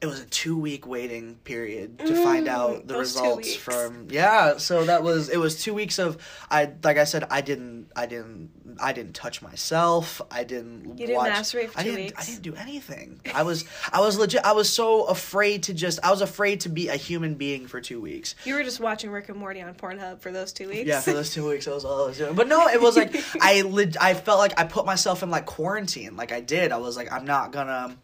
it 0.00 0.07
was 0.07 0.20
a 0.20 0.26
two 0.26 0.59
week 0.59 0.87
waiting 0.87 1.37
period 1.44 1.98
to 2.00 2.14
find 2.22 2.46
Mm, 2.46 2.50
out 2.50 2.87
the 2.87 2.98
results 2.98 3.54
from 3.54 4.09
yeah. 4.11 4.59
So 4.59 4.85
that 4.85 5.02
was 5.02 5.28
it 5.30 5.38
was 5.38 5.62
two 5.62 5.72
weeks 5.72 5.98
of 5.98 6.18
I 6.50 6.72
like 6.83 6.98
I 6.98 7.04
said 7.04 7.26
I 7.30 7.40
didn't 7.40 7.88
I 7.96 8.07
didn't 8.07 8.50
I 8.83 8.92
didn't 8.92 9.14
touch 9.14 9.40
myself. 9.40 10.20
I 10.30 10.44
didn't 10.44 10.98
You 10.98 11.07
didn't 11.07 11.16
watch, 11.16 11.33
masturbate 11.33 11.70
for 11.70 11.78
I 11.80 11.83
two 11.85 11.90
didn't, 11.90 12.04
weeks? 12.07 12.22
I 12.22 12.24
didn't 12.30 12.42
do 12.42 12.54
anything. 12.54 13.20
I 13.35 13.42
was 13.44 13.64
I 13.92 14.00
was 14.00 14.18
legit. 14.18 14.44
I 14.44 14.52
was 14.52 14.68
so 14.70 15.04
afraid 15.04 15.62
to 15.64 15.74
just. 15.74 16.00
I 16.04 16.11
was 16.11 16.20
afraid 16.20 16.61
to 16.61 16.68
be 16.68 16.88
a 16.88 16.96
human 16.96 17.35
being 17.37 17.66
for 17.66 17.80
two 17.80 18.00
weeks. 18.00 18.35
You 18.44 18.54
were 18.57 18.62
just 18.64 18.80
watching 18.80 19.11
Rick 19.11 19.28
and 19.30 19.38
Morty 19.38 19.62
on 19.62 19.72
Pornhub 19.74 20.20
for 20.20 20.33
those 20.33 20.52
two 20.52 20.68
weeks. 20.68 20.87
Yeah, 20.88 21.00
for 21.00 21.12
those 21.12 21.33
two 21.33 21.48
weeks, 21.48 21.64
that 21.66 21.74
was 21.74 21.85
all 21.85 22.04
I 22.04 22.07
was 22.09 22.18
doing. 22.18 22.35
But 22.35 22.48
no, 22.48 22.66
it 22.68 22.80
was 22.80 22.96
like 22.96 23.14
I 23.40 23.62
leg- 23.62 23.96
I 24.00 24.14
felt 24.14 24.38
like 24.38 24.59
I 24.61 24.64
put 24.64 24.85
myself 24.85 25.22
in 25.22 25.30
like 25.30 25.46
quarantine. 25.46 26.16
Like 26.16 26.33
I 26.33 26.40
did. 26.40 26.72
I 26.72 26.76
was 26.78 26.96
like, 26.96 27.11
I'm 27.12 27.24
not 27.24 27.52
gonna, 27.52 27.96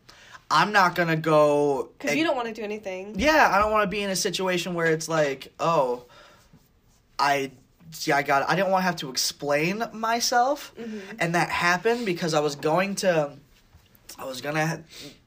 I'm 0.50 0.72
not 0.72 0.94
gonna 0.94 1.16
go. 1.16 1.90
because 1.98 2.16
you 2.16 2.24
don't 2.24 2.36
want 2.36 2.48
to 2.48 2.54
do 2.54 2.62
anything. 2.62 3.14
Yeah, 3.18 3.50
I 3.52 3.58
don't 3.58 3.70
want 3.70 3.84
to 3.84 3.88
be 3.88 4.02
in 4.02 4.10
a 4.10 4.16
situation 4.16 4.74
where 4.74 4.86
it's 4.86 5.08
like, 5.08 5.52
oh, 5.60 6.04
I. 7.18 7.52
Yeah, 8.04 8.16
I 8.16 8.22
got. 8.22 8.48
I 8.48 8.54
didn't 8.54 8.70
want 8.70 8.82
to 8.82 8.86
have 8.86 8.96
to 8.96 9.10
explain 9.10 9.82
myself, 9.92 10.72
mm-hmm. 10.78 10.98
and 11.18 11.34
that 11.34 11.50
happened 11.50 12.06
because 12.06 12.34
I 12.34 12.40
was 12.40 12.54
going 12.54 12.94
to. 12.96 13.32
I 14.18 14.24
was 14.26 14.40
gonna 14.40 14.84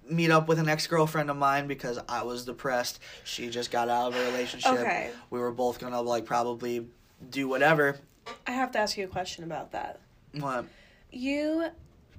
meet 0.10 0.32
up 0.32 0.48
with 0.48 0.60
an 0.60 0.70
ex 0.70 0.88
girlfriend 0.88 1.30
of 1.30 1.38
mine 1.38 1.68
because 1.68 2.00
I 2.08 2.24
was 2.24 2.46
depressed. 2.46 3.00
She 3.24 3.50
just 3.50 3.72
got 3.72 3.90
out 3.90 4.14
of 4.14 4.20
a 4.20 4.26
relationship. 4.26 4.72
Okay. 4.72 5.12
We 5.30 5.40
were 5.40 5.52
both 5.52 5.80
gonna 5.80 6.02
like 6.02 6.26
probably 6.26 6.88
do 7.30 7.48
whatever. 7.48 7.98
I 8.48 8.52
have 8.52 8.72
to 8.72 8.80
ask 8.80 8.98
you 8.98 9.06
a 9.06 9.10
question 9.10 9.44
about 9.44 9.72
that. 9.74 10.00
What? 10.40 10.66
You, 11.12 11.68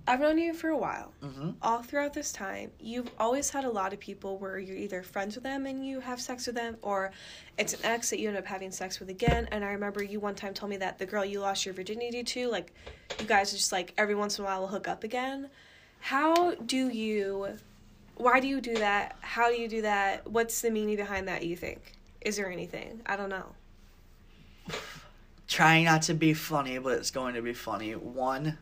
I've 0.06 0.20
known 0.20 0.36
you 0.36 0.52
for 0.52 0.68
a 0.68 0.76
while. 0.76 1.12
hmm 1.22 1.52
All 1.62 1.82
throughout 1.82 2.12
this 2.12 2.30
time, 2.30 2.70
you've 2.78 3.10
always 3.18 3.48
had 3.48 3.64
a 3.64 3.70
lot 3.70 3.94
of 3.94 4.00
people 4.00 4.36
where 4.36 4.58
you're 4.58 4.76
either 4.76 5.02
friends 5.02 5.34
with 5.34 5.44
them 5.44 5.64
and 5.64 5.86
you 5.86 6.00
have 6.00 6.20
sex 6.20 6.46
with 6.46 6.56
them, 6.56 6.76
or 6.82 7.10
it's 7.56 7.72
an 7.72 7.80
ex 7.84 8.10
that 8.10 8.18
you 8.20 8.28
end 8.28 8.36
up 8.36 8.44
having 8.44 8.70
sex 8.70 9.00
with 9.00 9.08
again. 9.08 9.48
And 9.50 9.64
I 9.64 9.68
remember 9.68 10.02
you 10.02 10.20
one 10.20 10.34
time 10.34 10.52
told 10.52 10.68
me 10.70 10.76
that 10.78 10.98
the 10.98 11.06
girl 11.06 11.24
you 11.24 11.40
lost 11.40 11.64
your 11.64 11.74
virginity 11.74 12.22
to, 12.22 12.50
like, 12.50 12.72
you 13.18 13.24
guys 13.26 13.52
are 13.54 13.56
just 13.56 13.72
like 13.72 13.94
every 13.96 14.14
once 14.14 14.38
in 14.38 14.44
a 14.44 14.46
while 14.46 14.60
will 14.60 14.68
hook 14.68 14.88
up 14.88 15.04
again. 15.04 15.48
How 16.00 16.54
do 16.54 16.88
you? 16.90 17.56
Why 18.16 18.40
do 18.40 18.46
you 18.46 18.60
do 18.60 18.74
that? 18.74 19.16
How 19.20 19.48
do 19.48 19.54
you 19.54 19.68
do 19.68 19.82
that? 19.82 20.28
What's 20.30 20.60
the 20.60 20.70
meaning 20.70 20.96
behind 20.96 21.28
that? 21.28 21.44
You 21.46 21.56
think? 21.56 21.92
Is 22.20 22.36
there 22.36 22.50
anything? 22.50 23.00
I 23.06 23.16
don't 23.16 23.30
know. 23.30 23.46
Trying 25.48 25.84
not 25.84 26.02
to 26.02 26.14
be 26.14 26.34
funny, 26.34 26.78
but 26.78 26.98
it's 26.98 27.10
going 27.10 27.34
to 27.34 27.42
be 27.42 27.52
funny. 27.54 27.92
One, 27.92 28.58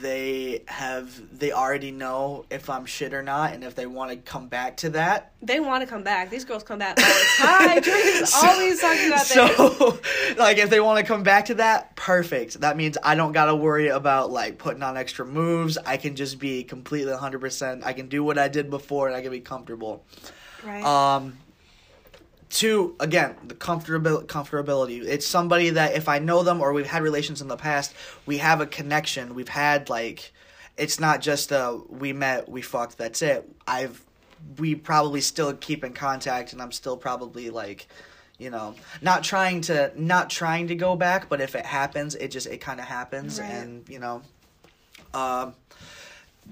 they 0.00 0.62
have 0.68 1.38
they 1.38 1.50
already 1.50 1.90
know 1.90 2.44
if 2.50 2.70
I'm 2.70 2.86
shit 2.86 3.12
or 3.12 3.22
not, 3.22 3.52
and 3.52 3.64
if 3.64 3.74
they 3.74 3.86
want 3.86 4.10
to 4.12 4.16
come 4.16 4.46
back 4.48 4.76
to 4.78 4.90
that. 4.90 5.32
They 5.42 5.58
want 5.58 5.82
to 5.82 5.86
come 5.88 6.02
back. 6.04 6.30
These 6.30 6.44
girls 6.44 6.62
come 6.62 6.78
back 6.78 6.98
all 6.98 7.04
the 7.04 7.24
time. 7.38 7.82
Jordan's 7.82 8.32
So- 8.32 8.46
always 8.46 8.80
talking 8.80 9.08
about 9.08 9.26
this. 9.26 9.28
So, 9.28 9.98
like, 10.38 10.58
if 10.58 10.70
they 10.70 10.78
want 10.80 11.00
to 11.00 11.04
come 11.04 11.22
back 11.24 11.46
to 11.46 11.54
that, 11.54 11.96
perfect. 11.96 12.60
That 12.60 12.76
means 12.76 12.96
I 13.02 13.14
don't 13.16 13.32
gotta 13.32 13.56
worry 13.56 13.88
about 13.88 14.30
like 14.30 14.58
putting 14.58 14.82
on 14.82 14.96
extra 14.96 15.26
moves. 15.26 15.78
I 15.78 15.96
can 15.96 16.14
just 16.14 16.38
be 16.38 16.62
completely 16.62 17.12
100. 17.12 17.40
percent 17.40 17.84
I 17.84 17.92
can 17.92 18.08
do 18.08 18.22
what 18.22 18.38
I 18.38 18.48
did 18.48 18.70
before, 18.70 19.08
and 19.08 19.16
I 19.16 19.22
can 19.22 19.30
be 19.32 19.40
comfortable. 19.40 20.04
Right. 20.64 20.84
Um, 20.84 21.36
two 22.50 22.94
again, 23.00 23.36
the 23.46 23.54
comfortabil- 23.54 24.26
comfortability. 24.26 25.04
It's 25.04 25.26
somebody 25.26 25.70
that 25.70 25.94
if 25.94 26.08
I 26.08 26.18
know 26.18 26.42
them 26.42 26.60
or 26.60 26.72
we've 26.72 26.86
had 26.86 27.02
relations 27.02 27.40
in 27.42 27.48
the 27.48 27.56
past, 27.56 27.94
we 28.26 28.38
have 28.38 28.60
a 28.60 28.66
connection. 28.66 29.34
We've 29.34 29.48
had 29.48 29.88
like, 29.88 30.32
it's 30.76 31.00
not 31.00 31.20
just 31.20 31.52
a 31.52 31.80
we 31.88 32.12
met, 32.12 32.48
we 32.48 32.62
fucked, 32.62 32.98
that's 32.98 33.22
it. 33.22 33.48
I've 33.66 34.02
we 34.58 34.74
probably 34.74 35.20
still 35.22 35.54
keep 35.54 35.82
in 35.82 35.92
contact, 35.92 36.52
and 36.52 36.62
I'm 36.62 36.72
still 36.72 36.96
probably 36.96 37.50
like. 37.50 37.86
You 38.38 38.50
know, 38.50 38.74
not 39.00 39.24
trying 39.24 39.62
to 39.62 39.90
not 39.96 40.28
trying 40.28 40.68
to 40.68 40.74
go 40.74 40.94
back, 40.94 41.30
but 41.30 41.40
if 41.40 41.54
it 41.54 41.64
happens, 41.64 42.14
it 42.14 42.28
just 42.28 42.46
it 42.46 42.58
kind 42.60 42.80
of 42.80 42.84
happens, 42.84 43.40
Right. 43.40 43.48
and 43.48 43.88
you 43.88 43.98
know, 43.98 44.20
um, 45.14 45.54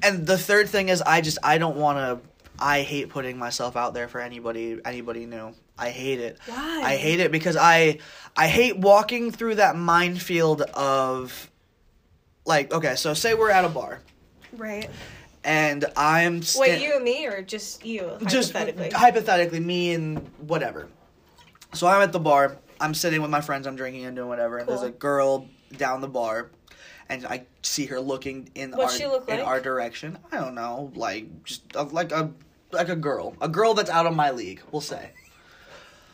and 0.03 0.27
the 0.27 0.39
third 0.39 0.71
thing 0.71 0.89
is 0.89 1.03
I 1.03 1.21
just 1.21 1.37
I 1.43 1.59
don't 1.59 1.77
want 1.77 1.99
to. 1.99 2.27
I 2.59 2.81
hate 2.81 3.11
putting 3.11 3.37
myself 3.37 3.77
out 3.77 3.93
there 3.93 4.09
for 4.09 4.19
anybody 4.23 4.81
anybody 4.83 5.27
new. 5.27 5.55
I 5.79 5.91
hate 5.91 6.21
it. 6.21 6.39
Why? 6.47 6.83
I 6.85 6.97
hate 6.97 7.21
it 7.21 7.33
because 7.33 7.57
I 7.57 7.99
I 8.37 8.49
hate 8.49 8.79
walking 8.79 9.31
through 9.31 9.57
that 9.57 9.77
minefield 9.77 10.63
of 10.63 11.51
like 12.45 12.73
okay, 12.73 12.95
so 12.97 13.15
say 13.15 13.35
we're 13.35 13.51
at 13.51 13.65
a 13.65 13.69
bar 13.69 14.01
right. 14.57 14.89
and 15.45 15.85
I'm 15.97 16.43
sta- 16.43 16.61
Wait, 16.61 16.83
you 16.83 16.97
and 16.97 17.05
me, 17.05 17.27
or 17.27 17.43
just 17.43 17.85
you? 17.85 18.17
just 18.27 18.53
hypothetically. 18.53 18.91
hypothetically 18.91 19.61
me 19.61 19.95
and 19.95 20.19
whatever. 20.39 20.89
So 21.73 21.87
I'm 21.87 22.03
at 22.03 22.13
the 22.13 22.21
bar. 22.21 22.57
I'm 22.81 22.95
sitting 22.95 23.23
with 23.23 23.31
my 23.31 23.41
friends. 23.41 23.67
I'm 23.67 23.77
drinking 23.77 24.05
and 24.05 24.17
doing 24.17 24.29
whatever. 24.29 24.59
And 24.59 24.69
there's 24.69 24.83
a 24.83 24.91
girl 24.91 25.49
down 25.77 26.01
the 26.01 26.09
bar, 26.09 26.51
and 27.09 27.27
I 27.27 27.47
see 27.63 27.87
her 27.87 28.01
looking 28.01 28.51
in 28.55 28.73
What's 28.73 29.01
our 29.01 29.09
look 29.09 29.29
in 29.29 29.41
our 29.41 29.61
direction. 29.61 30.19
I 30.31 30.37
don't 30.37 30.55
know, 30.55 30.93
like 30.95 31.45
just 31.45 31.75
like 31.75 32.13
a 32.13 32.31
like 32.73 32.89
a 32.89 32.97
girl, 32.97 33.35
a 33.41 33.49
girl 33.49 33.75
that's 33.75 33.91
out 33.91 34.07
of 34.07 34.15
my 34.15 34.31
league. 34.31 34.61
We'll 34.71 34.81
say, 34.81 35.11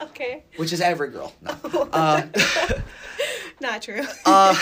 okay. 0.00 0.44
which 0.56 0.72
is 0.72 0.80
every 0.80 1.10
girl. 1.10 1.32
No. 1.40 1.88
Uh, 1.92 2.26
Not 3.60 3.82
true. 3.82 4.02
uh, 4.24 4.54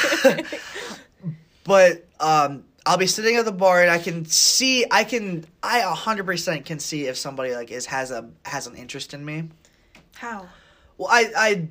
but 1.64 2.07
um, 2.18 2.64
I'll 2.85 2.96
be 2.96 3.07
sitting 3.07 3.37
at 3.37 3.44
the 3.44 3.53
bar 3.53 3.83
and 3.83 3.90
I 3.90 3.98
can 3.98 4.24
see, 4.24 4.85
I 4.90 5.05
can, 5.05 5.44
I 5.62 5.81
hundred 5.81 6.27
percent 6.27 6.64
can 6.64 6.81
see 6.81 7.07
if 7.07 7.16
somebody 7.16 7.55
like 7.55 7.70
is 7.70 7.87
has 7.87 8.11
a 8.11 8.29
has 8.44 8.66
an 8.66 8.74
interest 8.74 9.14
in 9.14 9.24
me. 9.24 9.51
How? 10.16 10.48
Well, 10.96 11.09
I, 11.11 11.31
I, 11.37 11.68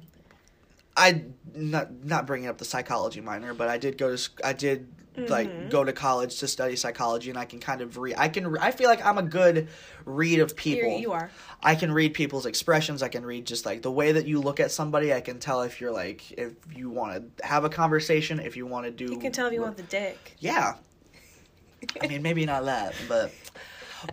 I, 0.98 1.24
not 1.56 2.04
not 2.04 2.28
bringing 2.28 2.50
up 2.50 2.58
the 2.58 2.66
psychology 2.66 3.22
minor, 3.22 3.54
but 3.54 3.70
I 3.70 3.78
did 3.78 3.98
go 3.98 4.16
to, 4.16 4.30
I 4.44 4.54
did 4.54 4.88
like 5.18 5.50
mm-hmm. 5.50 5.70
go 5.70 5.84
to 5.84 5.92
college 5.94 6.38
to 6.40 6.48
study 6.48 6.76
psychology 6.76 7.30
and 7.30 7.40
I 7.40 7.46
can 7.46 7.60
kind 7.60 7.82
of 7.82 7.98
read 7.98 8.16
I 8.18 8.30
can 8.30 8.56
I 8.60 8.72
feel 8.72 8.88
like 8.88 9.04
I'm 9.04 9.18
a 9.18 9.24
good 9.24 9.68
read 10.06 10.40
of 10.40 10.56
people. 10.56 10.90
You're, 10.90 11.00
you 11.00 11.12
are. 11.12 11.32
I 11.64 11.76
can 11.76 11.92
read 11.92 12.14
people's 12.14 12.46
expressions. 12.46 13.02
I 13.02 13.08
can 13.08 13.26
read 13.26 13.46
just 13.46 13.66
like 13.66 13.82
the 13.82 13.92
way 13.92 14.12
that 14.12 14.28
you 14.28 14.40
look 14.40 14.60
at 14.60 14.72
somebody. 14.72 15.14
I 15.14 15.22
can 15.22 15.40
tell 15.40 15.64
if 15.64 15.82
you're 15.82 15.92
like 15.92 16.32
if 16.34 16.54
you 16.74 16.90
want 16.90 17.38
to 17.38 17.46
have 17.46 17.64
a 17.64 17.70
conversation, 17.70 18.40
if 18.40 18.56
you 18.56 18.68
want 18.68 18.86
to 18.86 18.92
do 18.92 19.12
You 19.12 19.20
can 19.20 19.32
tell 19.32 19.48
if 19.48 19.54
you 19.54 19.62
want 19.62 19.78
the 19.78 19.84
dick. 19.84 20.36
Yeah. 20.40 20.76
I 22.02 22.08
mean, 22.08 22.22
maybe 22.22 22.46
not 22.46 22.66
that, 22.66 22.94
but 23.08 23.32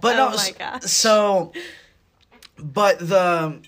but 0.01 0.17
Oh 0.19 0.31
no. 0.31 0.37
my 0.37 0.55
gosh. 0.59 0.83
So, 0.85 1.53
but 2.59 2.99
the 2.99 3.61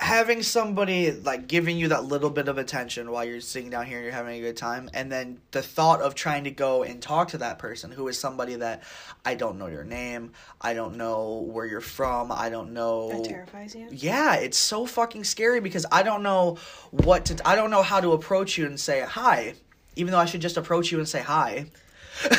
having 0.00 0.42
somebody 0.42 1.12
like 1.12 1.46
giving 1.46 1.78
you 1.78 1.88
that 1.88 2.04
little 2.04 2.28
bit 2.28 2.48
of 2.48 2.58
attention 2.58 3.10
while 3.10 3.24
you're 3.24 3.40
sitting 3.40 3.70
down 3.70 3.86
here 3.86 3.98
and 3.98 4.04
you're 4.04 4.12
having 4.12 4.38
a 4.38 4.40
good 4.40 4.56
time, 4.56 4.90
and 4.92 5.10
then 5.10 5.40
the 5.52 5.62
thought 5.62 6.00
of 6.00 6.14
trying 6.14 6.44
to 6.44 6.50
go 6.50 6.82
and 6.82 7.00
talk 7.00 7.28
to 7.28 7.38
that 7.38 7.58
person 7.58 7.92
who 7.92 8.08
is 8.08 8.18
somebody 8.18 8.56
that 8.56 8.82
I 9.24 9.36
don't 9.36 9.56
know 9.56 9.68
your 9.68 9.84
name, 9.84 10.32
I 10.60 10.74
don't 10.74 10.96
know 10.96 11.46
where 11.48 11.64
you're 11.64 11.80
from, 11.80 12.32
I 12.32 12.50
don't 12.50 12.72
know. 12.72 13.10
That 13.10 13.28
terrifies 13.28 13.74
you. 13.74 13.88
Yeah, 13.92 14.34
it's 14.34 14.58
so 14.58 14.84
fucking 14.84 15.24
scary 15.24 15.60
because 15.60 15.86
I 15.92 16.02
don't 16.02 16.24
know 16.24 16.58
what 16.90 17.26
to. 17.26 17.48
I 17.48 17.54
don't 17.54 17.70
know 17.70 17.82
how 17.82 18.00
to 18.00 18.12
approach 18.12 18.58
you 18.58 18.66
and 18.66 18.78
say 18.78 19.00
hi, 19.00 19.54
even 19.94 20.10
though 20.10 20.18
I 20.18 20.24
should 20.24 20.42
just 20.42 20.56
approach 20.56 20.90
you 20.90 20.98
and 20.98 21.08
say 21.08 21.22
hi. 21.22 21.66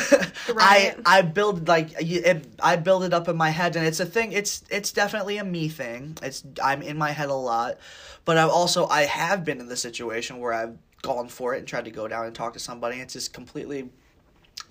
I 0.48 0.52
Right. 0.52 0.96
I 1.04 1.22
build 1.22 1.66
like 1.66 1.94
it, 2.00 2.46
I 2.62 2.76
build 2.76 3.02
it 3.04 3.12
up 3.12 3.28
in 3.28 3.36
my 3.36 3.50
head, 3.50 3.74
and 3.76 3.86
it's 3.86 4.00
a 4.00 4.06
thing. 4.06 4.32
It's 4.32 4.62
it's 4.70 4.92
definitely 4.92 5.38
a 5.38 5.44
me 5.44 5.68
thing. 5.68 6.16
It's 6.22 6.44
I'm 6.62 6.82
in 6.82 6.96
my 6.96 7.10
head 7.10 7.30
a 7.30 7.34
lot, 7.34 7.78
but 8.24 8.38
I've 8.38 8.50
also 8.50 8.86
I 8.86 9.02
have 9.02 9.44
been 9.44 9.60
in 9.60 9.68
the 9.68 9.76
situation 9.76 10.38
where 10.38 10.52
I've 10.52 10.78
gone 11.02 11.28
for 11.28 11.54
it 11.54 11.58
and 11.58 11.66
tried 11.66 11.84
to 11.86 11.90
go 11.90 12.06
down 12.08 12.26
and 12.26 12.34
talk 12.34 12.52
to 12.52 12.60
somebody. 12.60 12.94
And 12.94 13.02
it's 13.02 13.14
just 13.14 13.32
completely 13.32 13.90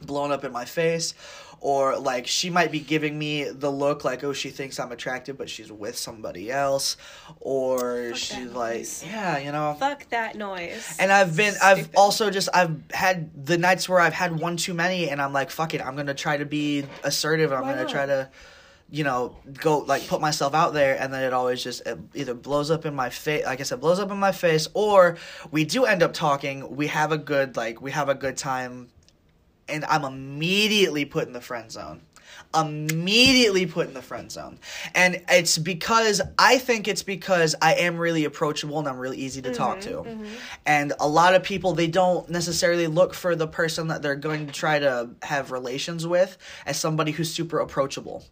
blown 0.02 0.32
up 0.32 0.44
in 0.44 0.52
my 0.52 0.66
face 0.66 1.14
or 1.62 1.98
like 1.98 2.28
she 2.28 2.50
might 2.50 2.72
be 2.72 2.80
giving 2.80 3.18
me 3.18 3.46
the 3.46 3.72
look 3.72 4.04
like 4.04 4.24
oh 4.24 4.34
she 4.34 4.50
thinks 4.50 4.80
i'm 4.80 4.92
attractive 4.92 5.38
but 5.38 5.50
she's 5.50 5.72
with 5.72 5.98
somebody 5.98 6.52
else 6.52 6.98
or 7.40 8.10
Fuck 8.10 8.18
she's 8.18 8.52
like 8.52 8.78
noise. 8.78 9.04
yeah 9.08 9.38
you 9.38 9.52
know 9.52 9.76
Fuck 9.80 10.08
that 10.10 10.36
noise. 10.36 10.96
and 11.00 11.12
i've 11.12 11.36
been 11.36 11.54
i've 11.64 11.90
also 11.96 12.30
just 12.30 12.50
i've 12.54 12.76
had 12.92 13.46
the 13.46 13.58
nights 13.58 13.88
where 13.90 14.00
i've 14.00 14.14
had 14.14 14.40
one 14.40 14.58
too 14.58 14.74
many 14.74 15.10
and 15.10 15.22
i'm 15.22 15.34
like 15.34 15.50
fuck 15.50 15.74
it 15.74 15.86
i'm 15.86 15.96
gonna 15.96 16.14
try 16.14 16.38
to 16.38 16.46
be 16.46 16.86
assertive 17.04 17.52
i'm 17.52 17.64
gonna 17.64 17.84
not? 17.84 17.90
try 17.90 18.06
to 18.06 18.30
you 18.92 19.04
know 19.04 19.36
go 19.54 19.80
like 19.80 20.08
put 20.08 20.22
myself 20.22 20.54
out 20.54 20.74
there 20.74 20.96
and 21.02 21.12
then 21.12 21.24
it 21.24 21.34
always 21.34 21.64
just 21.64 21.82
it 21.88 21.98
either 22.14 22.36
blows 22.36 22.70
up 22.70 22.86
in 22.86 22.94
my 22.94 23.10
face 23.10 23.44
like 23.46 23.60
i 23.60 23.64
said 23.64 23.80
blows 23.82 24.00
up 24.00 24.12
in 24.12 24.18
my 24.18 24.32
face 24.32 24.68
or 24.76 25.18
we 25.50 25.64
do 25.66 25.86
end 25.86 26.04
up 26.04 26.14
talking 26.14 26.76
we 26.76 26.86
have 26.86 27.12
a 27.12 27.18
good 27.18 27.58
like 27.58 27.82
we 27.82 27.90
have 27.90 28.10
a 28.10 28.14
good 28.16 28.38
time 28.38 28.88
and 29.68 29.86
i'm 29.86 30.04
immediately 30.04 31.06
put 31.06 31.28
in 31.28 31.34
the 31.34 31.42
friend 31.42 31.72
zone. 31.72 32.02
Immediately 32.54 33.66
put 33.66 33.88
in 33.88 33.94
the 33.94 34.02
friend 34.02 34.32
zone. 34.32 34.60
And 34.94 35.22
it's 35.30 35.58
because 35.58 36.22
i 36.40 36.58
think 36.58 36.88
it's 36.88 37.04
because 37.04 37.56
i 37.62 37.74
am 37.76 37.98
really 37.98 38.26
approachable 38.26 38.80
and 38.80 38.88
i'm 38.88 38.98
really 38.98 39.18
easy 39.18 39.42
to 39.42 39.54
talk 39.54 39.80
mm-hmm, 39.80 40.04
to. 40.04 40.10
Mm-hmm. 40.10 40.34
and 40.66 40.94
a 41.00 41.08
lot 41.08 41.36
of 41.36 41.44
people 41.44 41.74
they 41.74 41.88
don't 41.88 42.30
necessarily 42.30 42.88
look 42.88 43.14
for 43.14 43.36
the 43.36 43.48
person 43.48 43.88
that 43.90 44.02
they're 44.02 44.16
going 44.16 44.48
to 44.48 44.54
try 44.54 44.80
to 44.80 45.10
have 45.22 45.52
relations 45.52 46.08
with 46.08 46.38
as 46.66 46.78
somebody 46.78 47.12
who's 47.12 47.32
super 47.32 47.60
approachable. 47.60 48.24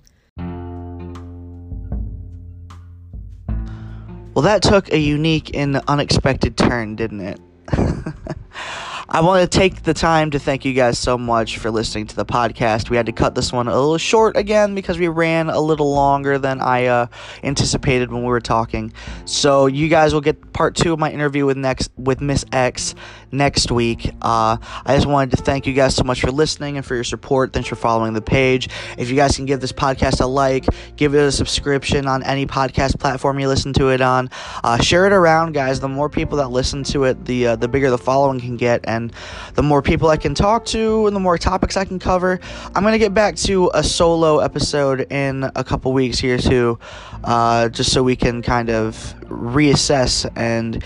Well, 4.33 4.41
that 4.43 4.63
took 4.63 4.91
a 4.91 4.97
unique 4.97 5.55
and 5.55 5.77
unexpected 5.87 6.57
turn, 6.57 6.95
didn't 6.95 7.19
it? 7.21 7.39
I 9.15 9.21
want 9.21 9.43
to 9.43 9.57
take 9.59 9.83
the 9.83 9.93
time 9.93 10.31
to 10.31 10.39
thank 10.39 10.65
you 10.65 10.73
guys 10.73 10.97
so 10.97 11.19
much 11.19 11.59
for 11.59 11.69
listening 11.69 12.07
to 12.07 12.15
the 12.15 12.25
podcast. 12.25 12.89
We 12.89 12.97
had 12.97 13.05
to 13.05 13.11
cut 13.11 13.35
this 13.35 13.53
one 13.53 13.67
a 13.67 13.71
little 13.71 13.99
short 13.99 14.35
again 14.35 14.73
because 14.73 14.97
we 14.97 15.07
ran 15.07 15.51
a 15.51 15.59
little 15.59 15.93
longer 15.93 16.39
than 16.39 16.59
I 16.59 16.87
uh, 16.87 17.05
anticipated 17.43 18.11
when 18.11 18.23
we 18.23 18.29
were 18.29 18.41
talking. 18.41 18.91
So 19.25 19.67
you 19.67 19.87
guys 19.87 20.15
will 20.15 20.21
get 20.21 20.51
part 20.51 20.75
two 20.75 20.93
of 20.93 20.97
my 20.97 21.11
interview 21.11 21.45
with 21.45 21.57
next 21.57 21.91
with 21.95 22.21
Miss 22.21 22.43
X 22.51 22.95
next 23.33 23.71
week. 23.71 24.07
Uh, 24.21 24.57
I 24.85 24.95
just 24.95 25.07
wanted 25.07 25.35
to 25.37 25.43
thank 25.43 25.67
you 25.67 25.73
guys 25.73 25.95
so 25.95 26.03
much 26.03 26.21
for 26.21 26.31
listening 26.31 26.77
and 26.77 26.85
for 26.85 26.95
your 26.95 27.03
support. 27.03 27.51
Thanks 27.51 27.67
for 27.67 27.75
following 27.75 28.13
the 28.13 28.21
page. 28.21 28.69
If 28.97 29.09
you 29.09 29.15
guys 29.15 29.35
can 29.35 29.45
give 29.45 29.59
this 29.59 29.73
podcast 29.73 30.21
a 30.21 30.25
like, 30.25 30.65
give 30.95 31.15
it 31.15 31.19
a 31.19 31.31
subscription 31.31 32.07
on 32.07 32.23
any 32.23 32.45
podcast 32.45 32.99
platform 32.99 33.39
you 33.39 33.47
listen 33.47 33.73
to 33.73 33.89
it 33.89 34.01
on. 34.01 34.29
Uh, 34.63 34.77
share 34.79 35.05
it 35.07 35.13
around, 35.13 35.53
guys. 35.53 35.79
The 35.79 35.89
more 35.89 36.09
people 36.09 36.37
that 36.37 36.49
listen 36.49 36.83
to 36.85 37.05
it, 37.05 37.25
the 37.25 37.47
uh, 37.47 37.55
the 37.55 37.67
bigger 37.67 37.89
the 37.89 37.97
following 37.97 38.39
can 38.39 38.57
get, 38.57 38.81
and 38.83 39.11
the 39.55 39.63
more 39.63 39.81
people 39.81 40.09
I 40.09 40.17
can 40.17 40.35
talk 40.35 40.65
to, 40.67 41.07
and 41.07 41.15
the 41.15 41.19
more 41.19 41.37
topics 41.37 41.75
I 41.75 41.85
can 41.85 41.99
cover. 41.99 42.39
I'm 42.75 42.83
gonna 42.83 42.99
get 42.99 43.13
back 43.13 43.35
to 43.37 43.71
a 43.73 43.83
solo 43.83 44.39
episode 44.39 45.11
in 45.11 45.49
a 45.55 45.63
couple 45.63 45.91
weeks 45.93 46.19
here 46.19 46.37
too, 46.37 46.77
uh, 47.23 47.69
just 47.69 47.91
so 47.91 48.03
we 48.03 48.15
can 48.15 48.41
kind 48.41 48.69
of 48.69 49.15
reassess 49.27 50.29
and 50.35 50.83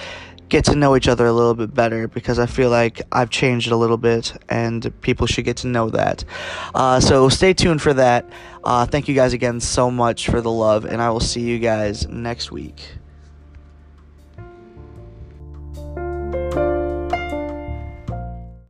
get 0.50 0.66
to 0.66 0.76
know 0.76 0.96
each 0.96 1.08
other 1.08 1.26
a 1.26 1.34
little 1.34 1.54
bit 1.54 1.74
better 1.74 2.08
because 2.08 2.40
I 2.40 2.46
feel 2.46 2.70
like 2.70 3.02
I've 3.12 3.30
changed 3.30 3.72
a 3.72 3.76
little 3.76 3.98
bit 3.98 4.34
and 4.50 4.92
people 5.02 5.28
should 5.28 5.46
get 5.46 5.58
to 5.58 5.68
know 5.68 5.90
that. 5.90 6.24
Uh, 6.74 7.00
so 7.00 7.30
stay 7.30 7.54
tuned 7.54 7.82
for 7.82 7.94
that. 7.94 8.30
Uh, 8.64 8.86
thank 8.86 9.08
you 9.08 9.16
guys 9.16 9.34
again 9.34 9.60
so 9.60 9.90
much 9.90 10.28
for 10.28 10.42
the 10.42 10.52
love, 10.52 10.84
and 10.86 11.02
I 11.02 11.10
will 11.10 11.22
see 11.22 11.42
you 11.42 11.60
guys 11.60 12.08
next 12.08 12.52
week. 12.52 12.98